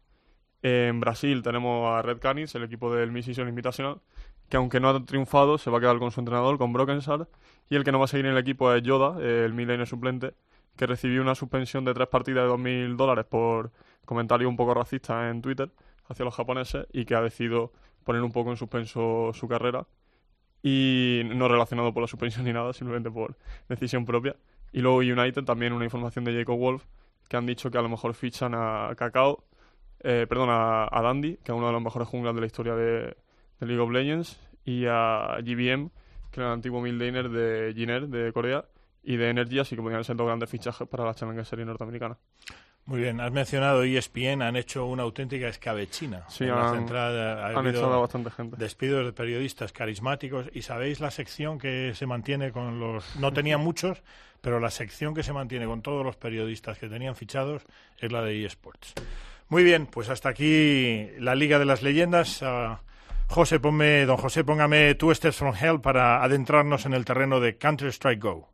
En 0.62 1.00
Brasil 1.00 1.42
tenemos 1.42 1.90
a 1.90 2.02
Red 2.02 2.18
Canis, 2.18 2.54
el 2.54 2.62
equipo 2.62 2.94
del 2.94 3.11
Mississippi 3.11 3.48
Invitational, 3.48 4.00
que 4.48 4.56
aunque 4.56 4.78
no 4.78 4.90
ha 4.90 5.04
triunfado, 5.04 5.59
se 5.59 5.70
va 5.70 5.78
a 5.78 5.80
quedar 5.80 5.98
con 5.98 6.12
su 6.12 6.20
entrenador, 6.20 6.56
con 6.56 6.72
Brokensar, 6.72 7.28
y 7.68 7.74
el 7.74 7.83
que 7.83 7.90
no 7.90 7.98
va 7.98 8.04
a 8.04 8.09
seguir 8.09 8.26
en 8.26 8.33
el 8.33 8.38
equipo 8.38 8.72
es 8.72 8.83
Yoda, 8.83 9.20
el 9.20 9.54
midlaner 9.54 9.88
suplente, 9.88 10.35
que 10.76 10.87
recibió 10.87 11.20
una 11.20 11.35
suspensión 11.35 11.85
de 11.85 11.92
tres 11.92 12.06
partidas 12.06 12.44
de 12.44 12.54
2.000 12.54 12.96
dólares 12.96 13.24
por 13.28 13.72
comentarios 14.04 14.48
un 14.48 14.56
poco 14.56 14.74
racistas 14.74 15.33
en 15.33 15.42
Twitter 15.42 15.70
hacia 16.09 16.24
los 16.24 16.35
japoneses 16.35 16.87
y 16.92 17.04
que 17.04 17.16
ha 17.16 17.22
decidido 17.22 17.72
poner 18.04 18.22
un 18.22 18.30
poco 18.30 18.50
en 18.50 18.56
suspenso 18.56 19.33
su 19.35 19.48
carrera 19.48 19.87
y 20.62 21.22
no 21.24 21.48
relacionado 21.48 21.92
por 21.92 22.02
la 22.02 22.06
suspensión 22.06 22.44
ni 22.44 22.52
nada, 22.52 22.72
simplemente 22.72 23.11
por 23.11 23.37
decisión 23.68 24.04
propia. 24.04 24.37
Y 24.72 24.80
luego 24.80 24.98
United, 24.98 25.44
también 25.44 25.72
una 25.72 25.85
información 25.85 26.24
de 26.24 26.35
Jacob 26.35 26.59
Wolf, 26.59 26.85
que 27.28 27.37
han 27.37 27.46
dicho 27.46 27.70
que 27.70 27.78
a 27.78 27.83
lo 27.83 27.88
mejor 27.88 28.14
fichan 28.14 28.54
a 28.54 28.92
Cacao, 28.96 29.44
eh, 30.00 30.26
perdón, 30.28 30.48
a, 30.50 31.00
Dandy, 31.02 31.37
que 31.37 31.52
es 31.52 31.56
uno 31.56 31.66
de 31.66 31.72
los 31.72 31.83
mejores 31.83 32.09
junglas 32.09 32.35
de 32.35 32.40
la 32.40 32.46
historia 32.46 32.74
de, 32.74 33.16
League 33.61 33.80
of 33.80 33.90
Legends, 33.90 34.40
y 34.64 34.87
a 34.87 35.37
GBM, 35.40 35.90
que 36.30 36.40
es 36.40 36.46
el 36.46 36.52
antiguo 36.52 36.80
midlaner 36.80 37.28
de 37.28 37.72
Giner 37.74 38.09
de 38.09 38.33
Corea, 38.33 38.64
y 39.02 39.16
de 39.16 39.30
Energy, 39.30 39.59
así 39.59 39.76
que 39.76 39.83
podrían 39.83 40.04
ser 40.04 40.16
dos 40.16 40.26
grandes 40.26 40.48
fichajes 40.48 40.87
para 40.88 41.04
la 41.04 41.14
Challenger 41.14 41.44
Series 41.44 41.66
norteamericana. 41.66 42.18
Muy 42.86 43.00
bien, 43.00 43.20
has 43.20 43.30
mencionado 43.30 43.84
ESPN, 43.84 44.42
han 44.42 44.56
hecho 44.56 44.86
una 44.86 45.04
auténtica 45.04 45.46
escabechina. 45.48 46.24
Sí, 46.28 46.44
han, 46.44 46.88
han 46.92 47.66
echado 47.66 48.00
bastante 48.00 48.30
gente. 48.30 48.56
Despidos 48.56 49.04
de 49.04 49.12
periodistas 49.12 49.72
carismáticos. 49.72 50.50
¿Y 50.52 50.62
sabéis 50.62 50.98
la 50.98 51.10
sección 51.10 51.58
que 51.58 51.92
se 51.94 52.06
mantiene 52.06 52.50
con 52.50 52.80
los... 52.80 53.16
No 53.16 53.32
tenía 53.32 53.58
muchos, 53.58 54.02
pero 54.40 54.58
la 54.58 54.70
sección 54.70 55.14
que 55.14 55.22
se 55.22 55.32
mantiene 55.32 55.66
con 55.66 55.82
todos 55.82 56.04
los 56.04 56.16
periodistas 56.16 56.78
que 56.78 56.88
tenían 56.88 57.14
fichados 57.14 57.62
es 57.98 58.10
la 58.10 58.22
de 58.22 58.44
eSports. 58.44 58.94
Muy 59.48 59.62
bien, 59.62 59.86
pues 59.86 60.08
hasta 60.08 60.28
aquí 60.28 61.08
la 61.18 61.34
Liga 61.34 61.58
de 61.58 61.64
las 61.64 61.82
Leyendas. 61.82 62.42
Ah, 62.42 62.80
José, 63.28 63.60
ponme, 63.60 64.06
don 64.06 64.16
José, 64.16 64.42
póngame 64.42 64.94
Two 64.96 65.14
Steps 65.14 65.36
from 65.36 65.54
Hell 65.54 65.80
para 65.80 66.22
adentrarnos 66.22 66.86
en 66.86 66.94
el 66.94 67.04
terreno 67.04 67.38
de 67.38 67.56
Counter-Strike 67.56 68.20
Go. 68.20 68.48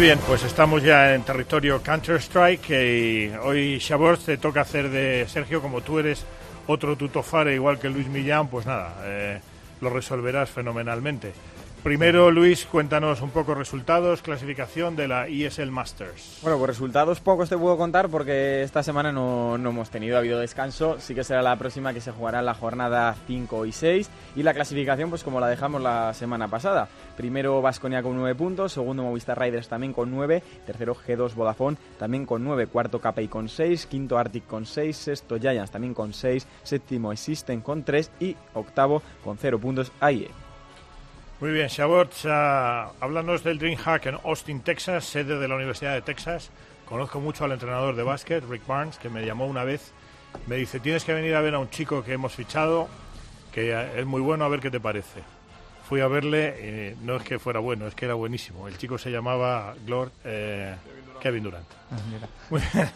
Bien, 0.00 0.18
pues 0.26 0.44
estamos 0.44 0.82
ya 0.82 1.14
en 1.14 1.24
territorio 1.24 1.82
Counter-Strike 1.82 2.70
y 2.70 3.32
hoy, 3.42 3.78
Shabor, 3.78 4.16
te 4.16 4.38
toca 4.38 4.62
hacer 4.62 4.88
de 4.88 5.26
Sergio, 5.28 5.60
como 5.60 5.82
tú 5.82 5.98
eres 5.98 6.24
otro 6.68 6.96
tutofare 6.96 7.54
igual 7.54 7.78
que 7.78 7.90
Luis 7.90 8.08
Millán, 8.08 8.48
pues 8.48 8.64
nada, 8.64 8.94
eh, 9.04 9.40
lo 9.82 9.90
resolverás 9.90 10.48
fenomenalmente. 10.48 11.34
Primero, 11.82 12.30
Luis, 12.30 12.66
cuéntanos 12.66 13.22
un 13.22 13.30
poco 13.30 13.54
resultados, 13.54 14.20
clasificación 14.20 14.96
de 14.96 15.08
la 15.08 15.28
ESL 15.28 15.70
Masters. 15.70 16.40
Bueno, 16.42 16.58
pues 16.58 16.68
resultados 16.68 17.20
pocos 17.20 17.48
te 17.48 17.56
puedo 17.56 17.78
contar 17.78 18.10
porque 18.10 18.62
esta 18.62 18.82
semana 18.82 19.12
no, 19.12 19.56
no, 19.56 19.70
hemos 19.70 19.88
tenido, 19.88 20.16
ha 20.16 20.18
habido 20.18 20.38
descanso. 20.38 20.98
Sí 21.00 21.14
que 21.14 21.24
será 21.24 21.40
la 21.40 21.56
próxima 21.56 21.94
que 21.94 22.02
se 22.02 22.12
jugará 22.12 22.42
la 22.42 22.52
jornada 22.52 23.16
5 23.26 23.64
y 23.64 23.72
6. 23.72 24.10
Y 24.36 24.42
la 24.42 24.52
clasificación, 24.52 25.08
pues 25.08 25.24
como 25.24 25.40
la 25.40 25.48
dejamos 25.48 25.80
la 25.80 26.12
semana 26.12 26.48
pasada. 26.48 26.86
Primero 27.16 27.62
Vasconia 27.62 28.02
con 28.02 28.14
9 28.14 28.34
puntos, 28.34 28.72
segundo 28.74 29.02
Movistar 29.02 29.40
Riders 29.40 29.68
también 29.68 29.94
con 29.94 30.10
9, 30.10 30.42
tercero 30.66 30.94
G2 30.94 31.34
Vodafone 31.34 31.78
también 31.98 32.26
con 32.26 32.44
9, 32.44 32.66
cuarto 32.66 33.00
KPI 33.00 33.28
con 33.28 33.48
6, 33.48 33.86
quinto 33.86 34.18
Arctic 34.18 34.46
con 34.46 34.66
6, 34.66 34.94
sexto 34.94 35.38
Giants 35.38 35.70
también 35.70 35.94
con 35.94 36.12
6, 36.12 36.46
séptimo 36.62 37.16
System 37.16 37.62
con 37.62 37.84
3 37.84 38.10
y 38.20 38.36
octavo 38.52 39.02
con 39.24 39.38
0 39.38 39.58
puntos 39.58 39.92
AIE. 39.98 40.49
Muy 41.40 41.52
bien, 41.52 41.68
Shabot, 41.68 42.12
háblanos 42.26 43.42
del 43.42 43.58
DreamHack 43.58 44.04
en 44.06 44.18
Austin, 44.24 44.60
Texas, 44.60 45.06
sede 45.06 45.38
de 45.38 45.48
la 45.48 45.54
Universidad 45.54 45.94
de 45.94 46.02
Texas. 46.02 46.50
Conozco 46.84 47.18
mucho 47.18 47.46
al 47.46 47.52
entrenador 47.52 47.96
de 47.96 48.02
básquet, 48.02 48.44
Rick 48.46 48.66
Barnes, 48.66 48.98
que 48.98 49.08
me 49.08 49.24
llamó 49.24 49.46
una 49.46 49.64
vez. 49.64 49.92
Me 50.46 50.56
dice, 50.56 50.80
tienes 50.80 51.02
que 51.02 51.14
venir 51.14 51.34
a 51.34 51.40
ver 51.40 51.54
a 51.54 51.58
un 51.58 51.70
chico 51.70 52.04
que 52.04 52.12
hemos 52.12 52.34
fichado, 52.34 52.88
que 53.52 53.74
es 53.98 54.04
muy 54.04 54.20
bueno, 54.20 54.44
a 54.44 54.48
ver 54.48 54.60
qué 54.60 54.70
te 54.70 54.80
parece. 54.80 55.22
Fui 55.88 56.02
a 56.02 56.08
verle, 56.08 56.96
y 57.00 57.06
no 57.06 57.16
es 57.16 57.22
que 57.22 57.38
fuera 57.38 57.58
bueno, 57.58 57.86
es 57.86 57.94
que 57.94 58.04
era 58.04 58.14
buenísimo. 58.14 58.68
El 58.68 58.76
chico 58.76 58.98
se 58.98 59.10
llamaba 59.10 59.74
Glord, 59.86 60.12
eh, 60.24 60.74
Kevin 61.20 61.44
Durant. 61.44 61.66
Ah, 61.90 61.96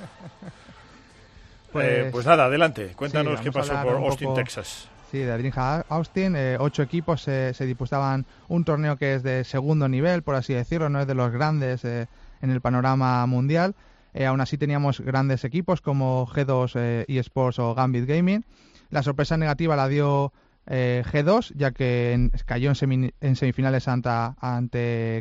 pues, 1.72 2.12
pues, 2.12 2.26
nada, 2.26 2.44
adelante. 2.44 2.92
Cuéntanos 2.94 3.40
qué 3.40 3.50
pasó 3.50 3.72
por 3.82 3.94
Austin, 3.94 4.34
Texas. 4.34 4.90
Sí, 5.10 5.18
de 5.18 5.36
DreamHack 5.38 5.86
Austin, 5.90 6.34
eh, 6.36 6.56
ocho 6.58 6.82
equipos 6.82 7.22
se, 7.22 7.52
disputaban 7.60 8.26
un 8.48 8.64
torneo 8.64 8.96
que 8.96 9.14
es 9.14 9.22
de 9.22 9.44
segundo 9.44 9.88
nivel, 9.88 10.22
por 10.22 10.34
así 10.34 10.54
decirlo, 10.54 10.88
no 10.88 11.00
es 11.00 11.06
de 11.06 11.14
los 11.14 11.30
grandes 11.30 11.84
eh, 11.84 12.06
en 12.40 12.50
el 12.50 12.60
panorama 12.60 13.24
mundial. 13.26 13.74
Eh, 14.12 14.26
aún 14.26 14.40
así 14.40 14.58
teníamos 14.58 15.00
grandes 15.00 15.44
equipos 15.44 15.80
como 15.80 16.26
G2 16.26 17.04
eSports 17.08 17.58
o 17.58 17.74
Gambit 17.74 18.06
Gaming. 18.06 18.44
La 18.90 19.02
sorpresa 19.02 19.36
negativa 19.36 19.76
la 19.76 19.88
dio 19.88 20.32
G2, 20.66 21.52
ya 21.56 21.72
que 21.72 22.30
cayó 22.46 22.70
en, 22.70 23.36
semifinales 23.36 23.88
ante, 23.88 24.08
ante 24.40 25.20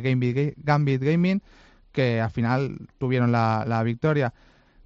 Gambit, 0.56 1.02
Gaming, 1.02 1.42
que 1.92 2.20
al 2.20 2.30
final 2.30 2.78
tuvieron 2.98 3.32
la 3.32 3.82
victoria. 3.84 4.32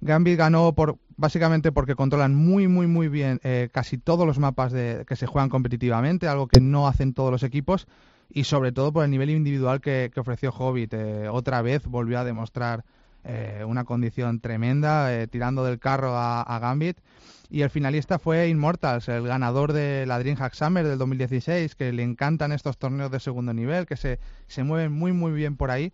Gambit 0.01 0.37
ganó 0.37 0.73
por 0.73 0.97
básicamente 1.17 1.71
porque 1.71 1.95
controlan 1.95 2.33
muy, 2.33 2.67
muy, 2.67 2.87
muy 2.87 3.09
bien 3.09 3.39
eh, 3.43 3.69
casi 3.71 3.97
todos 3.97 4.25
los 4.25 4.39
mapas 4.39 4.71
de, 4.71 5.03
que 5.07 5.15
se 5.15 5.27
juegan 5.27 5.49
competitivamente, 5.49 6.27
algo 6.27 6.47
que 6.47 6.61
no 6.61 6.87
hacen 6.87 7.13
todos 7.13 7.31
los 7.31 7.43
equipos, 7.43 7.87
y 8.31 8.45
sobre 8.45 8.71
todo 8.71 8.93
por 8.93 9.03
el 9.03 9.11
nivel 9.11 9.29
individual 9.29 9.81
que, 9.81 10.11
ofreció 10.15 10.51
Hobbit. 10.51 10.93
Eh, 10.93 11.27
otra 11.29 11.61
vez 11.61 11.85
volvió 11.85 12.19
a 12.19 12.23
demostrar 12.23 12.85
eh, 13.25 13.65
una 13.67 13.83
condición 13.83 14.39
tremenda, 14.39 15.27
tirando 15.27 15.63
del 15.65 15.79
carro 15.79 16.15
a, 16.15 16.41
a 16.41 16.59
Gambit. 16.59 16.99
Y 17.51 17.63
el 17.63 17.71
finalista 17.71 18.19
fue 18.19 18.47
Immortals, 18.47 19.09
el 19.09 19.23
ganador 19.23 19.73
de 19.73 20.05
la 20.05 20.19
DreamHack 20.19 20.53
Summer 20.53 20.87
del 20.87 20.99
2016, 20.99 21.73
que 21.73 21.91
le 21.91 22.03
encantan 22.03 22.51
estos 22.51 22.77
torneos 22.77 23.09
de 23.09 23.19
segundo 23.19 23.53
nivel, 23.53 23.87
que 23.87 23.97
se, 23.97 24.19
se 24.47 24.63
mueven 24.63 24.91
muy 24.91 25.13
muy 25.13 25.31
bien 25.31 25.57
por 25.57 25.71
ahí 25.71 25.91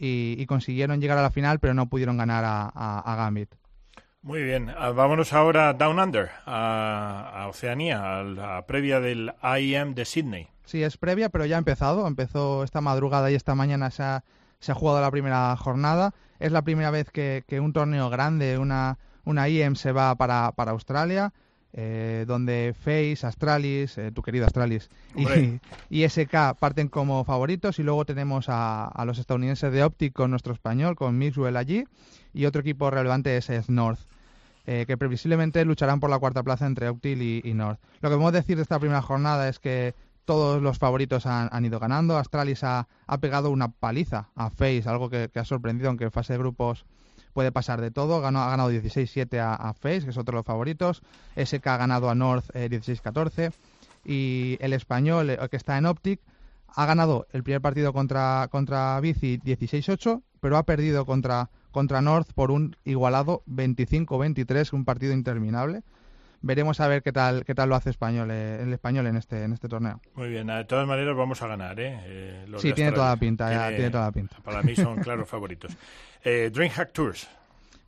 y, 0.00 0.34
y 0.36 0.46
consiguieron 0.46 1.00
llegar 1.00 1.18
a 1.18 1.22
la 1.22 1.30
final, 1.30 1.60
pero 1.60 1.74
no 1.74 1.86
pudieron 1.88 2.16
ganar 2.16 2.44
a, 2.44 2.62
a- 2.74 3.00
a 3.00 3.16
Gambit. 3.16 3.54
Muy 4.22 4.42
bien, 4.42 4.70
Ah, 4.76 4.90
vámonos 4.90 5.32
ahora 5.32 5.72
Down 5.72 5.98
Under, 5.98 6.30
a, 6.46 7.30
a 7.44 7.48
Oceanía, 7.48 8.18
a 8.18 8.22
la 8.24 8.66
previa 8.66 9.00
del 9.00 9.32
IEM 9.58 9.94
de 9.94 10.04
Sydney. 10.04 10.48
Sí, 10.64 10.82
es 10.82 10.96
previa, 10.98 11.28
pero 11.30 11.46
ya 11.46 11.56
ha 11.56 11.58
empezado. 11.58 12.06
Empezó 12.06 12.62
esta 12.64 12.80
madrugada 12.80 13.30
y 13.30 13.34
esta 13.34 13.54
mañana 13.54 13.90
se 13.90 14.02
ha, 14.02 14.24
se 14.58 14.72
ha 14.72 14.74
jugado 14.74 15.00
la 15.00 15.10
primera 15.10 15.56
jornada. 15.56 16.12
Es 16.38 16.52
la 16.52 16.62
primera 16.62 16.90
vez 16.90 17.10
que, 17.10 17.44
que 17.46 17.60
un 17.60 17.72
torneo 17.72 18.08
grande, 18.10 18.58
una, 18.58 18.98
una 19.24 19.48
IEM, 19.48 19.74
se 19.74 19.92
va 19.92 20.14
para, 20.16 20.52
para 20.52 20.72
Australia, 20.72 21.32
eh, 21.72 22.24
donde 22.26 22.74
Face, 22.78 23.26
Astralis, 23.26 23.96
eh, 23.98 24.12
tu 24.12 24.22
querido 24.22 24.46
Astralis, 24.46 24.88
y, 25.14 25.24
y 25.90 26.08
SK 26.08 26.58
parten 26.58 26.88
como 26.88 27.24
favoritos. 27.24 27.78
Y 27.78 27.82
luego 27.82 28.04
tenemos 28.04 28.48
a, 28.48 28.86
a 28.86 29.04
los 29.04 29.18
estadounidenses 29.18 29.72
de 29.72 29.84
Optic 29.84 30.12
con 30.12 30.30
nuestro 30.30 30.52
español, 30.52 30.96
con 30.96 31.18
Mixwell 31.18 31.56
allí. 31.56 31.84
Y 32.32 32.46
otro 32.46 32.60
equipo 32.60 32.90
relevante 32.90 33.36
es 33.36 33.50
Ed 33.50 33.64
North 33.68 34.00
eh, 34.66 34.84
que 34.86 34.96
previsiblemente 34.96 35.64
lucharán 35.64 36.00
por 36.00 36.10
la 36.10 36.18
cuarta 36.18 36.42
plaza 36.42 36.66
entre 36.66 36.88
Optil 36.88 37.22
y, 37.22 37.40
y 37.44 37.54
North. 37.54 37.80
Lo 38.00 38.10
que 38.10 38.14
podemos 38.14 38.32
decir 38.32 38.56
de 38.56 38.62
esta 38.62 38.78
primera 38.78 39.02
jornada 39.02 39.48
es 39.48 39.58
que 39.58 39.94
todos 40.24 40.62
los 40.62 40.78
favoritos 40.78 41.26
han, 41.26 41.48
han 41.50 41.64
ido 41.64 41.80
ganando. 41.80 42.18
Astralis 42.18 42.62
ha, 42.62 42.86
ha 43.06 43.18
pegado 43.18 43.50
una 43.50 43.72
paliza 43.72 44.28
a 44.36 44.50
Face, 44.50 44.84
algo 44.86 45.08
que, 45.08 45.28
que 45.32 45.38
ha 45.40 45.44
sorprendido, 45.44 45.88
aunque 45.88 46.04
en 46.04 46.12
fase 46.12 46.34
de 46.34 46.38
grupos 46.38 46.84
puede 47.32 47.52
pasar 47.52 47.80
de 47.80 47.90
todo. 47.90 48.20
Ganó, 48.20 48.42
ha 48.42 48.50
ganado 48.50 48.70
16-7 48.70 49.38
a, 49.38 49.54
a 49.54 49.74
Face, 49.74 50.02
que 50.02 50.10
es 50.10 50.18
otro 50.18 50.32
de 50.32 50.38
los 50.38 50.46
favoritos. 50.46 51.02
SK 51.36 51.66
ha 51.66 51.76
ganado 51.76 52.10
a 52.10 52.14
North 52.14 52.44
eh, 52.54 52.68
16-14. 52.70 53.52
Y 54.04 54.56
el 54.60 54.72
español, 54.72 55.30
eh, 55.30 55.38
que 55.50 55.56
está 55.56 55.78
en 55.78 55.86
Optic, 55.86 56.20
ha 56.74 56.86
ganado 56.86 57.26
el 57.32 57.42
primer 57.42 57.60
partido 57.60 57.92
contra, 57.92 58.48
contra 58.50 59.00
Bici 59.00 59.38
16-8, 59.38 60.22
pero 60.40 60.56
ha 60.56 60.64
perdido 60.64 61.04
contra, 61.04 61.50
contra 61.70 62.00
North 62.00 62.32
por 62.34 62.50
un 62.50 62.76
igualado 62.84 63.42
25-23, 63.48 64.72
un 64.72 64.84
partido 64.84 65.12
interminable. 65.12 65.82
Veremos 66.42 66.80
a 66.80 66.88
ver 66.88 67.02
qué 67.02 67.12
tal 67.12 67.44
qué 67.44 67.54
tal 67.54 67.68
lo 67.68 67.74
hace 67.74 67.90
español 67.90 68.30
eh, 68.30 68.62
el 68.62 68.72
español 68.72 69.06
en 69.06 69.16
este 69.16 69.44
en 69.44 69.52
este 69.52 69.68
torneo. 69.68 70.00
Muy 70.14 70.28
bien, 70.30 70.46
de 70.46 70.64
todas 70.64 70.86
maneras 70.86 71.14
vamos 71.16 71.42
a 71.42 71.46
ganar, 71.46 71.78
¿eh? 71.78 71.98
Eh, 72.04 72.44
los 72.48 72.62
Sí, 72.62 72.72
tiene 72.72 72.92
toda 72.92 73.10
la 73.10 73.16
pinta, 73.16 73.52
ya, 73.52 73.68
tiene 73.68 73.90
toda 73.90 74.06
la 74.06 74.12
pinta. 74.12 74.36
Para 74.42 74.62
mí 74.62 74.74
son 74.74 74.96
claros 75.00 75.28
favoritos. 75.28 75.76
Eh, 76.24 76.50
DreamHack 76.52 76.92
Tours. 76.92 77.28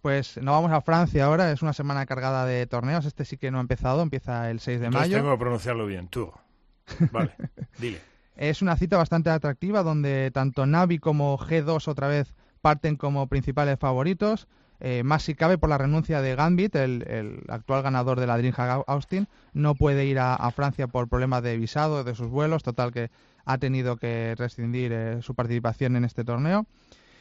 Pues 0.02 0.36
nos 0.36 0.52
vamos 0.52 0.72
a 0.72 0.80
Francia 0.80 1.24
ahora, 1.24 1.50
es 1.52 1.62
una 1.62 1.72
semana 1.72 2.04
cargada 2.06 2.44
de 2.44 2.66
torneos, 2.66 3.06
este 3.06 3.24
sí 3.24 3.36
que 3.36 3.50
no 3.52 3.58
ha 3.58 3.60
empezado, 3.60 4.02
empieza 4.02 4.50
el 4.50 4.58
6 4.60 4.80
de 4.80 4.86
Entonces 4.86 5.10
mayo. 5.10 5.18
tengo 5.22 5.32
que 5.32 5.38
pronunciarlo 5.38 5.86
bien, 5.86 6.08
Tour. 6.08 6.32
Vale, 7.12 7.32
dile. 7.78 8.00
Es 8.36 8.62
una 8.62 8.76
cita 8.76 8.96
bastante 8.96 9.30
atractiva 9.30 9.82
donde 9.82 10.30
tanto 10.32 10.66
Navi 10.66 10.98
como 10.98 11.38
G2 11.38 11.86
otra 11.86 12.08
vez 12.08 12.34
parten 12.60 12.96
como 12.96 13.28
principales 13.28 13.78
favoritos. 13.78 14.48
Eh, 14.84 15.04
más 15.04 15.22
si 15.22 15.36
cabe 15.36 15.58
por 15.58 15.70
la 15.70 15.78
renuncia 15.78 16.20
de 16.20 16.34
Gambit, 16.34 16.74
el, 16.74 17.44
actual 17.46 17.84
ganador 17.84 18.18
de 18.18 18.26
la 18.26 18.36
DreamHack 18.36 18.82
Austin, 18.88 19.28
no 19.52 19.76
puede 19.76 20.06
ir 20.06 20.18
a, 20.18 20.50
Francia 20.50 20.88
por 20.88 21.08
problemas 21.08 21.44
de 21.44 21.56
visado 21.56 22.02
de 22.02 22.16
sus 22.16 22.26
vuelos, 22.26 22.64
total 22.64 22.90
que 22.90 23.08
ha 23.44 23.58
tenido 23.58 23.96
que 23.96 24.34
rescindir 24.36 24.90
eh, 24.92 25.22
su 25.22 25.36
participación 25.36 25.94
en 25.94 26.04
este 26.04 26.24
torneo. 26.24 26.66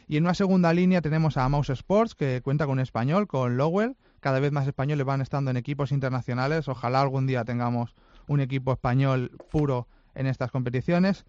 Y 0.07 0.17
en 0.17 0.23
una 0.23 0.33
segunda 0.33 0.73
línea 0.73 1.01
tenemos 1.01 1.37
a 1.37 1.47
Mouse 1.49 1.69
Sports, 1.69 2.15
que 2.15 2.41
cuenta 2.43 2.65
con 2.65 2.73
un 2.73 2.79
español, 2.79 3.27
con 3.27 3.57
Lowell. 3.57 3.95
Cada 4.21 4.39
vez 4.39 4.51
más 4.51 4.65
españoles 4.65 5.05
van 5.05 5.21
estando 5.21 5.51
en 5.51 5.57
equipos 5.57 5.91
internacionales. 5.91 6.67
Ojalá 6.67 7.01
algún 7.01 7.27
día 7.27 7.45
tengamos 7.45 7.93
un 8.25 8.39
equipo 8.39 8.73
español 8.73 9.37
puro 9.51 9.87
en 10.15 10.25
estas 10.25 10.49
competiciones. 10.49 11.25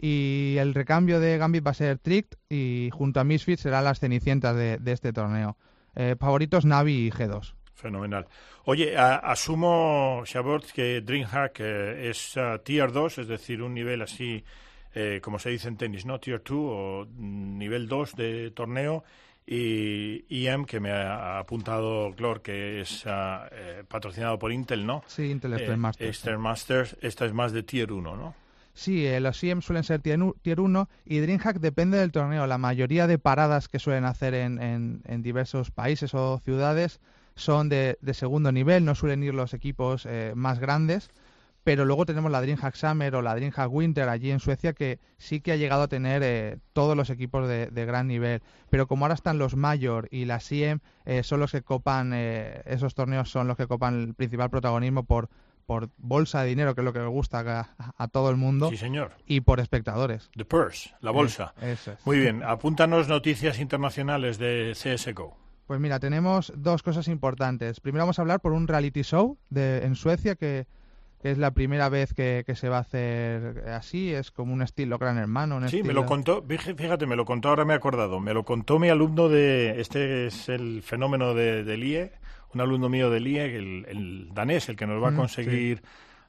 Y 0.00 0.56
el 0.58 0.72
recambio 0.72 1.20
de 1.20 1.36
Gambit 1.36 1.66
va 1.66 1.72
a 1.72 1.74
ser 1.74 1.98
Tricked 1.98 2.38
y 2.48 2.88
junto 2.90 3.20
a 3.20 3.24
Misfits 3.24 3.60
serán 3.60 3.84
las 3.84 4.00
cenicientas 4.00 4.56
de 4.56 4.80
este 4.86 5.12
torneo. 5.12 5.58
Eh, 5.96 6.16
favoritos 6.18 6.64
Navi 6.64 7.06
y 7.06 7.10
G2. 7.10 7.54
Fenomenal. 7.74 8.26
Oye, 8.64 8.96
a- 8.96 9.16
asumo, 9.16 10.22
Shabot, 10.24 10.64
que 10.72 11.00
DreamHack 11.02 11.60
eh, 11.60 12.10
es 12.10 12.36
ah, 12.36 12.58
Tier 12.64 12.90
2, 12.92 13.18
es 13.18 13.28
decir, 13.28 13.62
un 13.62 13.74
nivel 13.74 14.00
así, 14.02 14.42
eh, 14.94 15.20
como 15.22 15.38
se 15.38 15.50
dice 15.50 15.68
en 15.68 15.76
tenis, 15.76 16.06
¿no? 16.06 16.18
Tier 16.18 16.42
2 16.42 16.56
o 16.58 17.06
mm, 17.10 17.58
nivel 17.58 17.86
2 17.88 18.14
de 18.16 18.50
torneo. 18.52 19.04
Y 19.46 20.24
IEM, 20.30 20.64
que 20.64 20.80
me 20.80 20.90
ha 20.90 21.38
apuntado 21.38 22.12
Glor, 22.14 22.40
que 22.40 22.80
es 22.80 23.04
eh, 23.06 23.82
patrocinado 23.86 24.38
por 24.38 24.50
Intel, 24.50 24.86
¿no? 24.86 25.02
Sí, 25.06 25.30
Intel 25.30 25.52
Eh, 25.52 25.56
Extreme 25.56 25.76
Masters. 25.76 26.08
Extreme 26.08 26.38
Masters, 26.38 26.96
esta 27.02 27.26
es 27.26 27.34
más 27.34 27.52
de 27.52 27.62
Tier 27.62 27.92
1, 27.92 28.16
¿no? 28.16 28.34
Sí, 28.74 29.06
eh, 29.06 29.20
los 29.20 29.42
IEM 29.42 29.62
suelen 29.62 29.84
ser 29.84 30.00
tier, 30.00 30.20
u- 30.22 30.34
tier 30.42 30.60
1 30.60 30.88
y 31.04 31.18
DreamHack 31.20 31.58
depende 31.60 31.98
del 31.98 32.10
torneo. 32.12 32.46
La 32.46 32.58
mayoría 32.58 33.06
de 33.06 33.18
paradas 33.18 33.68
que 33.68 33.78
suelen 33.78 34.04
hacer 34.04 34.34
en, 34.34 34.60
en- 34.60 35.02
en 35.06 35.22
diversos 35.22 35.70
países 35.70 36.12
o 36.14 36.40
ciudades 36.44 37.00
son 37.36 37.68
de, 37.68 37.98
segundo 38.12 38.50
nivel, 38.52 38.84
no 38.84 38.94
suelen 38.94 39.22
ir 39.22 39.34
los 39.34 39.54
equipos 39.54 40.06
eh, 40.06 40.32
más 40.36 40.58
grandes, 40.60 41.10
pero 41.64 41.84
luego 41.84 42.04
tenemos 42.06 42.30
la 42.30 42.40
DreamHack 42.42 42.74
Summer 42.74 43.14
o 43.16 43.22
la 43.22 43.34
DreamHack 43.34 43.72
Winter 43.72 44.08
allí 44.08 44.30
en 44.30 44.40
Suecia 44.40 44.72
que 44.74 44.98
sí 45.18 45.40
que 45.40 45.52
ha 45.52 45.56
llegado 45.56 45.82
a 45.84 45.88
tener 45.88 46.22
eh, 46.24 46.58
todos 46.72 46.96
los 46.96 47.10
equipos 47.10 47.48
de, 47.48 47.68
de 47.68 47.86
gran 47.86 48.06
nivel. 48.08 48.42
Pero 48.70 48.86
como 48.88 49.04
ahora 49.04 49.14
están 49.14 49.38
los 49.38 49.56
Major 49.56 50.08
y 50.10 50.26
las 50.26 50.50
IEM, 50.52 50.80
eh, 51.06 51.22
son 51.22 51.40
los 51.40 51.52
que 51.52 51.62
copan, 51.62 52.12
eh, 52.14 52.62
esos 52.66 52.94
torneos 52.94 53.30
son 53.30 53.48
los 53.48 53.56
que 53.56 53.66
copan 53.68 53.94
el 54.00 54.14
principal 54.14 54.50
protagonismo 54.50 55.04
por 55.04 55.28
por 55.66 55.90
bolsa 55.98 56.42
de 56.42 56.48
dinero, 56.48 56.74
que 56.74 56.80
es 56.80 56.84
lo 56.84 56.92
que 56.92 56.98
le 57.00 57.06
gusta 57.06 57.40
a, 57.40 57.94
a 57.96 58.08
todo 58.08 58.30
el 58.30 58.36
mundo. 58.36 58.70
Sí, 58.70 58.76
señor. 58.76 59.12
Y 59.26 59.40
por 59.40 59.60
espectadores. 59.60 60.30
The 60.36 60.44
Purse, 60.44 60.90
la 61.00 61.10
bolsa. 61.10 61.54
Eh, 61.60 61.72
eso 61.72 61.92
es. 61.92 62.06
Muy 62.06 62.18
bien, 62.18 62.42
apúntanos 62.42 63.08
noticias 63.08 63.58
internacionales 63.60 64.38
de 64.38 64.72
CSGO. 64.74 65.36
Pues 65.66 65.80
mira, 65.80 65.98
tenemos 65.98 66.52
dos 66.56 66.82
cosas 66.82 67.08
importantes. 67.08 67.80
Primero 67.80 68.02
vamos 68.02 68.18
a 68.18 68.22
hablar 68.22 68.40
por 68.40 68.52
un 68.52 68.68
reality 68.68 69.02
show 69.02 69.38
de, 69.48 69.84
en 69.84 69.94
Suecia 69.94 70.34
que, 70.34 70.66
que 71.22 71.30
es 71.30 71.38
la 71.38 71.52
primera 71.52 71.88
vez 71.88 72.12
que, 72.12 72.42
que 72.46 72.54
se 72.54 72.68
va 72.68 72.76
a 72.76 72.80
hacer 72.80 73.64
así. 73.70 74.12
Es 74.12 74.30
como 74.30 74.52
un 74.52 74.60
estilo 74.60 74.98
Gran 74.98 75.16
Hermano. 75.16 75.56
Un 75.56 75.62
Sí, 75.70 75.76
estilo... 75.76 75.86
me 75.86 75.94
lo 75.94 76.04
contó, 76.04 76.44
fíjate, 76.46 76.74
fíjate, 76.74 77.06
me 77.06 77.16
lo 77.16 77.24
contó, 77.24 77.48
ahora 77.48 77.64
me 77.64 77.72
he 77.72 77.76
acordado, 77.76 78.20
me 78.20 78.34
lo 78.34 78.44
contó 78.44 78.78
mi 78.78 78.90
alumno 78.90 79.30
de, 79.30 79.80
este 79.80 80.26
es 80.26 80.50
el 80.50 80.82
fenómeno 80.82 81.32
de, 81.32 81.64
del 81.64 81.82
IE, 81.82 82.12
un 82.54 82.60
alumno 82.60 82.88
mío 82.88 83.10
del 83.10 83.26
IE, 83.26 83.56
el, 83.56 83.86
el 83.88 84.28
danés, 84.32 84.68
el 84.68 84.76
que 84.76 84.86
nos 84.86 85.02
va 85.02 85.10
a 85.10 85.14
conseguir 85.14 85.82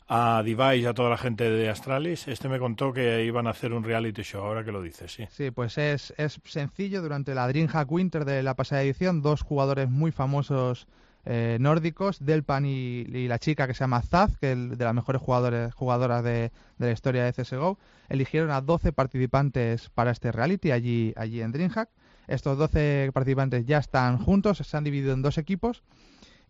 a 0.07 0.43
Device 0.43 0.77
y 0.77 0.85
a 0.85 0.93
toda 0.93 1.09
la 1.09 1.17
gente 1.17 1.49
de 1.49 1.69
Astralis, 1.69 2.27
este 2.27 2.47
me 2.47 2.59
contó 2.59 2.93
que 2.93 3.25
iban 3.25 3.47
a 3.47 3.51
hacer 3.51 3.73
un 3.73 3.83
reality 3.83 4.21
show, 4.21 4.43
ahora 4.43 4.63
que 4.63 4.71
lo 4.71 4.81
dices, 4.81 5.11
sí. 5.11 5.25
Sí, 5.31 5.51
pues 5.51 5.77
es, 5.77 6.13
es 6.17 6.39
sencillo. 6.43 7.01
Durante 7.01 7.33
la 7.33 7.47
DreamHack 7.47 7.91
Winter 7.91 8.25
de 8.25 8.43
la 8.43 8.55
pasada 8.55 8.83
edición, 8.83 9.21
dos 9.21 9.41
jugadores 9.41 9.89
muy 9.89 10.11
famosos 10.11 10.87
eh, 11.25 11.57
nórdicos, 11.59 12.23
Delpan 12.23 12.65
y, 12.67 13.01
y 13.01 13.27
la 13.27 13.39
chica 13.39 13.65
que 13.65 13.73
se 13.73 13.79
llama 13.79 14.03
Zaz, 14.03 14.37
que 14.37 14.51
es 14.51 14.77
de 14.77 14.85
las 14.85 14.93
mejores 14.93 15.21
jugadores, 15.21 15.73
jugadoras 15.73 16.23
de, 16.23 16.51
de 16.77 16.85
la 16.85 16.91
historia 16.91 17.23
de 17.23 17.33
CSGO, 17.33 17.79
eligieron 18.07 18.51
a 18.51 18.61
12 18.61 18.93
participantes 18.93 19.89
para 19.89 20.11
este 20.11 20.31
reality 20.31 20.71
allí, 20.71 21.13
allí 21.17 21.41
en 21.41 21.51
DreamHack. 21.51 21.89
Estos 22.27 22.57
12 22.57 23.09
participantes 23.13 23.65
ya 23.65 23.79
están 23.79 24.17
juntos, 24.19 24.57
se 24.57 24.77
han 24.77 24.83
dividido 24.83 25.13
en 25.13 25.23
dos 25.23 25.39
equipos 25.39 25.83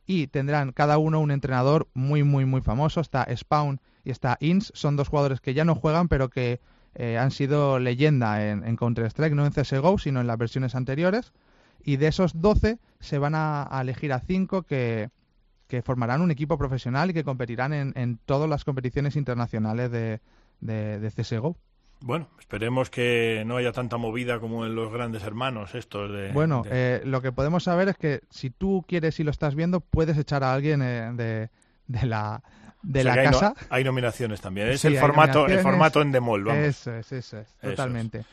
y 0.05 0.27
tendrán 0.27 0.71
cada 0.71 0.97
uno 0.97 1.19
un 1.19 1.31
entrenador 1.31 1.87
muy, 1.93 2.23
muy, 2.23 2.45
muy 2.45 2.61
famoso. 2.61 3.01
Está 3.01 3.27
Spawn 3.35 3.79
y 4.03 4.11
está 4.11 4.37
Ins, 4.39 4.71
son 4.75 4.95
dos 4.95 5.09
jugadores 5.09 5.41
que 5.41 5.53
ya 5.53 5.65
no 5.65 5.75
juegan, 5.75 6.07
pero 6.07 6.29
que 6.29 6.59
eh, 6.93 7.17
han 7.17 7.31
sido 7.31 7.79
leyenda 7.79 8.47
en, 8.47 8.63
en 8.63 8.75
Counter-Strike, 8.77 9.33
no 9.33 9.45
en 9.45 9.51
CSGO, 9.51 9.97
sino 9.97 10.21
en 10.21 10.27
las 10.27 10.37
versiones 10.37 10.75
anteriores. 10.75 11.33
Y 11.83 11.97
de 11.97 12.07
esos 12.07 12.39
12 12.41 12.79
se 12.99 13.17
van 13.17 13.35
a, 13.35 13.67
a 13.69 13.81
elegir 13.81 14.13
a 14.13 14.19
5 14.19 14.63
que, 14.63 15.09
que 15.67 15.81
formarán 15.81 16.21
un 16.21 16.31
equipo 16.31 16.57
profesional 16.57 17.09
y 17.09 17.13
que 17.13 17.23
competirán 17.23 17.73
en, 17.73 17.93
en 17.95 18.17
todas 18.25 18.49
las 18.49 18.63
competiciones 18.63 19.15
internacionales 19.15 19.91
de, 19.91 20.21
de, 20.61 20.99
de 20.99 21.11
CSGO. 21.11 21.57
Bueno, 22.05 22.29
esperemos 22.39 22.91
que 22.91 23.41
no 23.47 23.57
haya 23.57 23.71
tanta 23.71 23.97
movida 23.97 24.39
como 24.39 24.63
en 24.67 24.75
los 24.75 24.93
grandes 24.93 25.23
hermanos 25.23 25.73
estos 25.73 26.11
de... 26.11 26.31
Bueno, 26.33 26.61
de- 26.61 26.97
eh, 26.97 27.01
lo 27.03 27.19
que 27.23 27.31
podemos 27.31 27.63
saber 27.63 27.87
es 27.89 27.97
que 27.97 28.21
si 28.29 28.51
tú 28.51 28.85
quieres 28.87 29.19
y 29.19 29.23
lo 29.23 29.31
estás 29.31 29.55
viendo, 29.55 29.79
puedes 29.79 30.15
echar 30.15 30.43
a 30.43 30.53
alguien 30.53 30.83
eh, 30.83 31.09
de, 31.15 31.49
de 31.87 32.05
la, 32.05 32.43
de 32.83 32.99
o 32.99 33.03
sea 33.03 33.15
la 33.15 33.23
no- 33.23 33.31
casa. 33.31 33.53
hay 33.71 33.83
nominaciones 33.83 34.39
también, 34.39 34.67
es 34.67 34.81
Sí, 34.81 34.89
el 34.89 34.97
formato, 34.99 35.47
el 35.47 35.59
formato 35.61 35.99
en 36.03 36.11
demol, 36.11 36.43
vamos. 36.43 36.63
Eso 36.63 36.93
es, 36.95 37.11
eso 37.11 37.39
es, 37.39 37.47
Eso 37.63 37.85
es. 37.87 38.25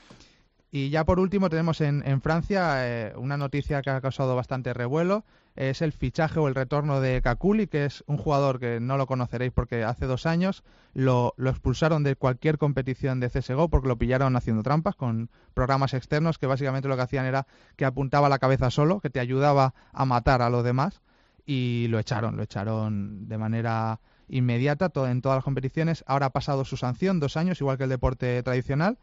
Y 0.75 0.89
ya 0.89 1.05
por 1.05 1.21
último 1.21 1.51
tenemos 1.51 1.83
en, 1.83 2.03
en 2.07 2.23
Francia 2.23 2.89
eh, 2.89 3.13
una 3.17 3.37
noticia 3.37 3.83
que 3.83 3.91
ha 3.91 4.01
causado 4.01 4.35
bastante 4.35 4.73
revuelo. 4.73 5.23
Es 5.55 5.83
el 5.83 5.93
fichaje 5.93 6.41
o 6.41 6.49
el 6.49 6.55
retorno 6.55 7.03
de 7.03 7.21
Kakuli, 7.21 7.67
que 7.67 7.85
es 7.85 8.03
un 8.07 8.17
jugador 8.17 8.59
que 8.59 8.81
no 8.81 8.97
lo 8.97 9.07
conoceréis 9.07 9.53
porque 9.53 9.85
hace 9.85 10.07
dos 10.07 10.25
años 10.25 10.65
lo, 10.95 11.35
expulsaron 11.37 12.05
de 12.05 12.17
cualquier 12.17 12.57
competición 12.57 13.21
de 13.21 13.29
CSGO 13.29 13.69
porque 13.69 13.87
lo 13.87 13.99
pillaron 13.99 14.35
haciendo 14.35 14.63
trampas 14.63 14.97
con 14.97 15.29
programas 15.53 15.93
externos 15.93 16.39
que 16.39 16.47
básicamente 16.47 16.89
lo 16.89 16.97
que 16.97 17.03
hacían 17.03 17.27
era 17.27 17.47
que 17.77 17.85
apuntaba 17.85 18.31
la 18.31 18.39
cabeza 18.39 18.71
solo, 18.71 19.01
que 19.01 19.11
te 19.11 19.21
ayudaba 19.21 19.75
a 19.93 20.07
matar 20.07 20.41
a 20.41 20.49
los 20.49 20.65
demás 20.65 21.03
y 21.45 21.87
lo 21.91 21.99
echaron, 21.99 22.39
lo 22.39 22.45
echaron 22.45 23.29
de 23.29 23.37
manera 23.37 24.01
inmediata 24.27 24.91
en 25.07 25.21
todas 25.21 25.37
las 25.37 25.45
competiciones. 25.45 26.03
Ahora 26.07 26.27
ha 26.27 26.31
pasado 26.31 26.65
su 26.65 26.79
sanción, 26.79 27.21
dos 27.21 27.37
años, 27.37 27.61
igual 27.61 27.77
que 27.77 27.85
el 27.85 27.91
deporte 27.91 28.43
tradicional 28.43 28.97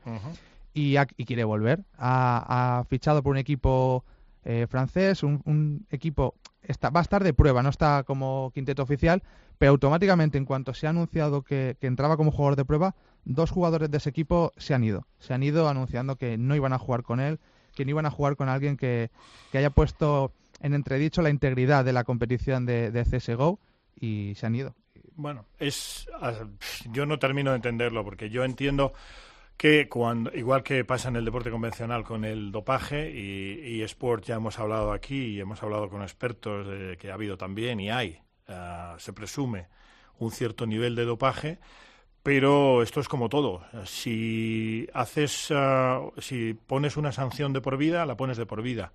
y, 0.74 0.98
ha- 0.98 1.08
y 1.18 1.26
quiere 1.26 1.44
volver. 1.44 1.84
Ha, 1.98 2.80
ha 2.80 2.84
fichado 2.86 3.24
por 3.24 3.32
un 3.32 3.38
equipo 3.38 4.04
eh, 4.44 4.68
francés, 4.70 5.24
un, 5.24 5.42
un 5.46 5.86
equipo 5.90 6.36
está, 6.64 6.90
va 6.90 7.00
a 7.02 7.04
estar 7.04 7.24
de 7.24 7.34
prueba, 7.34 7.64
no 7.64 7.70
está 7.70 8.04
como 8.04 8.52
quinteto 8.54 8.84
oficial, 8.84 9.22
pero 9.58 9.72
automáticamente 9.72 10.38
en 10.38 10.46
cuanto 10.46 10.74
se 10.74 10.88
ha 10.88 10.92
anunciado 10.92 11.42
que, 11.44 11.76
entraba 11.82 12.16
como 12.18 12.32
jugador 12.32 12.56
de 12.56 12.66
prueba, 12.66 12.96
dos 13.26 13.52
jugadores 13.52 13.92
de 13.92 13.98
ese 13.98 14.10
equipo 14.10 14.54
se 14.58 14.74
han 14.74 14.84
ido. 14.84 15.06
Se 15.20 15.34
han 15.34 15.44
ido 15.44 15.68
anunciando 15.68 16.16
que 16.16 16.38
no 16.38 16.56
iban 16.56 16.74
a 16.74 16.80
jugar 16.80 17.04
con 17.04 17.20
él, 17.20 17.40
que 17.76 17.84
no 17.86 17.92
iban 17.92 18.06
a 18.06 18.12
jugar 18.12 18.36
con 18.36 18.50
alguien 18.50 18.78
que, 18.78 19.12
que 19.52 19.58
haya 19.58 19.70
puesto 19.70 20.32
en 20.62 20.74
entredicho 20.74 21.22
la 21.22 21.30
integridad 21.30 21.84
de 21.86 21.94
la 21.94 22.04
competición 22.04 22.66
de, 22.66 22.92
de 22.92 23.04
CSGO 23.04 23.60
y 24.00 24.34
se 24.36 24.46
han 24.46 24.56
ido. 24.56 24.76
Bueno, 25.16 25.46
es 25.58 26.08
yo 26.92 27.06
no 27.06 27.20
termino 27.20 27.52
de 27.52 27.58
entenderlo 27.58 28.06
porque 28.06 28.30
yo 28.30 28.46
entiendo 28.46 28.94
que 29.60 29.90
cuando 29.90 30.32
igual 30.34 30.64
que 30.64 30.86
pasa 30.86 31.10
en 31.10 31.18
el 31.18 31.26
deporte 31.26 31.52
convencional 31.52 32.06
con 32.06 32.24
el 32.24 32.50
dopaje 32.50 33.12
y, 33.12 33.76
y 33.76 33.82
sport 33.84 34.24
ya 34.24 34.36
hemos 34.36 34.58
hablado 34.58 34.94
aquí 34.94 35.36
y 35.36 35.40
hemos 35.42 35.62
hablado 35.62 35.90
con 35.90 36.02
expertos 36.02 36.66
de 36.66 36.96
que 36.96 37.12
ha 37.12 37.16
habido 37.16 37.38
también 37.38 37.82
y 37.82 37.92
hay 37.92 38.22
ah, 38.48 38.96
se 39.00 39.12
presume 39.12 39.68
un 40.18 40.32
cierto 40.32 40.66
nivel 40.66 40.96
de 40.96 41.04
dopaje 41.04 41.60
pero 42.24 42.84
esto 42.84 43.00
es 43.00 43.08
como 43.08 43.30
todo. 43.30 43.64
Si 43.86 44.88
haces, 44.94 45.48
ah, 45.52 46.02
si 46.20 46.54
pones 46.54 46.98
una 46.98 47.12
sanción 47.12 47.54
de 47.54 47.62
por 47.62 47.78
vida, 47.78 48.06
la 48.06 48.16
pones 48.18 48.38
de 48.38 48.46
por 48.46 48.62
vida. 48.62 48.92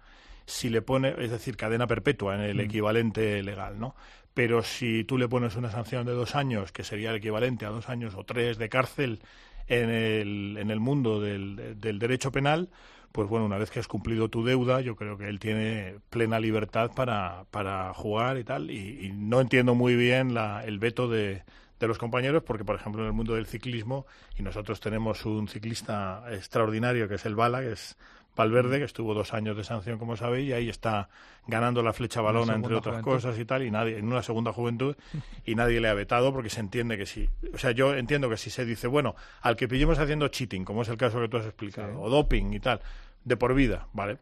Si 0.47 0.69
le 0.71 0.83
pones, 0.83 1.15
es 1.19 1.31
decir, 1.31 1.57
cadena 1.57 1.87
perpetua 1.87 2.35
en 2.37 2.43
el 2.43 2.57
Mm. 2.59 2.61
equivalente 2.61 3.43
legal, 3.43 3.79
¿no? 3.81 3.97
Pero 4.35 4.63
si 4.63 5.05
tú 5.05 5.17
le 5.19 5.29
pones 5.29 5.57
una 5.57 5.71
sanción 5.71 6.05
de 6.07 6.13
dos 6.13 6.35
años, 6.35 6.71
que 6.73 6.85
sería 6.85 7.11
el 7.11 7.17
equivalente 7.17 7.65
a 7.67 7.71
dos 7.71 7.89
años 7.89 8.15
o 8.15 8.25
tres 8.25 8.59
de 8.59 8.69
cárcel 8.69 9.21
en 9.67 9.91
el, 9.91 10.57
en 10.59 10.71
el 10.71 10.81
mundo 10.81 11.21
del, 11.21 11.81
del 11.81 11.99
derecho 11.99 12.33
penal, 12.33 12.71
pues 13.13 13.29
bueno, 13.29 13.47
una 13.47 13.59
vez 13.59 13.71
que 13.71 13.79
has 13.79 13.87
cumplido 13.87 14.29
tu 14.29 14.45
deuda, 14.45 14.81
yo 14.81 14.97
creo 14.97 15.17
que 15.17 15.29
él 15.29 15.39
tiene 15.39 15.99
plena 16.11 16.41
libertad 16.41 16.91
para, 16.97 17.45
para 17.51 17.95
jugar 17.95 18.39
y 18.39 18.45
tal. 18.45 18.71
Y, 18.71 19.07
y 19.07 19.13
no 19.13 19.41
entiendo 19.41 19.75
muy 19.75 19.95
bien 19.95 20.35
la, 20.35 20.65
el 20.65 20.79
veto 20.81 21.09
de, 21.09 21.45
de 21.79 21.89
los 21.89 21.99
compañeros, 21.99 22.43
porque 22.43 22.65
por 22.65 22.77
ejemplo 22.77 23.03
en 23.03 23.09
el 23.09 23.13
mundo 23.13 23.35
del 23.35 23.47
ciclismo, 23.47 24.07
y 24.37 24.43
nosotros 24.43 24.81
tenemos 24.81 25.25
un 25.27 25.49
ciclista 25.49 26.25
extraordinario 26.31 27.09
que 27.09 27.15
es 27.15 27.27
el 27.27 27.37
Bala, 27.37 27.61
que 27.61 27.73
es 27.73 27.97
Valverde, 28.37 28.79
que 28.79 28.85
estuvo 28.85 29.15
dos 29.15 29.33
años 29.33 29.57
de 29.57 29.65
sanción, 29.65 29.99
como 29.99 30.17
sabéis, 30.17 30.49
y 30.49 30.53
ahí 30.53 30.69
está 30.69 31.09
ganando 31.47 31.83
la 31.83 31.93
flecha 31.93 32.21
balona, 32.21 32.55
entre 32.55 32.75
otras 32.75 33.03
juventud. 33.03 33.13
cosas 33.13 33.39
y 33.39 33.45
tal, 33.45 33.63
y 33.63 33.71
nadie, 33.71 33.99
en 33.99 34.07
una 34.07 34.23
segunda 34.23 34.53
juventud, 34.53 34.97
y 35.45 35.55
nadie 35.55 35.81
le 35.81 35.89
ha 35.89 35.95
vetado 35.95 36.33
porque 36.33 36.51
se 36.51 36.61
entiende 36.61 36.97
que 36.97 37.07
sí. 37.07 37.29
O 37.53 37.59
sea, 37.59 37.71
yo 37.71 37.95
entiendo 37.95 38.29
que 38.29 38.37
si 38.37 38.51
se 38.51 38.65
dice, 38.65 38.87
bueno, 38.87 39.15
al 39.43 39.57
que 39.57 39.69
pillemos 39.69 39.99
haciendo 39.99 40.29
cheating, 40.29 40.65
como 40.65 40.83
es 40.83 40.89
el 40.89 40.97
caso 40.97 41.21
que 41.21 41.29
tú 41.29 41.37
has 41.37 41.47
explicado, 41.47 42.01
o 42.01 42.11
doping 42.11 42.53
y 42.53 42.61
tal, 42.61 42.81
de 43.25 43.37
por 43.37 43.55
vida, 43.55 43.89
¿vale? 43.93 44.19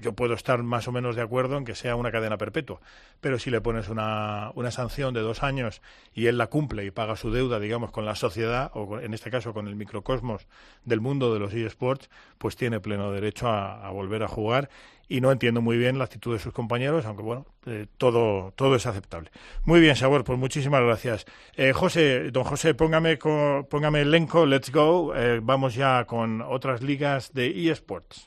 Yo 0.00 0.12
puedo 0.12 0.34
estar 0.34 0.62
más 0.62 0.86
o 0.86 0.92
menos 0.92 1.16
de 1.16 1.22
acuerdo 1.22 1.56
en 1.56 1.64
que 1.64 1.74
sea 1.74 1.96
una 1.96 2.12
cadena 2.12 2.38
perpetua, 2.38 2.80
pero 3.20 3.38
si 3.38 3.50
le 3.50 3.60
pones 3.60 3.88
una, 3.88 4.52
una 4.54 4.70
sanción 4.70 5.12
de 5.12 5.20
dos 5.20 5.42
años 5.42 5.82
y 6.14 6.26
él 6.26 6.38
la 6.38 6.46
cumple 6.46 6.84
y 6.84 6.90
paga 6.90 7.16
su 7.16 7.32
deuda, 7.32 7.58
digamos, 7.58 7.90
con 7.90 8.04
la 8.04 8.14
sociedad, 8.14 8.70
o 8.74 9.00
en 9.00 9.12
este 9.12 9.30
caso 9.30 9.52
con 9.52 9.66
el 9.66 9.74
microcosmos 9.74 10.46
del 10.84 11.00
mundo 11.00 11.34
de 11.34 11.40
los 11.40 11.52
eSports, 11.52 12.10
pues 12.38 12.56
tiene 12.56 12.80
pleno 12.80 13.10
derecho 13.10 13.48
a 13.48 13.90
volver 13.90 14.22
a 14.22 14.28
jugar 14.28 14.70
y 15.08 15.20
no 15.20 15.32
entiendo 15.32 15.62
muy 15.62 15.78
bien 15.78 15.98
la 15.98 16.04
actitud 16.04 16.32
de 16.32 16.38
sus 16.38 16.52
compañeros, 16.52 17.06
aunque 17.06 17.22
bueno, 17.22 17.46
eh, 17.66 17.86
todo, 17.96 18.52
todo 18.56 18.76
es 18.76 18.86
aceptable. 18.86 19.30
Muy 19.64 19.80
bien, 19.80 19.96
Sabor, 19.96 20.24
pues 20.24 20.38
muchísimas 20.38 20.82
gracias. 20.82 21.24
Eh, 21.56 21.72
José, 21.72 22.30
don 22.30 22.44
José, 22.44 22.74
póngame, 22.74 23.16
póngame 23.16 24.02
el 24.02 24.08
elenco, 24.08 24.46
let's 24.46 24.70
go. 24.70 25.14
Eh, 25.14 25.40
vamos 25.42 25.74
ya 25.74 26.04
con 26.04 26.42
otras 26.42 26.82
ligas 26.82 27.32
de 27.32 27.70
eSports. 27.70 28.26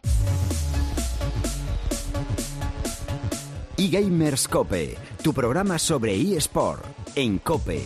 eGamers 3.78 4.48
Cope, 4.48 4.96
tu 5.24 5.34
programa 5.34 5.80
sobre 5.80 6.16
eSport 6.16 6.86
en 7.16 7.40
Cope. 7.40 7.82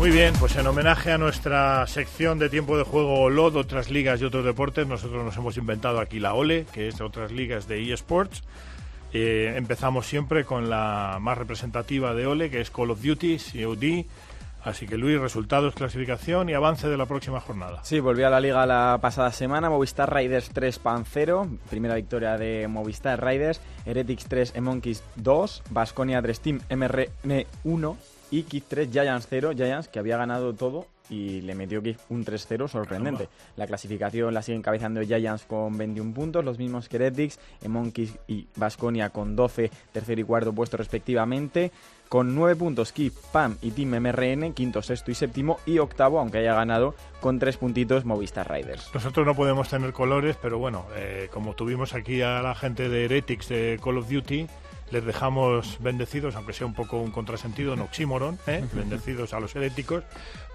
Muy 0.00 0.10
bien, 0.10 0.32
pues 0.40 0.56
en 0.56 0.66
homenaje 0.66 1.12
a 1.12 1.18
nuestra 1.18 1.86
sección 1.86 2.38
de 2.38 2.48
tiempo 2.48 2.78
de 2.78 2.84
juego 2.84 3.28
LOD, 3.28 3.56
otras 3.56 3.90
ligas 3.90 4.18
y 4.22 4.24
otros 4.24 4.46
deportes, 4.46 4.86
nosotros 4.86 5.22
nos 5.22 5.36
hemos 5.36 5.58
inventado 5.58 6.00
aquí 6.00 6.18
la 6.20 6.32
OLE, 6.32 6.64
que 6.72 6.88
es 6.88 6.96
de 6.96 7.04
otras 7.04 7.30
ligas 7.30 7.68
de 7.68 7.92
eSports. 7.92 8.42
Eh, 9.12 9.52
empezamos 9.56 10.06
siempre 10.06 10.46
con 10.46 10.70
la 10.70 11.18
más 11.20 11.36
representativa 11.36 12.14
de 12.14 12.26
OLE, 12.26 12.48
que 12.48 12.62
es 12.62 12.70
Call 12.70 12.92
of 12.92 13.02
Duty, 13.02 13.36
COD. 13.36 14.06
Así 14.64 14.86
que 14.86 14.96
Luis, 14.96 15.20
resultados, 15.20 15.74
clasificación 15.74 16.48
y 16.48 16.54
avance 16.54 16.88
de 16.88 16.96
la 16.96 17.04
próxima 17.04 17.38
jornada. 17.38 17.84
Sí, 17.84 18.00
volvió 18.00 18.26
a 18.26 18.30
la 18.30 18.40
liga 18.40 18.64
la 18.64 19.00
pasada 19.02 19.32
semana. 19.32 19.68
Movistar 19.68 20.14
Riders 20.14 20.48
3 20.48 20.78
Pan 20.78 21.04
0. 21.04 21.46
Primera 21.68 21.96
victoria 21.96 22.38
de 22.38 22.68
Movistar 22.68 23.22
Riders. 23.22 23.60
Heretics 23.84 24.24
3 24.24 24.60
Monkeys 24.62 25.04
2. 25.16 25.62
Basconia 25.68 26.22
3 26.22 26.40
Team 26.40 26.60
MRN 26.70 27.44
1. 27.64 27.96
Y 28.30 28.44
Kid 28.44 28.64
3 28.68 28.90
Giants 28.90 29.26
0. 29.28 29.52
Giants 29.56 29.88
que 29.88 29.98
había 29.98 30.16
ganado 30.16 30.54
todo 30.54 30.86
y 31.10 31.40
le 31.42 31.54
metió 31.54 31.82
Kid 31.82 31.96
un 32.08 32.24
3-0 32.24 32.68
sorprendente. 32.68 33.28
La 33.56 33.66
clasificación 33.66 34.32
la 34.32 34.42
sigue 34.42 34.56
encabezando 34.56 35.02
Giants 35.02 35.44
con 35.44 35.76
21 35.76 36.14
puntos, 36.14 36.44
los 36.44 36.58
mismos 36.58 36.88
que 36.88 36.96
Heretics. 36.96 37.38
Monkeys 37.68 38.16
y 38.28 38.46
Basconia 38.56 39.10
con 39.10 39.36
12, 39.36 39.70
tercero 39.92 40.20
y 40.20 40.24
cuarto 40.24 40.52
puesto 40.52 40.76
respectivamente. 40.76 41.72
Con 42.08 42.34
9 42.34 42.56
puntos 42.56 42.92
Kip, 42.92 43.14
PAM 43.32 43.56
y 43.62 43.70
Team 43.70 44.00
MRN, 44.00 44.52
quinto, 44.52 44.82
sexto 44.82 45.10
y 45.10 45.14
séptimo. 45.14 45.60
Y 45.66 45.78
octavo, 45.78 46.18
aunque 46.18 46.38
haya 46.38 46.54
ganado, 46.54 46.94
con 47.20 47.38
3 47.38 47.56
puntitos 47.56 48.04
Movistar 48.04 48.50
Riders. 48.50 48.90
Nosotros 48.94 49.26
no 49.26 49.34
podemos 49.34 49.68
tener 49.68 49.92
colores, 49.92 50.36
pero 50.40 50.58
bueno, 50.58 50.86
eh, 50.96 51.28
como 51.32 51.54
tuvimos 51.54 51.94
aquí 51.94 52.22
a 52.22 52.42
la 52.42 52.54
gente 52.54 52.88
de 52.88 53.04
Heretics 53.04 53.48
de 53.48 53.80
Call 53.82 53.98
of 53.98 54.08
Duty, 54.08 54.46
les 54.90 55.04
dejamos 55.04 55.78
bendecidos, 55.80 56.36
aunque 56.36 56.52
sea 56.52 56.66
un 56.66 56.74
poco 56.74 56.98
un 56.98 57.10
contrasentido, 57.10 57.74
un 57.74 57.80
oxímoron, 57.80 58.38
¿eh? 58.46 58.64
bendecidos 58.72 59.32
a 59.34 59.40
los 59.40 59.54
heréticos, 59.56 60.04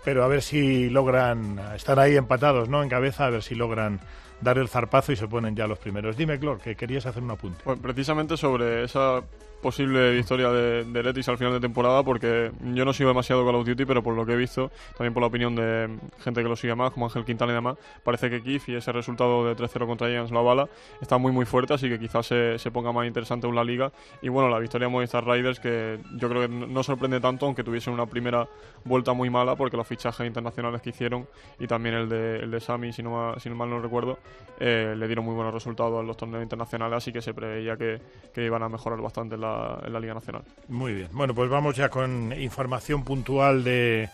pero 0.04 0.24
a 0.24 0.28
ver 0.28 0.42
si 0.42 0.90
logran 0.90 1.60
estar 1.76 2.00
ahí 2.00 2.16
empatados, 2.16 2.70
¿no? 2.70 2.84
En 2.84 2.90
cabeza, 2.90 3.26
a 3.26 3.30
ver 3.30 3.44
si 3.44 3.56
logran 3.56 4.00
dar 4.42 4.58
el 4.58 4.68
zarpazo 4.68 5.12
y 5.12 5.16
se 5.16 5.28
ponen 5.28 5.56
ya 5.56 5.68
los 5.68 5.80
primeros. 5.80 6.18
Dime, 6.18 6.40
Clor, 6.40 6.60
que 6.60 6.76
querías 6.76 7.06
hacer 7.06 7.24
un 7.24 7.32
apunte. 7.32 7.62
Pues 7.64 7.80
precisamente 7.80 8.38
sobre 8.38 8.84
esa 8.84 9.22
posible 9.66 10.12
victoria 10.12 10.50
de, 10.52 10.84
de 10.86 11.02
Letis 11.04 11.28
al 11.28 11.40
final 11.40 11.54
de 11.54 11.60
temporada, 11.60 12.04
porque 12.04 12.52
yo 12.76 12.86
no 12.86 12.94
sigo 12.94 13.10
demasiado 13.10 13.44
Call 13.44 13.56
of 13.56 13.66
Duty, 13.66 13.84
pero 13.86 14.04
por 14.04 14.14
lo 14.16 14.24
que 14.24 14.34
he 14.34 14.36
visto, 14.36 14.70
también 14.96 15.12
por 15.12 15.22
la 15.22 15.28
opinión 15.28 15.56
de 15.56 15.90
gente 16.20 16.44
que 16.44 16.48
lo 16.48 16.56
sigue 16.56 16.76
más, 16.76 16.92
como 16.92 17.08
Ángel 17.08 17.26
Quintana 17.26 17.52
y 17.52 17.56
demás, 17.56 17.78
parece 18.04 18.30
que 18.30 18.44
Kif 18.44 18.70
y 18.70 18.76
ese 18.76 18.92
resultado 18.92 19.44
de 19.44 19.56
3-0 19.56 19.88
contra 19.88 20.08
Giants 20.08 20.32
la 20.32 20.42
bala 20.42 20.70
está 21.02 21.18
muy 21.18 21.32
muy 21.32 21.46
fuerte, 21.46 21.74
así 21.74 21.90
que 21.90 21.98
quizás 21.98 22.28
se, 22.28 22.60
se 22.60 22.70
ponga 22.70 22.92
más 22.92 23.08
interesante 23.08 23.52
la 23.52 23.64
liga. 23.64 23.92
Y 24.22 24.30
bueno, 24.30 24.50
la 24.50 24.60
victoria 24.60 24.88
de 24.88 24.92
Movistar 24.94 25.26
Riders, 25.26 25.60
que 25.60 25.98
yo 26.18 26.30
creo 26.30 26.42
que 26.44 26.48
no 26.48 26.84
sorprende 26.84 27.20
tanto, 27.20 27.48
aunque 27.48 27.64
tuviesen 27.64 27.92
una 27.94 28.06
primera 28.06 28.48
vuelta 28.84 29.14
muy 29.14 29.32
mala, 29.32 29.56
porque 29.56 29.78
los 29.78 29.88
fichajes 29.88 30.28
internacionales 30.28 30.82
que 30.82 30.92
hicieron 30.92 31.28
y 31.60 31.66
también 31.66 31.96
el 31.96 32.08
de, 32.10 32.40
el 32.42 32.52
de 32.52 32.60
Sami, 32.60 32.94
si 32.94 33.02
no, 33.02 33.12
ma- 33.12 33.40
si 33.40 33.50
mal 33.50 33.70
no 33.70 33.80
recuerdo, 33.80 34.20
eh, 34.60 34.94
le 34.96 35.08
dieron 35.08 35.26
muy 35.26 35.34
buenos 35.34 35.54
resultados 35.54 36.02
en 36.02 36.06
los 36.08 36.18
torneos 36.18 36.44
internacionales, 36.44 36.98
así 36.98 37.12
que 37.12 37.22
se 37.22 37.34
preveía 37.34 37.78
que, 37.78 38.00
que 38.34 38.46
iban 38.46 38.62
a 38.62 38.70
mejorar 38.70 39.02
bastante 39.02 39.36
en 39.36 39.42
en 39.86 39.94
la 39.94 40.00
Liga 40.00 40.14
Nacional. 40.14 40.44
Muy 40.68 40.94
bien. 40.94 41.10
Bueno, 41.12 41.34
pues 41.36 41.50
vamos 41.50 41.76
ya 41.76 41.90
con 41.90 42.34
información 42.40 43.04
puntual 43.04 43.64
de 43.64 44.10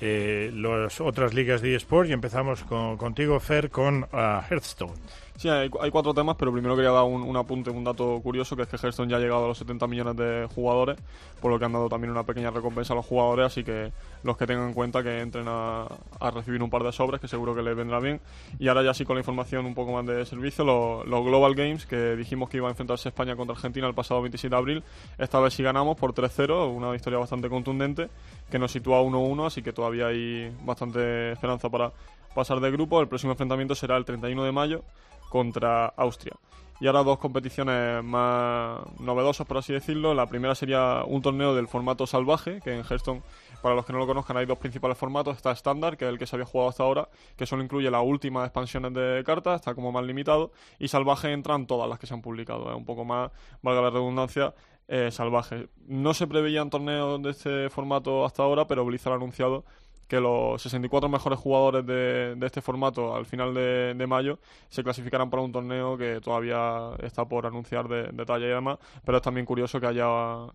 eh, 0.00 0.50
las 0.54 1.00
otras 1.00 1.32
ligas 1.34 1.62
de 1.62 1.74
eSports 1.74 2.10
y 2.10 2.12
empezamos 2.12 2.62
con- 2.64 2.96
contigo, 2.96 3.38
Fer, 3.40 3.70
con 3.70 4.06
ah, 4.12 4.44
Hearthstone. 4.48 4.92
Sí, 5.38 5.50
hay, 5.50 5.68
hay 5.82 5.90
cuatro 5.90 6.14
temas, 6.14 6.34
pero 6.38 6.50
primero 6.50 6.74
quería 6.74 6.90
dar 6.92 7.04
un, 7.04 7.22
un 7.22 7.36
apunte, 7.36 7.68
un 7.68 7.84
dato 7.84 8.18
curioso, 8.22 8.56
que 8.56 8.62
es 8.62 8.68
que 8.68 8.76
Hearthstone 8.78 9.10
ya 9.10 9.18
ha 9.18 9.20
llegado 9.20 9.44
a 9.44 9.48
los 9.48 9.58
70 9.58 9.86
millones 9.86 10.16
de 10.16 10.48
jugadores, 10.54 10.96
por 11.42 11.50
lo 11.52 11.58
que 11.58 11.66
han 11.66 11.72
dado 11.74 11.90
también 11.90 12.10
una 12.10 12.22
pequeña 12.22 12.50
recompensa 12.50 12.94
a 12.94 12.96
los 12.96 13.04
jugadores, 13.04 13.44
así 13.46 13.62
que 13.62 13.92
los 14.22 14.38
que 14.38 14.46
tengan 14.46 14.68
en 14.68 14.72
cuenta 14.72 15.02
que 15.02 15.20
entren 15.20 15.44
a, 15.46 15.88
a 16.20 16.30
recibir 16.30 16.62
un 16.62 16.70
par 16.70 16.82
de 16.84 16.90
sobres, 16.90 17.20
que 17.20 17.28
seguro 17.28 17.54
que 17.54 17.60
les 17.60 17.76
vendrá 17.76 18.00
bien. 18.00 18.18
Y 18.58 18.68
ahora 18.68 18.82
ya 18.82 18.94
sí 18.94 19.04
con 19.04 19.16
la 19.16 19.20
información 19.20 19.66
un 19.66 19.74
poco 19.74 19.92
más 19.92 20.06
de 20.06 20.24
servicio, 20.24 20.64
lo- 20.64 21.04
los 21.04 21.22
Global 21.22 21.54
Games, 21.54 21.84
que 21.84 22.16
dijimos 22.16 22.48
que 22.48 22.56
iba 22.56 22.68
a 22.68 22.70
enfrentarse 22.70 23.10
España 23.10 23.36
contra 23.36 23.54
Argentina 23.54 23.86
el 23.86 23.94
pasado 23.94 24.22
27 24.22 24.48
de 24.54 24.56
abril, 24.58 24.84
esta 25.18 25.38
vez 25.40 25.52
sí 25.52 25.62
ganamos 25.62 25.98
por 25.98 26.14
3-0, 26.14 26.74
una 26.74 26.90
victoria 26.92 27.18
bastante 27.18 27.50
contundente, 27.50 28.08
que 28.50 28.58
nos 28.58 28.72
sitúa 28.72 29.02
1-1, 29.02 29.46
así 29.48 29.62
que 29.62 29.74
todavía 29.74 30.06
hay 30.06 30.50
bastante 30.64 31.32
esperanza 31.32 31.68
para 31.68 31.92
pasar 32.34 32.58
de 32.60 32.70
grupo. 32.70 33.02
El 33.02 33.08
próximo 33.08 33.32
enfrentamiento 33.32 33.74
será 33.74 33.98
el 33.98 34.06
31 34.06 34.42
de 34.42 34.52
mayo 34.52 34.82
contra 35.28 35.86
Austria. 35.86 36.36
Y 36.78 36.86
ahora 36.86 37.02
dos 37.02 37.18
competiciones 37.18 38.04
más 38.04 38.80
novedosas, 39.00 39.46
por 39.46 39.56
así 39.56 39.72
decirlo. 39.72 40.12
La 40.12 40.26
primera 40.26 40.54
sería 40.54 41.04
un 41.06 41.22
torneo 41.22 41.54
del 41.54 41.68
formato 41.68 42.06
salvaje, 42.06 42.60
que 42.62 42.74
en 42.74 42.84
Hearthstone, 42.84 43.22
para 43.62 43.74
los 43.74 43.86
que 43.86 43.94
no 43.94 43.98
lo 43.98 44.06
conozcan, 44.06 44.36
hay 44.36 44.44
dos 44.44 44.58
principales 44.58 44.98
formatos. 44.98 45.36
Está 45.36 45.52
estándar, 45.52 45.96
que 45.96 46.04
es 46.04 46.10
el 46.10 46.18
que 46.18 46.26
se 46.26 46.36
había 46.36 46.44
jugado 46.44 46.68
hasta 46.68 46.82
ahora, 46.82 47.08
que 47.36 47.46
solo 47.46 47.62
incluye 47.62 47.90
las 47.90 48.04
últimas 48.04 48.44
expansiones 48.44 48.92
de 48.92 49.22
cartas, 49.24 49.56
está 49.56 49.74
como 49.74 49.90
más 49.90 50.04
limitado. 50.04 50.52
Y 50.78 50.88
salvaje 50.88 51.32
entran 51.32 51.66
todas 51.66 51.88
las 51.88 51.98
que 51.98 52.06
se 52.06 52.12
han 52.12 52.20
publicado, 52.20 52.70
es 52.70 52.76
un 52.76 52.84
poco 52.84 53.06
más, 53.06 53.30
valga 53.62 53.80
la 53.80 53.90
redundancia, 53.90 54.54
eh, 54.86 55.10
salvaje. 55.10 55.68
No 55.86 56.12
se 56.12 56.26
preveían 56.26 56.68
torneos 56.68 57.22
de 57.22 57.30
este 57.30 57.70
formato 57.70 58.26
hasta 58.26 58.42
ahora, 58.42 58.66
pero 58.66 58.84
Blizzard 58.84 59.14
ha 59.14 59.16
anunciado 59.16 59.64
que 60.08 60.20
los 60.20 60.62
64 60.62 61.08
mejores 61.08 61.38
jugadores 61.38 61.86
de, 61.86 62.34
de 62.36 62.46
este 62.46 62.62
formato 62.62 63.14
al 63.14 63.26
final 63.26 63.54
de, 63.54 63.94
de 63.94 64.06
mayo 64.06 64.38
se 64.68 64.82
clasificarán 64.84 65.30
para 65.30 65.42
un 65.42 65.52
torneo 65.52 65.96
que 65.96 66.20
todavía 66.20 66.90
está 67.02 67.24
por 67.24 67.46
anunciar 67.46 67.88
de 67.88 68.04
detalle 68.12 68.46
y 68.46 68.50
demás, 68.50 68.78
pero 69.04 69.18
es 69.18 69.22
también 69.22 69.46
curioso 69.46 69.80
que 69.80 69.86
haya 69.86 70.46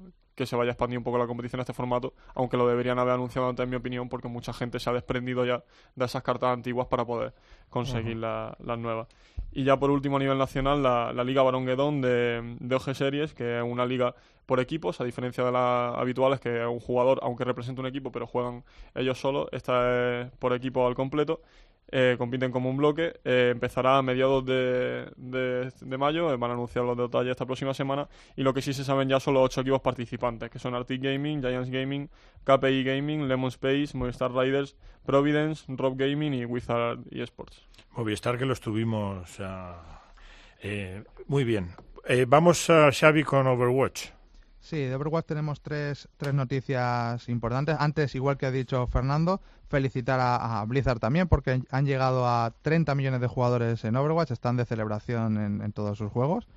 que 0.42 0.48
se 0.48 0.56
vaya 0.56 0.72
expandiendo 0.72 1.00
un 1.02 1.04
poco 1.04 1.18
la 1.20 1.28
competición 1.28 1.60
en 1.60 1.62
este 1.62 1.74
formato, 1.74 2.14
aunque 2.34 2.58
lo 2.58 2.68
deberían 2.68 2.98
haber 3.00 3.14
anunciado 3.14 3.48
antes 3.48 3.64
en 3.64 3.70
mi 3.70 3.76
opinión, 3.76 4.10
porque 4.10 4.28
mucha 4.28 4.54
gente 4.54 4.80
se 4.80 4.90
ha 4.90 4.94
desprendido 4.94 5.46
ya 5.46 5.64
de 5.96 6.06
esas 6.06 6.24
cartas 6.24 6.50
antiguas 6.52 6.88
para 6.88 7.06
poder 7.06 7.34
conseguir 7.70 8.18
la- 8.18 8.56
las 8.64 8.78
nuevas. 8.80 9.08
Y 9.54 9.64
ya 9.64 9.78
por 9.78 9.92
último 9.92 10.16
a 10.16 10.20
nivel 10.20 10.38
nacional, 10.38 10.82
la, 10.82 11.12
la 11.14 11.24
Liga 11.24 11.44
Barón 11.44 11.66
Guedón 11.66 12.02
de, 12.02 12.56
de 12.60 12.76
OG 12.76 12.96
Series, 12.96 13.34
que 13.34 13.58
es 13.60 13.64
una 13.64 13.86
liga 13.86 14.16
por 14.46 14.60
equipos, 14.60 15.00
a 15.00 15.04
diferencia 15.04 15.44
de 15.44 15.52
las 15.52 15.96
habituales, 15.98 16.40
que 16.40 16.66
un 16.66 16.80
jugador, 16.80 17.20
aunque 17.22 17.44
representa 17.44 17.82
un 17.82 17.88
equipo, 17.88 18.12
pero 18.12 18.26
juegan 18.28 18.64
ellos 18.96 19.20
solos, 19.20 19.48
esta 19.52 20.22
es 20.22 20.32
por 20.40 20.54
equipo 20.54 20.88
al 20.88 20.96
completo. 20.96 21.42
Eh, 21.94 22.16
compiten 22.18 22.52
como 22.52 22.70
un 22.70 22.78
bloque. 22.78 23.20
eh, 23.26 23.50
empezará 23.52 23.98
a 23.98 24.02
mediados 24.02 24.46
de, 24.46 25.12
de- 25.18 25.98
mayo. 25.98 26.32
eh, 26.34 26.38
van 26.38 26.52
a 26.52 26.54
anunciar 26.54 26.86
los 26.86 26.98
detalles 26.98 27.32
esta 27.32 27.46
próxima 27.46 27.74
semana. 27.74 28.08
Y 28.38 28.44
lo 28.44 28.54
que 28.54 28.62
sí 28.62 28.74
se 28.74 28.84
saben 28.86 29.10
ya 29.10 29.20
son 29.20 29.34
los 29.34 29.44
ocho 29.44 29.62
equipos 29.62 29.82
participantes, 29.82 30.50
que 30.50 30.58
son 30.60 30.74
Arctic 30.74 31.02
Gaming, 31.02 31.42
Giants 31.42 31.70
Gaming, 31.70 32.10
KPI 32.46 32.84
Gaming, 32.86 33.28
Lemon 33.28 33.50
Space, 33.50 33.90
Movistar 33.98 34.32
Riders, 34.34 34.76
Providence, 35.06 35.66
Rob 35.68 35.98
Gaming 35.98 36.34
y 36.34 36.46
Wizard 36.46 37.00
eSports. 37.12 37.68
Movistar 37.98 38.38
que 38.38 38.46
los 38.46 38.62
tuvimos. 38.62 39.38
ah, 39.42 40.02
eh, 40.64 41.04
muy 41.28 41.44
bien. 41.44 41.72
Vamos 42.28 42.70
a 42.70 42.90
Xavi 42.92 43.24
con 43.24 43.48
Overwatch. 43.48 44.08
Sí, 44.62 44.78
de 44.78 44.94
Overwatch 44.94 45.26
tenemos 45.26 45.62
tres, 45.62 46.08
tres 46.18 46.36
noticias 46.36 47.28
importantes. 47.30 47.76
Antes, 47.80 48.14
igual 48.14 48.38
que 48.38 48.46
ha 48.46 48.52
dicho 48.52 48.86
Fernando, 48.86 49.42
felicitar 49.68 50.20
a, 50.22 50.64
Blizzard 50.68 51.00
también 51.00 51.28
porque 51.28 51.64
han 51.72 51.86
llegado 51.86 52.28
a 52.28 52.54
30 52.62 52.94
millones 52.94 53.22
de 53.22 53.28
jugadores 53.28 53.84
en 53.86 53.96
Overwatch, 53.96 54.32
están 54.32 54.58
de 54.58 54.66
celebración 54.66 55.62
en, 55.64 55.72
todos 55.74 55.98
sus 55.98 56.12
juegos. 56.12 56.48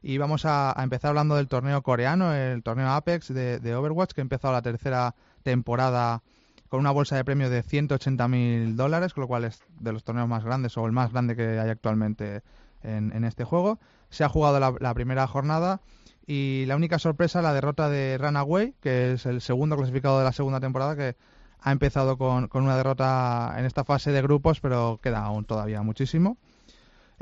Y 0.00 0.18
vamos 0.18 0.44
a, 0.46 0.74
empezar 0.78 1.08
hablando 1.08 1.34
del 1.34 1.48
torneo 1.48 1.82
coreano, 1.82 2.32
el 2.32 2.62
torneo 2.62 2.88
Apex 2.88 3.34
de, 3.34 3.74
Overwatch, 3.74 4.12
que 4.12 4.20
ha 4.20 4.22
empezado 4.22 4.54
la 4.54 4.62
tercera 4.62 5.16
temporada 5.42 6.22
con 6.68 6.78
una 6.78 6.92
bolsa 6.92 7.16
de 7.16 7.24
premios 7.24 7.50
de 7.50 7.64
180 7.64 8.28
mil 8.28 8.76
dólares, 8.76 9.12
con 9.12 9.22
lo 9.22 9.28
cual 9.28 9.44
es 9.44 9.60
de 9.80 9.92
los 9.92 10.04
torneos 10.04 10.28
más 10.28 10.44
grandes 10.44 10.76
o 10.76 10.86
el 10.86 10.92
más 10.92 11.10
grande 11.10 11.34
que 11.34 11.58
hay 11.58 11.68
actualmente 11.68 12.42
en, 12.84 13.24
este 13.24 13.42
juego. 13.42 13.80
Se 14.08 14.22
ha 14.22 14.28
jugado 14.28 14.60
la 14.60 14.94
primera 14.94 15.26
jornada 15.26 15.80
y 16.26 16.64
la 16.66 16.76
única 16.76 16.98
sorpresa, 16.98 17.42
la 17.42 17.52
derrota 17.52 17.88
de 17.88 18.18
Runaway, 18.18 18.74
que 18.80 19.12
es 19.12 19.26
el 19.26 19.40
segundo 19.40 19.76
clasificado 19.76 20.18
de 20.18 20.24
la 20.24 20.32
segunda 20.32 20.60
temporada, 20.60 20.96
que 20.96 21.16
ha 21.60 21.72
empezado 21.72 22.16
con, 22.16 22.48
con 22.48 22.64
una 22.64 22.76
derrota 22.76 23.54
en 23.58 23.66
esta 23.66 23.84
fase 23.84 24.12
de 24.12 24.22
grupos, 24.22 24.60
pero 24.60 24.98
queda 25.02 25.24
aún 25.24 25.44
todavía 25.44 25.82
muchísimo. 25.82 26.38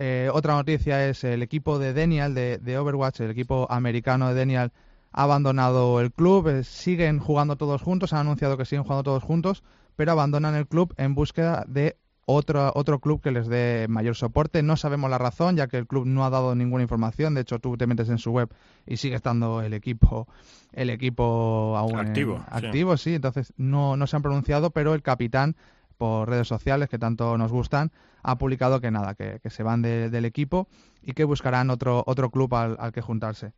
Eh, 0.01 0.31
otra 0.33 0.55
noticia 0.55 1.09
es 1.09 1.25
el 1.25 1.43
equipo 1.43 1.81
de 1.81 1.93
Denial 1.93 2.33
de, 2.33 2.79
Overwatch, 2.79 3.21
el 3.21 3.33
equipo 3.33 3.67
americano 3.69 4.29
de 4.29 4.35
Denial, 4.35 4.73
ha 5.13 5.25
abandonado 5.25 6.01
el 6.01 6.13
club. 6.13 6.49
eh, 6.49 6.63
siguen 6.63 7.19
jugando 7.19 7.57
todos 7.57 7.83
juntos, 7.83 8.13
han 8.13 8.21
anunciado 8.21 8.57
que 8.57 8.65
siguen 8.65 8.85
jugando 8.85 9.03
todos 9.03 9.25
juntos, 9.25 9.65
pero 9.97 10.13
abandonan 10.13 10.55
el 10.55 10.69
club 10.69 10.95
en 10.97 11.17
búsqueda 11.17 11.65
de 11.67 11.97
otro, 12.31 12.71
otro 12.75 12.99
club 13.01 13.23
que 13.23 13.31
les 13.31 13.49
dé 13.49 13.87
mayor 13.89 14.15
soporte. 14.15 14.63
No 14.63 14.77
sabemos 14.77 15.09
la 15.09 15.17
razón, 15.17 15.57
ya 15.57 15.67
que 15.67 15.79
el 15.79 15.87
club 15.87 16.05
no 16.05 16.27
ha 16.27 16.31
dado 16.31 16.55
ninguna 16.55 16.83
información. 16.83 17.33
De 17.33 17.41
hecho, 17.41 17.59
tú 17.59 17.77
te 17.79 17.87
metes 17.87 18.11
en 18.11 18.19
su 18.19 18.33
web 18.33 18.51
y 18.87 18.99
sigue 18.99 19.17
estando 19.17 19.63
el 19.63 19.73
equipo, 19.73 20.29
el 20.73 20.91
equipo 20.91 21.75
aún 21.79 21.93
en- 21.99 22.07
Activo, 22.09 22.37
sí. 22.37 22.67
activo, 22.67 22.97
sí. 22.99 23.15
Entonces 23.15 23.55
no, 23.57 23.97
no 23.97 24.07
se 24.07 24.17
han 24.17 24.23
pronunciado, 24.23 24.71
pero 24.71 24.93
el 24.93 25.03
capitán 25.03 25.57
por 25.97 26.29
redes 26.29 26.47
sociales 26.47 26.89
que 26.91 26.99
tanto 26.99 27.37
nos 27.39 27.51
gustan, 27.51 27.91
ha 28.23 28.37
publicado 28.37 28.81
que 28.81 28.91
nada, 28.91 29.15
que, 29.15 29.41
que 29.43 29.49
se 29.51 29.63
van 29.63 29.81
de- 29.81 30.11
del 30.11 30.27
equipo 30.27 30.69
y 31.03 31.15
que 31.15 31.25
buscarán 31.25 31.71
otro, 31.71 32.05
otro 32.07 32.29
club 32.31 32.55
al, 32.55 32.77
al 32.79 32.93
que 32.93 33.01
juntarse. 33.01 33.53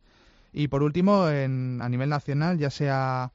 Y 0.53 0.69
por 0.69 0.81
último, 0.81 1.27
en, 1.29 1.79
a 1.81 1.89
nivel 1.89 2.09
nacional 2.09 2.57
ya 2.57 2.69
se 2.69 2.89
ha, 2.89 3.31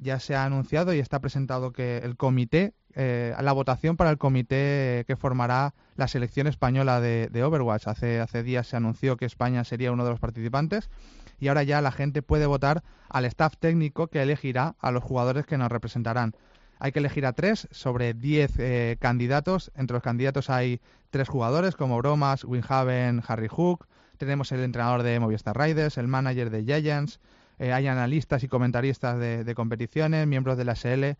ya 0.00 0.18
se 0.20 0.34
ha 0.34 0.44
anunciado 0.44 0.94
y 0.94 0.98
está 0.98 1.20
presentado 1.20 1.72
que 1.72 1.98
el 1.98 2.16
comité, 2.16 2.74
eh, 2.94 3.34
la 3.40 3.52
votación 3.52 3.96
para 3.96 4.10
el 4.10 4.18
comité 4.18 5.04
que 5.06 5.16
formará 5.16 5.74
la 5.96 6.08
selección 6.08 6.46
española 6.46 7.00
de, 7.00 7.42
Overwatch. 7.42 7.86
Hace, 7.86 8.20
hace 8.20 8.42
días 8.42 8.66
se 8.66 8.76
anunció 8.76 9.16
que 9.16 9.26
España 9.26 9.64
sería 9.64 9.92
uno 9.92 10.04
de 10.04 10.10
los 10.10 10.20
participantes 10.20 10.90
y 11.38 11.48
ahora 11.48 11.62
ya 11.62 11.80
la 11.80 11.92
gente 11.92 12.22
puede 12.22 12.46
votar 12.46 12.82
al 13.08 13.24
staff 13.24 13.54
técnico 13.58 14.08
que 14.08 14.22
elegirá 14.22 14.76
a 14.80 14.90
los 14.90 15.02
jugadores 15.02 15.46
que 15.46 15.58
nos 15.58 15.70
representarán. 15.70 16.34
Hay 16.78 16.92
que 16.92 16.98
elegir 16.98 17.26
a 17.26 17.34
tres 17.34 17.68
sobre 17.70 18.14
diez 18.14 18.58
eh, 18.58 18.96
candidatos. 19.00 19.70
Entre 19.74 19.94
los 19.94 20.02
candidatos 20.02 20.48
hay 20.48 20.80
tres 21.10 21.28
jugadores 21.28 21.76
como 21.76 21.98
Bromas, 21.98 22.44
Winhaven, 22.44 23.22
Harry 23.26 23.48
Hook. 23.48 23.86
Tenemos 24.16 24.50
el 24.52 24.60
entrenador 24.60 25.02
de 25.02 25.20
Movistar 25.20 25.58
Riders, 25.58 25.98
el 25.98 26.08
manager 26.08 26.48
de 26.48 26.64
Giants. 26.64 27.20
Eh, 27.60 27.72
hay 27.72 27.86
analistas 27.86 28.42
y 28.42 28.48
comentaristas 28.48 29.16
de, 29.20 29.44
de 29.44 29.54
competiciones, 29.54 30.26
miembros 30.26 30.56
de 30.58 30.64
la 30.64 30.74
SL. 30.74 31.16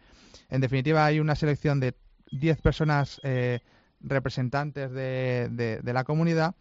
En 0.49 0.61
definitiva, 0.61 1.05
hay 1.07 1.21
una 1.21 1.37
selección 1.37 1.79
de 1.79 1.95
10 2.33 2.61
personas 2.61 3.21
eh, 3.23 3.61
representantes 4.01 4.91
de, 4.91 5.49
de- 5.51 5.81
de 5.81 5.93
la 5.93 6.03
comunidad 6.05 6.55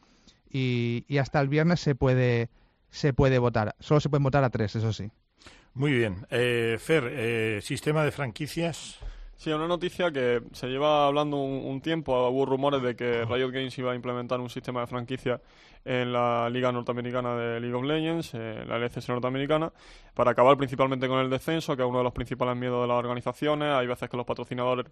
y, 0.51 1.05
y 1.07 1.17
hasta 1.17 1.39
el 1.41 1.47
viernes 1.47 1.79
se 1.79 1.95
puede, 1.95 2.49
se 2.89 3.13
puede 3.13 3.39
votar. 3.39 3.75
Solo 3.79 3.99
se 3.99 4.09
pueden 4.09 4.23
votar 4.23 4.43
a 4.43 4.49
tres, 4.49 4.75
eso 4.75 4.93
sí. 4.93 5.09
Muy 5.73 5.91
bien. 5.93 6.25
Eh, 6.29 6.77
Fer, 6.79 7.07
eh, 7.11 7.59
sistema 7.61 8.03
de 8.03 8.11
franquicias. 8.11 8.97
Sí, 9.37 9.51
una 9.51 9.67
noticia 9.67 10.11
que 10.11 10.41
se 10.51 10.67
lleva 10.67 11.07
hablando 11.07 11.37
un, 11.37 11.65
un 11.65 11.79
tiempo. 11.81 12.27
Hubo 12.29 12.45
rumores 12.45 12.81
de 12.81 12.95
que 12.95 13.23
Riot 13.23 13.51
Games 13.51 13.77
iba 13.77 13.93
a 13.93 13.95
implementar 13.95 14.41
un 14.41 14.49
sistema 14.49 14.81
de 14.81 14.87
franquicia 14.87 15.39
en 15.85 16.11
la 16.13 16.49
Liga 16.49 16.71
Norteamericana 16.71 17.35
de 17.35 17.59
League 17.59 17.73
of 17.75 17.83
Legends, 17.83 18.33
eh, 18.33 18.63
la 18.67 18.77
LCS 18.77 19.09
norteamericana, 19.09 19.71
para 20.13 20.31
acabar 20.31 20.57
principalmente 20.57 21.07
con 21.07 21.19
el 21.19 21.29
descenso, 21.29 21.75
que 21.75 21.83
es 21.83 21.87
uno 21.87 21.99
de 21.99 22.03
los 22.03 22.13
principales 22.13 22.55
miedos 22.57 22.81
de 22.81 22.87
las 22.87 22.97
organizaciones. 22.97 23.73
Hay 23.73 23.87
veces 23.87 24.09
que 24.09 24.17
los 24.17 24.25
patrocinadores 24.25 24.85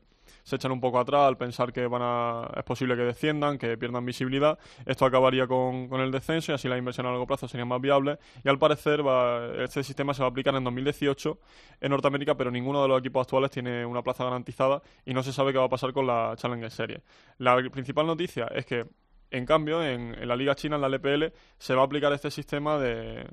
se 0.43 0.55
echan 0.55 0.71
un 0.71 0.79
poco 0.79 0.99
atrás 0.99 1.27
al 1.27 1.37
pensar 1.37 1.73
que 1.73 1.85
van 1.87 2.01
a, 2.03 2.49
es 2.55 2.63
posible 2.63 2.95
que 2.95 3.01
desciendan, 3.03 3.57
que 3.57 3.77
pierdan 3.77 4.05
visibilidad. 4.05 4.57
Esto 4.85 5.05
acabaría 5.05 5.45
con, 5.47 5.89
con 5.89 5.99
el 6.01 6.11
descenso 6.11 6.51
y 6.51 6.55
así 6.55 6.67
la 6.69 6.77
inversión 6.77 7.05
a 7.05 7.09
largo 7.09 7.27
plazo 7.27 7.47
sería 7.47 7.65
más 7.65 7.81
viable. 7.81 8.17
Y 8.43 8.49
al 8.49 8.57
parecer 8.57 9.05
va- 9.05 9.47
este 9.63 9.83
sistema 9.83 10.13
se 10.13 10.21
va 10.21 10.27
a 10.27 10.29
aplicar 10.31 10.55
en 10.55 10.63
2018 10.63 11.39
en 11.81 11.91
Norteamérica, 11.91 12.35
pero 12.35 12.49
ninguno 12.49 12.81
de 12.81 12.87
los 12.87 12.99
equipos 12.99 13.23
actuales 13.23 13.51
tiene 13.51 13.85
una 13.85 14.01
plaza 14.01 14.23
garantizada 14.23 14.81
y 15.05 15.13
no 15.13 15.21
se 15.23 15.33
sabe 15.33 15.51
qué 15.51 15.57
va 15.59 15.65
a 15.65 15.69
pasar 15.69 15.91
con 15.93 16.07
la 16.07 16.33
Challenger 16.37 16.71
Series. 16.71 17.01
La 17.39 17.55
principal 17.69 18.07
noticia 18.07 18.45
es 18.47 18.65
que 18.65 18.85
en 19.31 19.45
cambio, 19.45 19.83
en, 19.83 20.15
en 20.15 20.27
la 20.27 20.35
Liga 20.35 20.55
China, 20.55 20.75
en 20.75 20.81
la 20.81 20.89
LPL, 20.89 21.33
se 21.57 21.73
va 21.73 21.81
a 21.81 21.85
aplicar 21.85 22.13
este 22.13 22.31
sistema 22.31 22.77
de, 22.77 23.25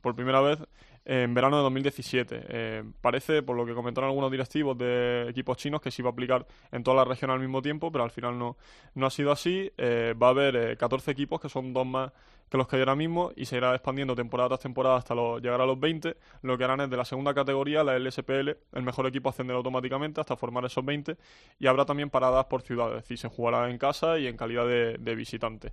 por 0.00 0.14
primera 0.14 0.40
vez 0.40 0.58
en 1.04 1.34
verano 1.34 1.58
de 1.58 1.62
2017. 1.64 2.44
Eh, 2.48 2.84
parece, 3.00 3.42
por 3.42 3.56
lo 3.56 3.66
que 3.66 3.74
comentaron 3.74 4.08
algunos 4.08 4.30
directivos 4.30 4.76
de 4.78 5.26
equipos 5.28 5.56
chinos, 5.56 5.80
que 5.80 5.90
se 5.90 6.02
iba 6.02 6.08
a 6.08 6.12
aplicar 6.12 6.46
en 6.72 6.82
toda 6.82 6.96
la 6.96 7.04
región 7.04 7.30
al 7.30 7.40
mismo 7.40 7.60
tiempo, 7.60 7.92
pero 7.92 8.04
al 8.04 8.10
final 8.10 8.38
no, 8.38 8.56
no 8.94 9.06
ha 9.06 9.10
sido 9.10 9.30
así. 9.30 9.70
Eh, 9.76 10.14
va 10.20 10.28
a 10.28 10.30
haber 10.30 10.56
eh, 10.56 10.76
14 10.76 11.10
equipos, 11.10 11.40
que 11.40 11.48
son 11.48 11.72
dos 11.72 11.86
más 11.86 12.10
que 12.48 12.58
los 12.58 12.68
que 12.68 12.76
hay 12.76 12.82
ahora 12.82 12.94
mismo, 12.94 13.32
y 13.36 13.46
se 13.46 13.56
irá 13.56 13.74
expandiendo 13.74 14.14
temporada 14.14 14.50
tras 14.50 14.60
temporada 14.60 14.96
hasta 14.96 15.14
llegar 15.14 15.60
a 15.60 15.66
los 15.66 15.78
20. 15.78 16.16
Lo 16.42 16.58
que 16.58 16.64
harán 16.64 16.80
es 16.82 16.90
de 16.90 16.96
la 16.96 17.04
segunda 17.04 17.34
categoría, 17.34 17.84
la 17.84 17.98
LSPL, 17.98 18.56
el 18.72 18.82
mejor 18.82 19.06
equipo 19.06 19.28
ascenderá 19.28 19.56
automáticamente 19.56 20.20
hasta 20.20 20.36
formar 20.36 20.64
esos 20.64 20.84
20, 20.84 21.16
y 21.58 21.66
habrá 21.66 21.84
también 21.84 22.10
paradas 22.10 22.46
por 22.46 22.62
ciudad, 22.62 22.88
es 22.90 23.02
decir, 23.02 23.18
se 23.18 23.28
jugará 23.28 23.70
en 23.70 23.78
casa 23.78 24.18
y 24.18 24.26
en 24.26 24.36
calidad 24.36 24.66
de, 24.66 25.14
visitante. 25.14 25.72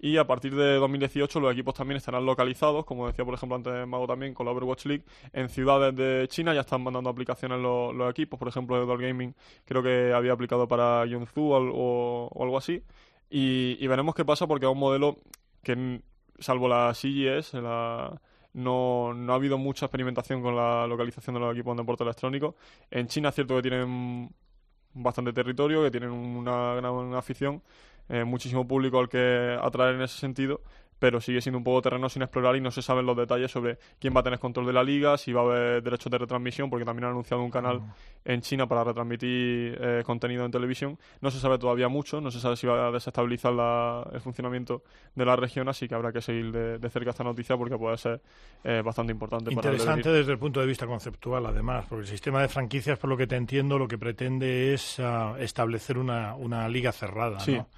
y 0.00 0.16
a 0.16 0.26
partir 0.26 0.54
de 0.54 0.76
2018 0.76 1.40
los 1.40 1.52
equipos 1.52 1.74
también 1.74 1.96
estarán 1.96 2.24
localizados, 2.24 2.84
como 2.84 3.06
decía 3.06 3.24
por 3.24 3.34
ejemplo 3.34 3.56
antes 3.56 3.86
Mago 3.86 4.06
también 4.06 4.32
con 4.32 4.46
la 4.46 4.52
Overwatch 4.52 4.86
League, 4.86 5.04
en 5.32 5.48
ciudades 5.48 5.94
de 5.94 6.26
China 6.28 6.54
ya 6.54 6.60
están 6.60 6.82
mandando 6.82 7.10
aplicaciones 7.10 7.58
los, 7.60 8.10
equipos, 8.10 8.38
por 8.38 8.48
ejemplo 8.48 8.82
Edward 8.82 9.00
Gaming 9.02 9.34
creo 9.64 9.82
que 9.82 10.12
había 10.14 10.32
aplicado 10.32 10.68
para 10.68 11.04
Yunzu 11.04 11.52
o, 11.52 11.58
o, 11.58 12.28
o 12.28 12.44
algo 12.44 12.56
así, 12.56 12.82
y, 13.30 13.76
y, 13.78 13.86
veremos 13.86 14.14
qué 14.14 14.24
pasa 14.24 14.46
porque 14.46 14.64
es 14.64 14.72
un 14.72 14.78
modelo 14.78 15.16
que 15.62 16.02
salvo 16.38 16.68
la 16.68 16.94
CGS, 16.94 17.54
la, 17.54 18.20
no, 18.54 19.14
no 19.14 19.32
ha 19.32 19.36
habido 19.36 19.58
mucha 19.58 19.86
experimentación 19.86 20.42
con 20.42 20.56
la 20.56 20.86
localización 20.86 21.34
de 21.34 21.40
los 21.40 21.54
equipos 21.54 21.76
de 21.76 21.82
deporte 21.82 22.04
electrónico. 22.04 22.56
En 22.90 23.06
China 23.06 23.30
es 23.30 23.34
cierto 23.34 23.56
que 23.56 23.62
tienen 23.62 24.30
bastante 24.94 25.32
territorio, 25.32 25.82
que 25.82 25.90
tienen 25.90 26.10
una 26.10 26.74
gran 26.74 27.14
afición, 27.14 27.62
eh, 28.08 28.24
muchísimo 28.24 28.66
público 28.66 28.98
al 28.98 29.08
que 29.08 29.58
atraer 29.60 29.96
en 29.96 30.02
ese 30.02 30.18
sentido, 30.18 30.62
pero 30.98 31.20
sigue 31.20 31.40
siendo 31.40 31.58
un 31.58 31.64
poco 31.64 31.82
terreno 31.82 32.08
sin 32.08 32.22
explorar 32.22 32.56
y 32.56 32.60
no 32.60 32.70
se 32.70 32.82
saben 32.82 33.06
los 33.06 33.16
detalles 33.16 33.50
sobre 33.50 33.78
quién 33.98 34.14
va 34.14 34.20
a 34.20 34.22
tener 34.22 34.38
control 34.38 34.66
de 34.66 34.72
la 34.72 34.82
liga, 34.82 35.16
si 35.16 35.32
va 35.32 35.42
a 35.42 35.44
haber 35.44 35.82
derechos 35.82 36.10
de 36.10 36.18
retransmisión, 36.18 36.70
porque 36.70 36.84
también 36.84 37.04
han 37.04 37.10
anunciado 37.10 37.42
un 37.42 37.50
canal 37.50 37.80
en 38.24 38.40
China 38.40 38.66
para 38.66 38.84
retransmitir 38.84 39.78
eh, 39.80 40.02
contenido 40.04 40.44
en 40.44 40.50
televisión. 40.50 40.98
No 41.20 41.30
se 41.30 41.38
sabe 41.38 41.58
todavía 41.58 41.88
mucho, 41.88 42.20
no 42.20 42.30
se 42.30 42.40
sabe 42.40 42.56
si 42.56 42.66
va 42.66 42.88
a 42.88 42.90
desestabilizar 42.90 43.52
la, 43.52 44.08
el 44.12 44.20
funcionamiento 44.20 44.82
de 45.14 45.24
la 45.24 45.36
región, 45.36 45.68
así 45.68 45.88
que 45.88 45.94
habrá 45.94 46.12
que 46.12 46.20
seguir 46.20 46.52
de, 46.52 46.78
de 46.78 46.90
cerca 46.90 47.10
esta 47.10 47.24
noticia 47.24 47.56
porque 47.56 47.76
puede 47.76 47.96
ser 47.96 48.20
eh, 48.64 48.82
bastante 48.84 49.12
importante. 49.12 49.52
Interesante 49.52 50.02
para 50.02 50.14
el 50.14 50.20
desde 50.20 50.32
el 50.32 50.38
punto 50.38 50.60
de 50.60 50.66
vista 50.66 50.86
conceptual, 50.86 51.46
además, 51.46 51.86
porque 51.88 52.02
el 52.02 52.08
sistema 52.08 52.42
de 52.42 52.48
franquicias, 52.48 52.98
por 52.98 53.10
lo 53.10 53.16
que 53.16 53.26
te 53.26 53.36
entiendo, 53.36 53.78
lo 53.78 53.88
que 53.88 53.98
pretende 53.98 54.74
es 54.74 54.98
uh, 54.98 55.36
establecer 55.38 55.98
una, 55.98 56.34
una 56.34 56.68
liga 56.68 56.92
cerrada, 56.92 57.40
sí. 57.40 57.56
¿no? 57.56 57.68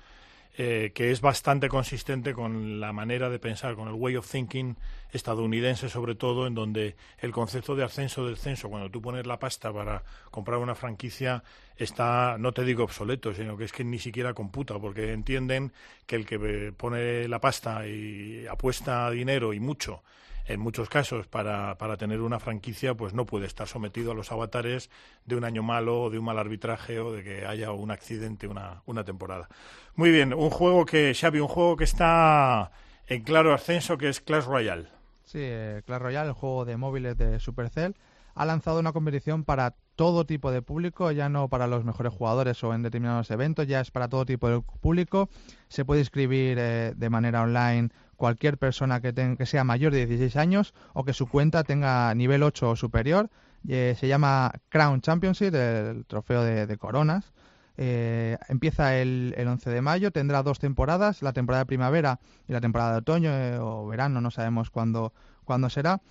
Eh, 0.59 0.91
que 0.95 1.13
es 1.13 1.21
bastante 1.21 1.69
consistente 1.69 2.35
con 2.35 2.81
la 2.81 2.93
manera 2.93 3.31
de 3.31 3.39
pensar, 3.39 3.77
con 3.77 3.87
el 3.87 3.95
way 3.95 4.17
of 4.17 4.29
thinking 4.29 4.77
estadounidense 5.13 5.89
sobre 5.89 6.17
todo, 6.17 6.47
en 6.47 6.55
donde 6.55 6.97
el 7.19 7.31
concepto 7.31 7.77
de 7.77 7.85
ascenso 7.85 8.27
del 8.27 8.37
censo, 8.37 8.69
cuando 8.69 8.91
tú 8.91 9.01
pones 9.01 9.27
la 9.27 9.39
pasta 9.39 9.73
para 9.73 10.03
comprar 10.31 10.59
una 10.59 10.75
franquicia, 10.75 11.45
está, 11.77 12.37
no 12.39 12.53
te 12.53 12.65
digo 12.65 12.83
obsoleto, 12.83 13.33
sino 13.33 13.57
que 13.57 13.65
es 13.65 13.73
que 13.73 13.85
ni 13.85 14.01
siquiera 14.01 14.35
computa, 14.35 14.77
porque 14.79 15.13
entienden 15.13 15.73
que 16.05 16.17
el 16.17 16.27
que 16.27 16.73
pone 16.77 17.29
la 17.29 17.41
pasta 17.41 17.87
y 17.87 18.45
apuesta 18.49 19.09
dinero 19.11 19.55
y 19.55 19.61
mucho 19.61 20.03
en 20.47 20.61
muchos 20.61 20.89
casos 20.89 21.27
para, 21.27 21.77
para, 21.79 21.97
tener 21.97 22.21
una 22.21 22.41
franquicia 22.41 22.95
pues 22.95 23.15
no 23.15 23.27
puede 23.27 23.47
estar 23.47 23.69
sometido 23.69 24.13
a 24.13 24.15
los 24.15 24.33
avatares 24.33 24.91
de 25.25 25.37
un 25.37 25.45
año 25.45 25.63
malo 25.63 26.03
o 26.03 26.11
de 26.11 26.19
un 26.19 26.25
mal 26.25 26.39
arbitraje 26.39 26.99
o 27.01 27.13
de 27.13 27.23
que 27.23 27.47
haya 27.47 27.73
un 27.73 27.91
accidente 27.91 28.47
una, 28.47 28.83
una 28.87 29.05
temporada. 29.05 29.49
Muy 29.95 30.11
bien, 30.11 30.33
un 30.35 30.51
juego 30.51 30.87
que, 30.87 31.15
Xavi, 31.15 31.41
un 31.41 31.49
juego 31.49 31.77
que 31.77 31.85
está 31.85 32.71
en 33.07 33.23
claro 33.23 33.53
ascenso 33.53 33.99
que 33.99 34.09
es 34.09 34.21
Clash 34.21 34.45
Royale. 34.45 34.89
Sí, 35.25 35.39
eh, 35.41 35.83
Clash 35.85 36.01
Royale, 36.01 36.29
el 36.29 36.35
juego 36.35 36.65
de 36.65 36.77
móviles 36.77 37.17
de 37.17 37.39
Supercell, 37.39 37.95
ha 38.35 38.45
lanzado 38.47 38.81
una 38.81 38.93
competición 38.93 39.45
para 39.45 39.75
todo 39.97 40.25
tipo 40.25 40.51
de 40.51 40.63
público, 40.63 41.11
ya 41.13 41.29
no 41.29 41.49
para 41.49 41.67
los 41.67 41.85
mejores 41.85 42.13
jugadores 42.13 42.65
o 42.65 42.73
en 42.73 42.83
determinados 42.83 43.31
eventos, 43.31 43.67
ya 43.67 43.81
es 43.81 43.91
para 43.91 44.09
todo 44.09 44.25
tipo 44.25 44.49
de 44.49 44.63
público. 44.81 45.29
Se 45.69 45.85
puede 45.85 46.01
inscribir 46.01 46.57
eh, 46.59 46.95
de 46.97 47.11
manera 47.11 47.43
online 47.43 47.91
cualquier 48.21 48.59
persona 48.59 49.01
que, 49.01 49.15
ten, 49.15 49.39
que, 49.39 49.47
sea 49.47 49.65
mayor 49.65 49.93
de 49.93 50.05
16 50.05 50.37
años 50.37 50.75
o 50.93 51.05
que 51.05 51.15
su 51.15 51.27
cuenta 51.27 51.65
tenga 51.65 52.15
nivel 52.15 52.43
8 52.43 52.71
o 52.71 52.77
superior. 52.77 53.31
Eh, 53.67 53.97
se 53.99 54.09
llama 54.09 54.53
Crown 54.69 55.01
Championship, 55.01 55.55
el 55.55 56.05
trofeo 56.05 56.43
de, 56.45 56.77
coronas. 56.77 57.33
Eh, 57.79 58.37
empieza 58.49 58.99
el, 58.99 59.33
el, 59.39 59.49
11 59.49 59.71
de 59.71 59.81
mayo, 59.81 60.11
tendrá 60.11 60.43
dos 60.43 60.59
temporadas, 60.59 61.23
la 61.23 61.33
temporada 61.33 61.63
de 61.63 61.67
primavera 61.67 62.21
y 62.47 62.53
la 62.53 62.61
temporada 62.61 62.93
de 62.93 62.99
otoño 62.99 63.31
eh, 63.31 63.59
o 63.59 63.87
verano, 63.87 64.21
no 64.21 64.31
sabemos 64.31 64.69
cuándo, 64.69 65.15
cuándo 65.47 65.71
será. 65.71 66.03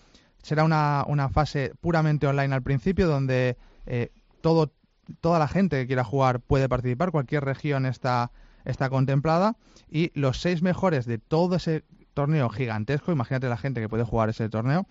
Será 0.41 0.63
una, 0.63 1.05
una, 1.07 1.29
fase 1.29 1.73
puramente 1.79 2.25
online 2.25 2.55
al 2.55 2.63
principio, 2.63 3.07
donde 3.07 3.55
todo, 4.41 4.71
toda 5.21 5.37
la 5.37 5.47
gente 5.47 5.77
que 5.77 5.85
quiera 5.85 6.03
jugar 6.03 6.39
puede 6.39 6.67
participar, 6.67 7.11
cualquier 7.11 7.45
región 7.45 7.85
está, 7.85 8.31
está 8.65 8.89
contemplada, 8.89 9.57
y 9.91 10.11
los 10.19 10.41
seis 10.41 10.63
mejores 10.63 11.05
de 11.05 11.19
todo 11.19 11.57
ese 11.57 11.83
torneo 12.19 12.49
gigantesco, 12.49 13.13
imagínate 13.13 13.47
la 13.47 13.55
gente 13.55 13.79
que 13.79 13.87
puede 13.87 14.03
jugar 14.03 14.27
ese 14.27 14.49
torneo, 14.49 14.85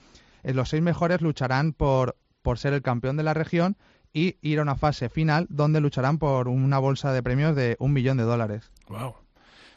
eh, 0.45 0.55
los 0.55 0.71
seis 0.71 0.83
mejores 0.83 1.21
lucharán 1.21 1.75
por, 1.75 2.17
por 2.41 2.57
ser 2.59 2.73
el 2.73 2.81
campeón 2.81 3.19
de 3.19 3.23
la 3.23 3.35
región 3.35 3.77
y 4.15 4.39
ir 4.41 4.61
a 4.61 4.63
una 4.63 4.77
fase 4.77 5.11
final 5.11 5.47
donde 5.51 5.83
lucharán 5.83 6.17
por 6.17 6.49
una 6.49 6.79
bolsa 6.79 7.13
de 7.13 7.23
premios 7.23 7.55
de 7.55 7.77
un 7.81 7.93
millón 7.93 8.17
de 8.17 8.23
dólares. 8.23 8.73
Wow. 8.89 9.15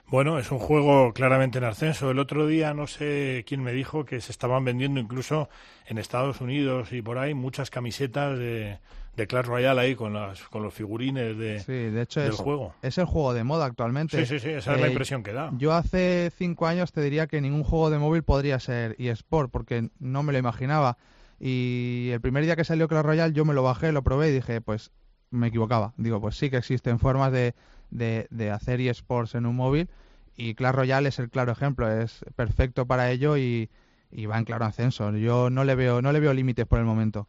Bueno, 0.08 0.40
es 0.40 0.50
un 0.50 0.60
juego 0.60 1.12
claramente 1.12 1.58
en 1.58 1.66
ascenso. 1.66 2.10
El 2.12 2.20
otro 2.20 2.48
día 2.48 2.74
no 2.74 2.88
sé 2.88 3.44
quién 3.46 3.62
me 3.62 3.74
dijo 3.74 4.06
que 4.06 4.22
se 4.22 4.32
estaban 4.32 4.64
vendiendo 4.64 5.02
incluso 5.02 5.50
en 5.88 5.98
Estados 5.98 6.40
Unidos 6.40 6.94
y 6.94 7.02
por 7.02 7.18
ahí 7.18 7.34
muchas 7.34 7.70
camisetas 7.70 8.40
de, 8.40 8.80
de 9.16 9.28
Clash 9.28 9.46
Royale 9.46 9.82
ahí 9.82 9.96
con, 9.96 10.14
las, 10.14 10.42
con 10.44 10.64
los 10.64 10.74
figurines 10.74 11.38
de, 11.38 11.60
sí, 11.60 11.74
de 11.74 12.02
hecho 12.02 12.22
del 12.22 12.32
es, 12.32 12.38
juego. 12.38 12.74
Es 12.82 12.98
el 12.98 13.06
juego 13.06 13.34
de 13.34 13.44
moda 13.44 13.66
actualmente. 13.66 14.18
Sí, 14.18 14.26
sí, 14.26 14.40
sí, 14.40 14.50
esa 14.50 14.72
eh, 14.72 14.76
es 14.76 14.82
la 14.82 14.88
impresión 14.88 15.24
que 15.24 15.34
da. 15.34 15.52
Yo 15.58 15.74
hace 15.74 16.32
cinco 16.38 16.68
años 16.68 16.92
te 16.92 17.02
diría 17.02 17.28
que 17.28 17.42
ningún 17.42 17.64
juego 17.64 17.90
de 17.90 18.00
móvil 18.00 18.24
podría 18.24 18.60
ser 18.60 18.96
eSport 19.00 19.52
porque 19.52 19.90
no 20.00 20.24
me 20.24 20.32
lo 20.32 20.40
imaginaba. 20.40 20.98
Y 21.40 22.10
el 22.14 22.22
primer 22.22 22.44
día 22.44 22.56
que 22.56 22.64
salió 22.64 22.88
Clash 22.88 23.04
Royale 23.04 23.34
yo 23.34 23.46
me 23.46 23.54
lo 23.54 23.64
bajé, 23.64 23.92
lo 23.92 24.04
probé 24.04 24.30
y 24.30 24.34
dije, 24.34 24.62
pues 24.62 24.92
me 25.30 25.48
equivocaba. 25.48 25.94
Digo, 25.98 26.22
pues 26.22 26.38
sí 26.38 26.50
que 26.50 26.58
existen 26.58 27.00
formas 27.00 27.32
de, 27.32 27.56
de, 27.90 28.28
de 28.30 28.52
hacer 28.52 28.80
eSports 28.80 29.36
en 29.36 29.46
un 29.46 29.56
móvil 29.56 29.90
y 30.36 30.56
Clash 30.56 30.74
Royale 30.74 31.10
es 31.10 31.20
el 31.20 31.30
claro 31.30 31.52
ejemplo, 31.52 31.92
es 31.92 32.24
perfecto 32.36 32.86
para 32.86 33.12
ello 33.12 33.38
y, 33.38 33.70
y, 34.12 34.26
va 34.26 34.38
en 34.38 34.46
claro 34.46 34.66
ascenso. 34.66 35.16
Yo 35.16 35.50
no 35.50 35.64
le 35.64 35.76
veo, 35.76 36.02
no 36.02 36.12
le 36.12 36.20
veo 36.20 36.34
límites 36.34 36.66
por 36.66 36.80
el 36.80 36.86
momento. 36.86 37.28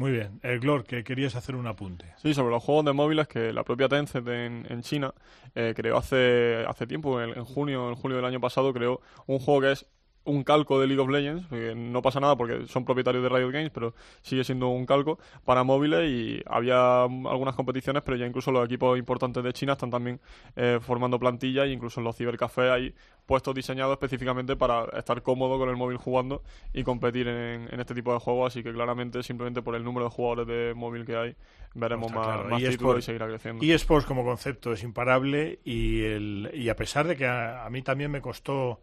Muy 0.00 0.12
bien. 0.12 0.40
El 0.42 0.60
Glor, 0.60 0.84
que 0.84 1.04
querías 1.04 1.36
hacer 1.36 1.54
un 1.54 1.66
apunte. 1.66 2.06
Sí, 2.16 2.32
sobre 2.32 2.48
los 2.52 2.62
juegos 2.62 2.86
de 2.86 2.94
móviles 2.94 3.28
que 3.28 3.52
la 3.52 3.64
propia 3.64 3.86
Tencent 3.86 4.26
en, 4.26 4.80
China 4.80 5.12
eh, 5.54 5.74
creó 5.76 5.98
hace, 5.98 6.64
hace 6.66 6.86
tiempo, 6.86 7.20
en, 7.20 7.36
en 7.36 7.44
junio, 7.44 7.90
en 7.90 7.96
julio 7.96 8.16
del 8.16 8.24
año 8.24 8.40
pasado, 8.40 8.72
creó 8.72 9.02
un 9.26 9.38
juego 9.40 9.60
que 9.60 9.72
es 9.72 9.86
un 10.24 10.44
calco 10.44 10.80
de 10.80 10.86
League 10.86 11.00
of 11.00 11.08
Legends, 11.08 11.46
que 11.48 11.74
no 11.74 12.02
pasa 12.02 12.20
nada 12.20 12.36
porque 12.36 12.66
son 12.66 12.84
propietarios 12.84 13.22
de 13.22 13.28
Riot 13.28 13.50
Games, 13.50 13.70
pero 13.70 13.94
sigue 14.22 14.44
siendo 14.44 14.68
un 14.68 14.84
calco 14.84 15.18
para 15.44 15.64
móviles 15.64 16.08
y 16.10 16.42
había 16.46 17.02
algunas 17.04 17.54
competiciones, 17.54 18.02
pero 18.02 18.16
ya 18.16 18.26
incluso 18.26 18.52
los 18.52 18.64
equipos 18.64 18.98
importantes 18.98 19.42
de 19.42 19.52
China 19.52 19.72
están 19.72 19.90
también 19.90 20.20
eh, 20.56 20.78
formando 20.80 21.18
plantillas 21.18 21.66
e 21.66 21.70
incluso 21.70 22.00
en 22.00 22.04
los 22.04 22.16
cibercafés 22.16 22.70
hay 22.70 22.94
puestos 23.24 23.54
diseñados 23.54 23.92
específicamente 23.92 24.56
para 24.56 24.84
estar 24.98 25.22
cómodo 25.22 25.58
con 25.58 25.68
el 25.68 25.76
móvil 25.76 25.96
jugando 25.96 26.42
y 26.72 26.82
competir 26.82 27.28
en, 27.28 27.68
en, 27.70 27.80
este 27.80 27.94
tipo 27.94 28.12
de 28.12 28.18
juegos, 28.18 28.52
así 28.52 28.62
que 28.62 28.72
claramente 28.72 29.22
simplemente 29.22 29.62
por 29.62 29.74
el 29.74 29.84
número 29.84 30.06
de 30.06 30.10
jugadores 30.10 30.46
de 30.46 30.74
móvil 30.74 31.06
que 31.06 31.16
hay 31.16 31.36
veremos 31.74 32.12
más, 32.12 32.26
claro. 32.26 32.48
más 32.48 32.60
y 32.60 32.68
títulos 32.68 32.98
y 32.98 33.02
seguirá 33.02 33.26
creciendo. 33.28 33.64
Y 33.64 33.72
eSports 33.72 34.06
como 34.06 34.24
concepto 34.24 34.72
es 34.72 34.82
imparable 34.82 35.60
y, 35.64 36.02
el, 36.02 36.50
y 36.54 36.68
a 36.68 36.76
pesar 36.76 37.06
de 37.06 37.16
que 37.16 37.26
a, 37.26 37.64
a 37.64 37.70
mí 37.70 37.82
también 37.82 38.10
me 38.10 38.20
costó 38.20 38.80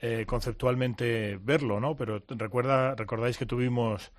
eh, 0.00 0.24
conceptualmente 0.26 1.38
verlo, 1.42 1.80
¿no? 1.80 1.96
Pero 1.96 2.22
recuerda, 2.28 2.94
recordáis 2.94 3.38
que 3.38 3.46
tuvimos 3.46 4.12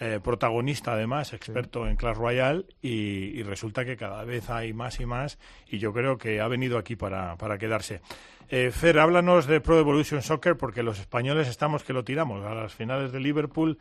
eh, 0.00 0.20
protagonista 0.22 0.94
además, 0.94 1.32
experto 1.32 1.84
sí. 1.84 1.90
en 1.90 1.96
Clash 1.96 2.16
Royale, 2.16 2.64
y, 2.80 3.38
y, 3.38 3.42
resulta 3.42 3.84
que 3.84 3.96
cada 3.96 4.24
vez 4.24 4.50
hay 4.50 4.72
más 4.72 4.98
y 5.00 5.06
más, 5.06 5.38
y 5.68 5.78
yo 5.78 5.92
creo 5.92 6.18
que 6.18 6.40
ha 6.40 6.48
venido 6.48 6.78
aquí 6.78 6.96
para, 6.96 7.36
para 7.36 7.58
quedarse. 7.58 8.00
Eh, 8.48 8.70
Fer, 8.70 8.98
háblanos 8.98 9.46
de 9.46 9.62
Pro 9.62 9.78
Evolution 9.78 10.20
Soccer, 10.20 10.58
porque 10.58 10.82
los 10.82 10.98
españoles 10.98 11.48
estamos 11.48 11.84
que 11.84 11.94
lo 11.94 12.04
tiramos. 12.04 12.44
A 12.44 12.54
las 12.54 12.74
finales 12.74 13.10
de 13.10 13.18
Liverpool 13.18 13.78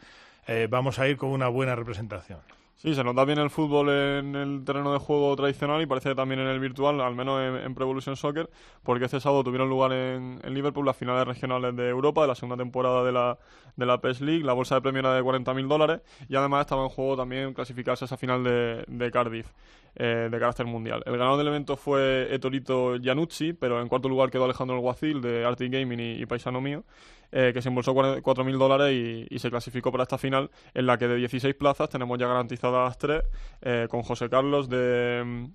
eh, 0.47 0.67
vamos 0.69 0.97
a 0.97 1.09
ir 1.09 1.17
con 1.17 1.29
una 1.29 1.49
buena 1.49 1.75
representación. 1.75 2.39
Sí, 2.81 2.95
se 2.95 3.03
nos 3.03 3.13
da 3.13 3.25
bien 3.25 3.37
el 3.37 3.51
fútbol 3.51 3.89
en 3.89 4.35
el 4.35 4.63
terreno 4.65 4.91
de 4.91 4.97
juego 4.97 5.35
tradicional 5.35 5.83
y 5.83 5.85
parece 5.85 6.09
que 6.09 6.15
también 6.15 6.39
en 6.39 6.47
el 6.47 6.59
virtual, 6.59 6.99
al 6.99 7.13
menos 7.13 7.39
en, 7.39 7.63
en 7.63 7.75
Pro 7.75 7.83
Evolution 7.83 8.15
Soccer, 8.15 8.49
porque 8.81 9.05
este 9.05 9.19
sábado 9.19 9.43
tuvieron 9.43 9.69
lugar 9.69 9.93
en, 9.93 10.39
Liverpool 10.51 10.83
las 10.83 10.97
finales 10.97 11.27
regionales 11.27 11.75
de 11.75 11.89
Europa 11.89 12.23
de 12.23 12.29
la 12.29 12.33
segunda 12.33 12.57
temporada 12.57 13.03
de 13.03 13.11
la, 13.11 13.37
de 13.75 13.85
la 13.85 14.01
PES 14.01 14.21
League. 14.21 14.43
La 14.43 14.53
bolsa 14.53 14.73
de 14.73 14.81
premio 14.81 15.01
era 15.01 15.13
de 15.13 15.21
40.000 15.21 15.67
dólares 15.67 16.01
y 16.27 16.35
además 16.35 16.61
estaba 16.61 16.81
en 16.81 16.89
juego 16.89 17.15
también 17.15 17.53
clasificarse 17.53 18.05
a 18.05 18.07
esa 18.07 18.17
final 18.17 18.43
de, 18.43 18.83
de 18.87 19.11
Cardiff. 19.11 19.45
Eh, 19.93 20.29
de 20.31 20.39
carácter 20.39 20.65
mundial. 20.65 21.03
El 21.05 21.17
ganador 21.17 21.37
del 21.37 21.49
evento 21.49 21.75
fue 21.75 22.33
Etorito 22.33 22.95
Giannucci, 22.97 23.51
pero 23.51 23.81
en 23.81 23.89
cuarto 23.89 24.07
lugar 24.07 24.31
quedó 24.31 24.45
Alejandro 24.45 24.77
Alguacil 24.77 25.19
de 25.19 25.43
Arctic 25.43 25.69
Gaming 25.69 25.99
y 25.99 26.25
Paisano 26.25 26.61
Mío, 26.61 26.85
eh, 27.31 27.51
que 27.53 27.61
se 27.61 27.69
embolsó 27.69 27.93
4.000 27.93 28.57
dólares 28.57 29.27
y, 29.29 29.39
se 29.39 29.49
clasificó 29.49 29.91
para 29.91 30.03
esta 30.03 30.17
final, 30.17 30.51
en 30.73 30.85
la 30.85 30.97
que 30.97 31.07
de 31.07 31.15
16 31.15 31.55
plazas 31.55 31.89
tenemos 31.89 32.19
ya 32.19 32.27
garantizadas 32.27 32.97
3, 32.97 33.21
eh, 33.61 33.87
con 33.89 34.03
José 34.03 34.29
Carlos 34.29 34.69
de, 34.69 35.49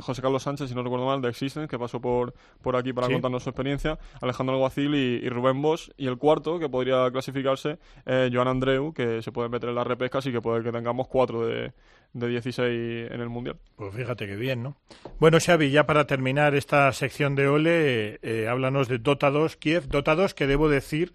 José 0.00 0.22
Carlos 0.22 0.42
Sánchez, 0.42 0.68
si 0.68 0.74
no 0.74 0.82
recuerdo 0.82 1.06
mal, 1.06 1.20
de 1.20 1.28
Existence, 1.28 1.68
que 1.68 1.78
pasó 1.78 2.00
por, 2.00 2.32
por 2.62 2.74
aquí 2.76 2.92
para 2.92 3.06
Sí. 3.08 3.12
contarnos 3.12 3.42
su 3.42 3.50
experiencia, 3.50 3.98
Alejandro 4.22 4.54
Alguacil 4.54 4.94
y, 4.94 5.24
y 5.24 5.28
Rubén 5.28 5.60
Bosch. 5.60 5.90
Y 5.96 6.06
el 6.06 6.16
cuarto, 6.18 6.58
que 6.58 6.68
podría 6.68 7.10
clasificarse, 7.10 7.78
eh, 8.06 8.30
Joan 8.32 8.48
Andreu, 8.48 8.92
que 8.94 9.20
se 9.22 9.30
puede 9.32 9.48
meter 9.48 9.68
en 9.68 9.74
las 9.74 9.86
repescas 9.86 10.24
y 10.26 10.32
que 10.32 10.40
puede 10.40 10.62
que 10.62 10.72
tengamos 10.72 11.06
cuatro 11.08 11.46
de, 11.46 11.72
de 12.12 12.28
16 12.28 13.10
en 13.12 13.20
el 13.20 13.28
Mundial. 13.28 13.56
Pues 13.76 13.94
fíjate 13.94 14.26
qué 14.26 14.36
bien, 14.36 14.62
¿no? 14.62 14.76
Bueno, 15.18 15.38
Xavi, 15.40 15.70
ya 15.70 15.84
para 15.86 16.06
terminar 16.06 16.54
esta 16.54 16.90
sección 16.92 17.34
de 17.34 17.48
Ole, 17.48 17.70
eh, 18.14 18.18
eh, 18.22 18.48
háblanos 18.48 18.88
de 18.88 18.98
Dota 18.98 19.30
2 19.30 19.56
Kiev. 19.56 19.88
Dota 19.88 20.14
2 20.14 20.32
que 20.34 20.46
debo 20.46 20.68
decir 20.68 21.14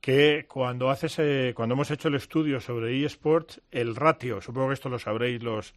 que 0.00 0.46
cuando 0.48 0.90
haces 0.90 1.16
eh, 1.20 1.52
cuando 1.54 1.74
hemos 1.74 1.90
hecho 1.92 2.08
el 2.08 2.16
estudio 2.16 2.60
sobre 2.60 3.04
eSports, 3.04 3.60
el 3.70 3.94
ratio, 3.94 4.40
supongo 4.40 4.68
que 4.68 4.74
esto 4.74 4.88
lo 4.88 4.98
sabréis 4.98 5.42
los 5.42 5.74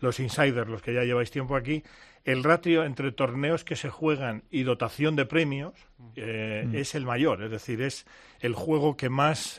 los 0.00 0.20
insiders, 0.20 0.68
los 0.68 0.82
que 0.82 0.92
ya 0.94 1.04
lleváis 1.04 1.30
tiempo 1.30 1.56
aquí, 1.56 1.82
el 2.24 2.42
ratio 2.44 2.84
entre 2.84 3.12
torneos 3.12 3.64
que 3.64 3.76
se 3.76 3.90
juegan 3.90 4.42
y 4.50 4.62
dotación 4.62 5.14
de 5.16 5.26
premios 5.26 5.74
eh, 6.16 6.64
Mm. 6.66 6.74
es 6.76 6.94
el 6.94 7.04
mayor, 7.04 7.42
es 7.42 7.50
decir, 7.50 7.82
es 7.82 8.06
el 8.40 8.54
juego 8.54 8.96
que 8.96 9.08
más 9.10 9.56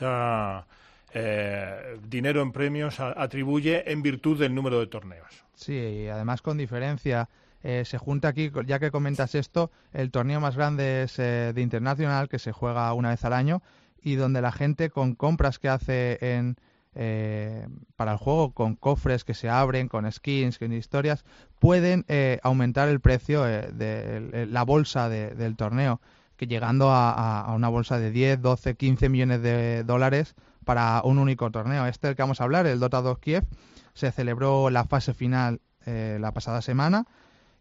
eh, 1.14 1.98
dinero 2.08 2.42
en 2.42 2.52
premios 2.52 3.00
a- 3.00 3.20
atribuye 3.22 3.90
en 3.90 4.02
virtud 4.02 4.38
del 4.38 4.54
número 4.54 4.80
de 4.80 4.86
torneos. 4.86 5.28
Sí, 5.54 5.72
y 5.74 6.08
además 6.08 6.42
con 6.42 6.58
diferencia. 6.58 7.28
eh, 7.62 7.84
se 7.84 7.98
junta 7.98 8.28
aquí, 8.28 8.52
ya 8.66 8.78
que 8.78 8.92
comentas 8.92 9.34
esto, 9.34 9.72
el 9.92 10.12
torneo 10.12 10.38
más 10.40 10.54
grande 10.56 11.02
es 11.02 11.16
de 11.16 11.52
Internacional, 11.60 12.28
que 12.28 12.38
se 12.38 12.52
juega 12.52 12.92
una 12.92 13.08
vez 13.10 13.24
al 13.24 13.32
año, 13.32 13.60
y 14.00 14.14
donde 14.14 14.40
la 14.40 14.52
gente 14.52 14.88
con 14.88 15.16
compras 15.16 15.58
que 15.58 15.68
hace 15.68 16.18
en, 16.20 16.56
eh, 16.96 17.68
para 17.94 18.12
el 18.12 18.18
juego, 18.18 18.52
con 18.52 18.74
cofres 18.74 19.24
que 19.24 19.34
se 19.34 19.48
abren, 19.48 19.88
con 19.88 20.10
skins, 20.10 20.58
con 20.58 20.72
historias, 20.72 21.24
pueden 21.58 22.04
eh, 22.08 22.40
aumentar 22.42 22.88
el 22.88 23.00
precio 23.00 23.46
eh, 23.46 23.70
de 23.72 24.46
la 24.50 24.64
bolsa 24.64 25.08
de- 25.08 25.34
del 25.34 25.56
torneo, 25.56 26.00
que 26.36 26.46
llegando 26.46 26.90
a, 26.90 27.12
a- 27.12 27.42
a 27.42 27.54
una 27.54 27.68
bolsa 27.68 27.98
de 27.98 28.10
10, 28.10 28.40
12, 28.42 28.74
15 28.76 29.08
millones 29.08 29.42
de 29.42 29.84
dólares 29.84 30.34
para 30.64 31.00
un 31.04 31.18
único 31.18 31.50
torneo. 31.50 31.86
Este 31.86 32.08
del 32.08 32.16
que 32.16 32.22
vamos 32.22 32.40
a 32.40 32.44
hablar, 32.44 32.66
el 32.66 32.80
Dota 32.80 33.00
2 33.02 33.18
Kiev, 33.18 33.44
se 33.94 34.10
celebró 34.10 34.70
la 34.70 34.84
fase 34.84 35.14
final 35.14 35.60
eh, 35.86 36.18
la 36.20 36.32
pasada 36.32 36.60
semana 36.62 37.06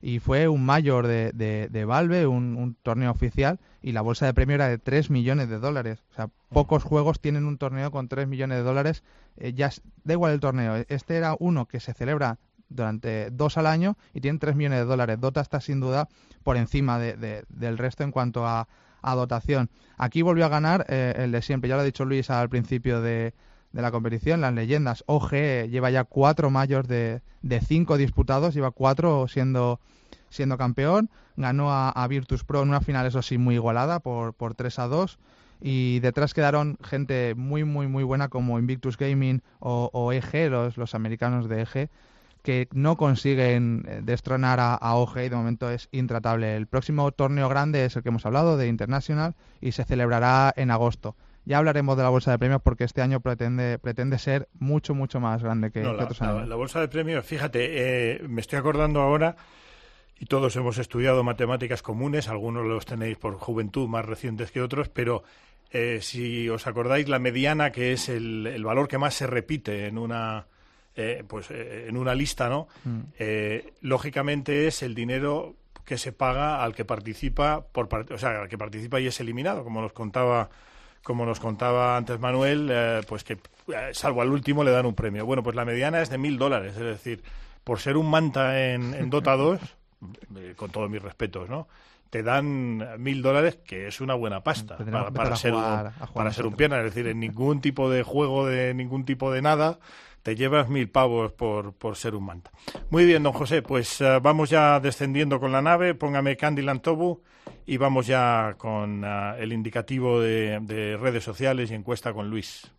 y 0.02 0.20
fue 0.20 0.48
un 0.48 0.66
mayor 0.66 1.08
de, 1.08 1.32
de, 1.34 1.68
de 1.70 1.86
Valve, 1.86 2.28
un, 2.28 2.56
un 2.58 2.76
torneo 2.76 3.12
oficial, 3.12 3.60
y 3.82 3.92
la 3.92 4.02
bolsa 4.02 4.26
de 4.26 4.34
premio 4.34 4.56
era 4.56 4.68
de 4.68 4.78
3 4.78 5.10
millones 5.10 5.50
de 5.50 5.60
dólares. 5.60 6.04
O 6.12 6.14
sea, 6.16 6.30
pocos 6.50 6.84
juegos 6.84 7.20
tienen 7.20 7.46
un 7.46 7.58
torneo 7.58 7.92
con 7.92 8.08
3 8.08 8.28
millones 8.28 8.58
de 8.60 8.64
dólares. 8.64 9.04
eh, 9.38 9.54
ya 9.54 9.70
da 10.04 10.14
igual 10.14 10.34
el 10.34 10.40
torneo. 10.40 10.84
Este 10.90 11.16
era 11.18 11.36
uno 11.40 11.66
que 11.68 11.80
se 11.80 11.94
celebra 11.94 12.38
durante 12.70 13.30
dos 13.32 13.58
al 13.58 13.68
año 13.68 13.96
y 14.14 14.22
tiene 14.22 14.40
3 14.40 14.56
millones 14.56 14.80
de 14.80 14.86
dólares. 14.86 15.20
Dota 15.20 15.42
está 15.42 15.60
sin 15.62 15.80
duda 15.80 16.08
por 16.44 16.58
encima 16.58 16.98
de- 17.00 17.16
de- 17.16 17.44
del 17.50 17.78
resto 17.78 18.04
en 18.04 18.12
cuanto 18.12 18.46
a, 18.48 18.68
a 19.02 19.16
dotación. 19.16 19.70
Aquí 19.98 20.22
volvió 20.24 20.46
a 20.46 20.50
ganar 20.50 20.86
eh, 20.90 21.14
el 21.18 21.32
de 21.32 21.42
siempre. 21.42 21.70
Ya 21.70 21.76
lo 21.76 21.82
ha 21.82 21.86
dicho 21.86 22.06
Luis 22.06 22.30
al 22.30 22.50
principio 22.50 23.02
de, 23.02 23.34
de 23.76 23.82
la 23.82 23.92
competición, 23.92 24.40
las 24.40 24.54
leyendas. 24.54 25.04
OG 25.06 25.68
lleva 25.70 25.92
ya 25.92 26.06
cuatro 26.06 26.50
mayores 26.50 26.88
de, 26.88 27.22
de 27.42 27.60
cinco 27.60 27.98
disputados, 27.98 28.56
lleva 28.56 28.72
cuatro 28.72 29.28
siendo, 29.28 29.82
siendo 30.30 30.58
campeón. 30.58 31.10
Ganó 31.36 31.74
a, 31.74 31.90
a 31.90 32.08
Virtus 32.08 32.46
Pro 32.46 32.64
en 32.64 32.70
una 32.70 32.80
final, 32.80 33.06
eso 33.06 33.22
sí, 33.22 33.38
muy 33.38 33.56
igualada, 33.56 34.00
por, 34.00 34.34
por 34.34 34.56
3 34.56 34.80
a 34.80 34.88
2. 34.88 35.20
Y 35.62 36.00
detrás 36.00 36.34
quedaron 36.34 36.78
gente 36.84 37.36
muy, 37.36 37.66
muy, 37.66 37.88
muy 37.88 38.06
buena 38.06 38.30
como 38.30 38.60
Invictus 38.60 38.96
Gaming 38.96 39.42
o, 39.60 39.90
o 39.92 40.14
EG, 40.14 40.50
los, 40.50 40.78
los 40.78 40.96
americanos 40.96 41.50
de 41.50 41.64
EG, 41.64 41.90
que 42.44 42.70
no 42.72 42.96
consiguen 42.96 43.84
eh, 43.90 44.00
destronar 44.04 44.62
a, 44.62 44.76
a 44.76 44.96
OG 44.96 45.18
y 45.18 45.30
de 45.30 45.36
momento 45.36 45.70
es 45.70 45.90
intratable. 45.92 46.56
El 46.56 46.68
próximo 46.68 47.12
torneo 47.12 47.50
grande 47.50 47.84
es 47.84 47.98
el 47.98 48.04
que 48.04 48.10
hemos 48.10 48.26
hablado, 48.26 48.56
de 48.56 48.70
International, 48.70 49.36
y 49.60 49.74
se 49.74 49.84
celebrará 49.84 50.54
en 50.56 50.72
agosto. 50.72 51.18
Ya 51.46 51.60
hablaremos 51.60 51.96
de 51.96 52.04
la 52.04 52.10
bolsa 52.10 52.32
de 52.32 52.40
premios 52.40 52.62
porque 52.62 52.84
este 52.84 53.02
año 53.02 53.20
pretende, 53.20 53.80
pretende 53.80 54.18
ser 54.18 54.50
mucho, 54.54 54.96
mucho 54.96 55.20
más 55.20 55.44
grande 55.44 55.72
que, 55.72 55.82
No, 55.82 55.92
que 55.92 55.98
la, 55.98 56.04
otros 56.04 56.22
años. 56.22 56.48
la 56.48 56.56
bolsa 56.56 56.82
de 56.82 56.88
premios, 56.88 57.26
fíjate, 57.26 58.16
eh, 58.16 58.28
me 58.28 58.42
estoy 58.42 58.60
acordando 58.60 59.02
ahora, 59.02 59.36
y 60.20 60.26
todos 60.26 60.56
hemos 60.56 60.78
estudiado 60.78 61.24
matemáticas 61.24 61.82
comunes, 61.82 62.30
algunos 62.30 62.66
los 62.66 62.86
tenéis 62.86 63.18
por 63.18 63.36
juventud 63.36 63.88
más 63.88 64.06
recientes 64.06 64.52
que 64.52 64.62
otros, 64.62 64.90
pero 64.90 65.24
eh, 65.72 66.00
si 66.02 66.50
os 66.50 66.68
acordáis, 66.68 67.10
la 67.10 67.20
mediana, 67.20 67.72
que 67.72 67.94
es 67.94 68.10
el, 68.10 68.48
el 68.48 68.64
valor 68.64 68.88
que 68.88 68.98
más 68.98 69.14
se 69.14 69.28
repite 69.28 69.88
en 69.88 69.98
una, 69.98 70.48
eh, 70.96 71.24
pues, 71.28 71.52
eh, 71.52 71.88
en 71.90 71.98
una 71.98 72.16
lista, 72.16 72.48
¿no? 72.48 72.70
Mm. 72.86 73.00
Eh, 73.20 73.74
lógicamente 73.82 74.68
es 74.68 74.82
el 74.82 74.96
dinero 74.96 75.56
que 75.84 75.98
se 75.98 76.14
paga 76.14 76.64
al 76.64 76.74
que 76.74 76.86
participa, 76.86 77.66
por, 77.72 77.90
o 78.12 78.18
sea, 78.18 78.44
al 78.44 78.48
que 78.48 78.58
participa 78.58 79.00
y 79.02 79.08
es 79.08 79.20
eliminado, 79.20 79.64
como 79.66 79.82
nos 79.82 79.92
contaba 79.92 80.50
como 81.06 81.26
nos 81.26 81.40
contaba 81.40 81.96
antes 81.96 82.20
Manuel, 82.20 82.68
eh, 82.70 83.02
pues 83.08 83.24
que 83.24 83.34
eh, 83.34 83.90
salvo 83.94 84.22
al 84.24 84.32
último 84.32 84.64
le 84.64 84.72
dan 84.72 84.86
un 84.88 84.96
premio. 84.96 85.26
Bueno, 85.26 85.44
pues 85.44 85.56
la 85.56 85.64
mediana 85.64 86.02
es 86.02 86.10
de 86.10 86.18
mil 86.18 86.38
dólares, 86.38 86.74
es 86.74 86.82
decir, 86.84 87.24
por 87.64 87.80
ser 87.80 87.96
un 87.96 88.10
manta 88.10 88.60
en, 88.74 88.94
en 88.96 89.10
Dota 89.12 89.36
2, 89.38 89.60
eh, 90.38 90.54
con 90.58 90.72
todos 90.72 90.90
mis 90.90 91.02
respetos, 91.02 91.48
¿no? 91.48 91.68
Te 92.10 92.24
dan 92.24 93.02
mil 93.04 93.22
dólares, 93.22 93.58
que 93.66 93.88
es 93.88 94.02
una 94.02 94.14
buena 94.16 94.42
pasta 94.42 94.78
para, 94.78 95.12
para 95.12 95.36
ser, 95.36 95.54
jugar- 95.54 95.94
un, 96.02 96.08
para 96.14 96.32
ser 96.34 96.46
un 96.48 96.54
pierna. 96.56 96.78
Es 96.80 96.86
decir, 96.86 97.08
en 97.08 97.20
ningún 97.20 97.62
tipo 97.62 97.90
de 97.90 98.04
juego, 98.04 98.46
de 98.48 98.74
ningún 98.74 99.06
tipo 99.06 99.32
de 99.32 99.42
nada, 99.42 99.80
te 100.24 100.36
llevas 100.36 100.70
mil 100.70 100.90
pavos 100.90 101.34
por, 101.34 101.74
por 101.74 101.98
ser 101.98 102.16
un 102.16 102.26
manta. 102.26 102.52
Muy 102.90 103.06
bien, 103.06 103.22
don 103.22 103.34
José, 103.34 103.62
pues 103.62 104.02
vamos 104.22 104.50
ya 104.50 104.80
descendiendo 104.80 105.40
con 105.40 105.52
la 105.52 105.62
nave. 105.62 105.94
Póngame 105.94 106.36
Candyland 106.38 106.82
Tobu 106.82 107.22
y 107.66 107.78
vamos 107.78 108.08
ya 108.08 108.56
con 108.58 109.04
eh, 109.06 109.36
el 109.40 109.54
indicativo 109.54 110.20
de, 110.20 110.60
de 110.62 110.98
redes 110.98 111.24
sociales 111.24 111.72
y 111.72 111.74
encuesta 111.74 112.14
con 112.14 112.30
Luis. 112.30 112.72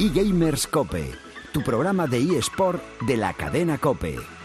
eGamers 0.00 0.66
Cope, 0.66 1.10
tu 1.52 1.62
programa 1.62 2.06
de 2.06 2.38
eSport 2.38 2.82
de 3.02 3.18
la 3.18 3.34
cadena 3.34 3.76
Cope. 3.76 4.39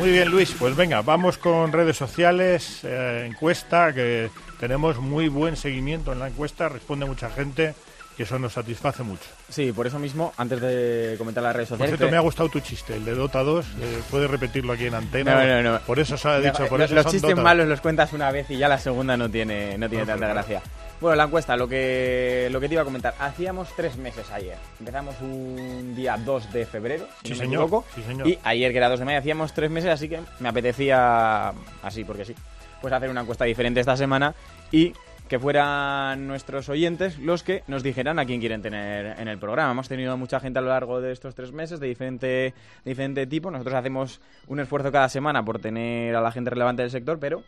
Muy 0.00 0.10
bien, 0.12 0.28
Luis, 0.30 0.54
pues 0.58 0.74
venga, 0.74 1.02
vamos 1.02 1.36
con 1.36 1.72
redes 1.72 1.96
sociales, 1.96 2.80
eh, 2.84 3.26
encuesta, 3.28 3.92
que 3.92 4.30
tenemos 4.58 4.98
muy 4.98 5.28
buen 5.28 5.56
seguimiento 5.56 6.12
en 6.12 6.18
la 6.20 6.28
encuesta, 6.28 6.70
responde 6.70 7.04
mucha 7.04 7.28
gente 7.28 7.74
y 8.16 8.22
eso 8.22 8.38
nos 8.38 8.54
satisface 8.54 9.02
mucho. 9.02 9.24
Sí, 9.50 9.72
por 9.72 9.86
eso 9.86 9.98
mismo, 9.98 10.32
antes 10.38 10.58
de 10.62 11.16
comentar 11.18 11.42
las 11.42 11.54
redes 11.54 11.68
Por 11.68 11.76
sociales... 11.78 11.98
cierto, 11.98 12.06
que- 12.06 12.10
me 12.12 12.16
ha 12.16 12.20
gustado 12.20 12.48
tu 12.48 12.60
chiste, 12.60 12.96
el 12.96 13.04
de 13.04 13.14
Dota 13.14 13.42
2, 13.42 13.66
eh, 13.66 14.00
puedes 14.10 14.30
repetirlo 14.30 14.72
aquí 14.72 14.86
en 14.86 14.94
antena. 14.94 15.34
No, 15.44 15.62
no, 15.62 15.72
no. 15.74 15.80
Por 15.80 15.98
eso 15.98 16.16
se 16.16 16.28
ha 16.28 16.40
dicho, 16.40 16.66
por 16.66 16.78
los, 16.80 16.86
eso 16.86 16.94
los 16.94 17.02
son 17.04 17.12
chistes 17.12 17.30
Dota. 17.30 17.42
malos 17.42 17.68
los 17.68 17.80
cuentas 17.82 18.12
una 18.14 18.30
vez 18.30 18.50
y 18.50 18.56
ya 18.56 18.68
la 18.68 18.78
segunda 18.78 19.18
no 19.18 19.28
tiene, 19.30 19.76
no 19.76 19.88
tiene 19.88 20.04
No, 20.06 20.12
tanta 20.12 20.28
gracia. 20.28 20.62
Bueno, 21.00 21.16
la 21.16 21.24
encuesta, 21.24 21.56
lo 21.56 21.66
que, 21.66 22.48
lo 22.52 22.60
que 22.60 22.68
te 22.68 22.74
iba 22.74 22.82
a 22.82 22.84
comentar. 22.84 23.14
Hacíamos 23.18 23.74
tres 23.74 23.96
meses 23.96 24.30
ayer. 24.30 24.58
Empezamos 24.78 25.14
un 25.22 25.94
día 25.96 26.18
2 26.18 26.52
de 26.52 26.66
febrero, 26.66 27.06
si 27.22 27.28
Sí, 27.28 27.30
no 27.32 27.36
me 27.38 27.44
señor, 27.46 27.62
equivoco. 27.62 27.84
sí, 27.94 28.02
señor. 28.02 28.28
Y 28.28 28.38
ayer, 28.44 28.70
que 28.70 28.76
era 28.76 28.88
2 28.90 28.98
de 28.98 29.04
mayo, 29.06 29.18
hacíamos 29.18 29.54
tres 29.54 29.70
meses, 29.70 29.90
así 29.90 30.10
que 30.10 30.20
me 30.40 30.50
apetecía, 30.50 31.54
así 31.82 32.04
porque 32.04 32.26
sí, 32.26 32.34
pues 32.82 32.92
hacer 32.92 33.08
una 33.08 33.22
encuesta 33.22 33.46
diferente 33.46 33.80
esta 33.80 33.96
semana 33.96 34.34
y 34.70 34.92
que 35.26 35.38
fueran 35.38 36.26
nuestros 36.26 36.68
oyentes 36.68 37.18
los 37.18 37.44
que 37.44 37.62
nos 37.66 37.82
dijeran 37.82 38.18
a 38.18 38.26
quién 38.26 38.40
quieren 38.40 38.60
tener 38.60 39.18
en 39.18 39.28
el 39.28 39.38
programa. 39.38 39.70
Hemos 39.70 39.88
tenido 39.88 40.14
mucha 40.18 40.38
gente 40.40 40.58
a 40.58 40.62
lo 40.62 40.68
largo 40.68 41.00
de 41.00 41.12
estos 41.12 41.34
tres 41.34 41.50
meses 41.52 41.80
de 41.80 41.86
diferente, 41.86 42.26
de 42.26 42.54
diferente 42.84 43.26
tipo. 43.26 43.50
Nosotros 43.50 43.74
hacemos 43.76 44.20
un 44.48 44.60
esfuerzo 44.60 44.90
cada 44.92 45.08
semana 45.08 45.42
por 45.44 45.60
tener 45.60 46.14
a 46.14 46.20
la 46.20 46.32
gente 46.32 46.50
relevante 46.50 46.82
del 46.82 46.90
sector, 46.90 47.18
pero 47.20 47.42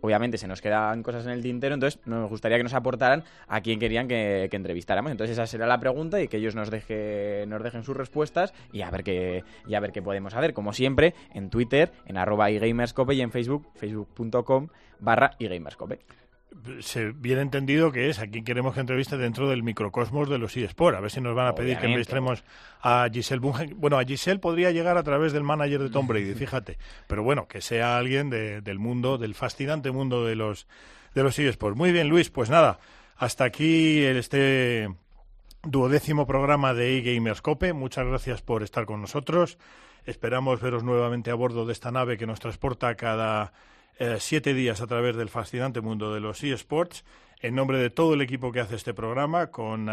obviamente 0.00 0.38
se 0.38 0.46
nos 0.46 0.60
quedan 0.60 1.02
cosas 1.02 1.26
en 1.26 1.32
el 1.32 1.42
tintero, 1.42 1.74
entonces 1.74 2.00
nos 2.06 2.28
gustaría 2.28 2.56
que 2.56 2.64
nos 2.64 2.74
aportaran 2.74 3.24
a 3.46 3.60
quién 3.60 3.78
querían 3.78 4.08
que, 4.08 4.48
entrevistáramos. 4.50 5.12
Entonces 5.12 5.34
esa 5.34 5.46
será 5.46 5.66
la 5.66 5.78
pregunta 5.78 6.20
y 6.20 6.28
que 6.28 6.38
ellos 6.38 6.54
nos, 6.54 6.70
deje, 6.70 7.44
nos 7.46 7.62
dejen 7.62 7.84
sus 7.84 7.96
respuestas 7.96 8.52
y 8.72 8.82
a 8.82 8.90
ver 8.90 9.04
qué 9.04 9.44
y 9.66 9.74
a 9.74 9.80
ver 9.80 9.92
qué 9.92 10.02
podemos 10.02 10.34
hacer. 10.34 10.52
Como 10.52 10.72
siempre, 10.72 11.14
en 11.32 11.50
Twitter, 11.50 11.92
en 12.06 12.16
arroba 12.16 12.50
y 12.50 12.58
en 12.58 13.30
Facebook, 13.30 13.68
facebook.com 13.76 14.68
barra 15.00 15.30
iGamerscope. 15.38 16.00
Se 16.80 17.12
bien 17.12 17.38
entendido 17.38 17.92
que 17.92 18.08
es 18.08 18.18
a 18.18 18.26
quien 18.26 18.42
queremos 18.44 18.74
que 18.74 18.80
entreviste 18.80 19.16
dentro 19.16 19.48
del 19.48 19.62
microcosmos 19.62 20.28
de 20.30 20.38
los 20.38 20.56
eSport. 20.56 20.96
A 20.96 21.00
ver 21.00 21.10
si 21.10 21.20
nos 21.20 21.34
van 21.34 21.46
a 21.46 21.54
pedir 21.54 21.78
que 21.78 21.86
entrevistemos 21.86 22.42
a 22.80 23.06
Giselle 23.12 23.40
Bungen. 23.40 23.74
Bueno, 23.78 23.98
a 23.98 24.04
Giselle 24.04 24.40
podría 24.40 24.70
llegar 24.70 24.96
a 24.96 25.02
través 25.02 25.32
del 25.32 25.42
manager 25.44 25.82
de 25.82 25.90
Tom 25.90 26.06
Brady, 26.06 26.34
fíjate. 26.34 26.78
Pero 27.06 27.22
bueno, 27.22 27.46
que 27.48 27.60
sea 27.60 27.98
alguien 27.98 28.30
de- 28.30 28.60
del 28.62 28.78
mundo, 28.78 29.18
del 29.18 29.34
fascinante 29.34 29.90
mundo 29.90 30.24
de 30.24 30.36
los, 30.36 30.66
de 31.14 31.22
los 31.22 31.38
eSports. 31.38 31.76
Muy 31.76 31.92
bien, 31.92 32.08
Luis, 32.08 32.30
pues 32.30 32.48
nada, 32.50 32.78
hasta 33.16 33.44
aquí 33.44 34.02
este 34.02 34.88
duodécimo 35.62 36.26
programa 36.26 36.72
de 36.74 36.98
eGamerscope. 36.98 37.72
Muchas 37.72 38.06
gracias 38.06 38.42
por 38.42 38.62
estar 38.62 38.86
con 38.86 39.00
nosotros. 39.02 39.58
Esperamos 40.06 40.60
veros 40.62 40.82
nuevamente 40.82 41.30
a 41.30 41.34
bordo 41.34 41.66
de 41.66 41.72
esta 41.72 41.90
nave 41.90 42.16
que 42.16 42.26
nos 42.26 42.40
transporta 42.40 42.94
cada 42.94 43.52
eh, 43.98 44.16
siete 44.20 44.54
días 44.54 44.80
a 44.80 44.86
través 44.86 45.16
del 45.16 45.28
fascinante 45.28 45.80
mundo 45.80 46.14
de 46.14 46.20
los 46.20 46.42
eSports. 46.42 47.04
En 47.40 47.54
nombre 47.54 47.78
de 47.78 47.90
todo 47.90 48.14
el 48.14 48.20
equipo 48.20 48.50
que 48.50 48.60
hace 48.60 48.76
este 48.76 48.94
programa, 48.94 49.48
con 49.48 49.88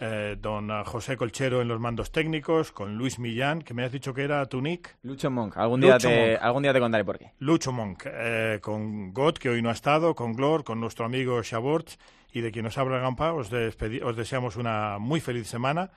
eh, 0.00 0.36
don 0.40 0.70
ah, 0.70 0.82
José 0.84 1.16
Colchero 1.16 1.62
en 1.62 1.68
los 1.68 1.78
mandos 1.78 2.10
técnicos, 2.10 2.72
con 2.72 2.96
Luis 2.96 3.18
Millán, 3.18 3.62
que 3.62 3.72
me 3.72 3.84
has 3.84 3.92
dicho 3.92 4.12
que 4.12 4.22
era 4.22 4.44
tu 4.46 4.60
nick. 4.60 4.96
Lucho 5.02 5.30
Monk, 5.30 5.56
algún 5.56 5.80
día, 5.80 5.98
te, 5.98 6.32
Monk. 6.32 6.42
algún 6.42 6.62
día 6.62 6.72
te 6.72 6.80
contaré 6.80 7.04
por 7.04 7.18
qué. 7.18 7.32
Lucho 7.38 7.70
Monk, 7.72 8.04
eh, 8.06 8.58
con 8.60 9.12
God, 9.12 9.34
que 9.34 9.48
hoy 9.48 9.62
no 9.62 9.68
ha 9.68 9.72
estado, 9.72 10.14
con 10.14 10.32
Glor, 10.32 10.64
con 10.64 10.80
nuestro 10.80 11.04
amigo 11.04 11.40
Shaborch 11.42 11.98
y 12.32 12.40
de 12.40 12.50
quien 12.50 12.64
nos 12.64 12.78
habla 12.78 12.98
Gampa, 12.98 13.32
os, 13.32 13.50
os 13.52 14.16
deseamos 14.16 14.56
una 14.56 14.98
muy 14.98 15.20
feliz 15.20 15.46
semana. 15.46 15.90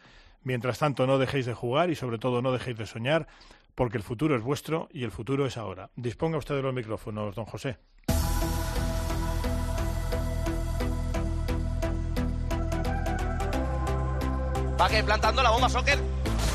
Mientras 0.43 0.77
tanto, 0.77 1.07
no 1.07 1.17
dejéis 1.17 1.47
de 1.47 1.55
jugar 1.55 1.89
y 1.89 1.95
sobre 1.95 2.19
todo 2.19 2.43
no 2.43 2.51
dejéis 2.51 2.77
de 2.77 2.85
soñar, 2.85 3.25
porque 3.75 3.97
el 3.97 4.03
futuro 4.03 4.35
es 4.35 4.41
vuestro 4.41 4.87
y 4.91 5.03
el 5.03 5.11
futuro 5.11 5.45
es 5.45 5.57
ahora. 5.57 5.89
Disponga 5.95 6.37
usted 6.37 6.55
de 6.55 6.61
los 6.61 6.73
micrófonos, 6.73 7.35
don 7.35 7.45
José. 7.45 7.77
Va 14.79 14.89
que 14.89 15.03
plantando 15.03 15.43
la 15.43 15.51
bomba, 15.51 15.69
Soccer. 15.69 15.99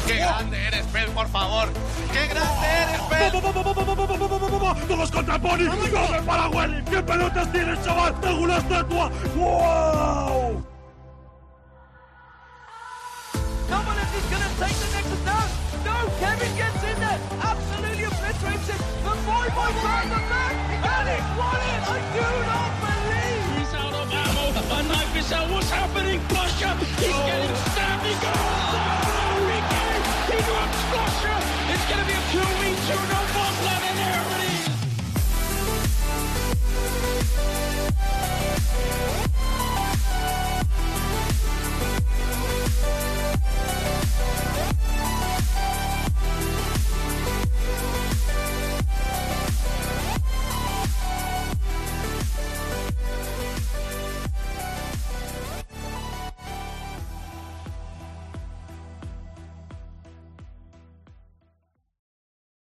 ¡Qué 0.07 0.17
grande 0.17 0.67
eres, 0.67 0.87
Pel, 0.87 1.11
por 1.11 1.29
favor! 1.29 1.69
¡Qué 2.13 2.27
grande 2.27 2.67
eres, 2.67 3.01
Pel! 3.03 3.33
¡Todos 4.89 5.11
contra 5.11 5.39
Pony! 5.39 5.69
¡Come 5.69 6.23
para 6.23 6.49
Welly! 6.49 6.85
¿Qué 6.85 7.03
pelotas 7.03 7.53
tienes, 7.53 7.85
chaval? 7.85 8.21
¡Tengo 8.21 8.43
una 8.43 8.57
estatua! 8.57 9.11
¡Wow! 9.37 10.67
Dominic 15.85 15.89
is 15.89 15.89
going 15.89 15.89
to 15.89 15.89
take 15.89 15.89
the 15.89 15.89
next 15.89 15.89
down. 15.89 16.05
No, 16.05 16.11
Kevin 16.21 16.53
gets 16.57 16.83
in 16.85 16.97
there. 17.01 17.21
Absolutely 17.41 18.05
obliterates 18.05 18.69
it. 18.69 18.81
The 19.05 19.15
boy 19.29 19.47
boy 19.57 19.73
found 19.81 20.11
the 20.11 20.23
back. 20.29 20.55
And 20.81 21.09
it 21.09 21.25
won 21.39 21.61
it. 21.61 21.81
I 21.85 21.99
do 22.17 22.27
not 22.49 22.73
believe. 22.85 23.45
He's 23.59 23.75
out 23.75 23.95
of 23.95 24.13
ammo. 24.13 24.45
And 24.77 24.89
Knife 24.89 25.17
is 25.17 25.33
out. 25.33 25.51
What's 25.51 25.71
happening? 25.71 26.21
Flusher. 26.29 26.75
He's 27.01 27.13
oh. 27.13 27.70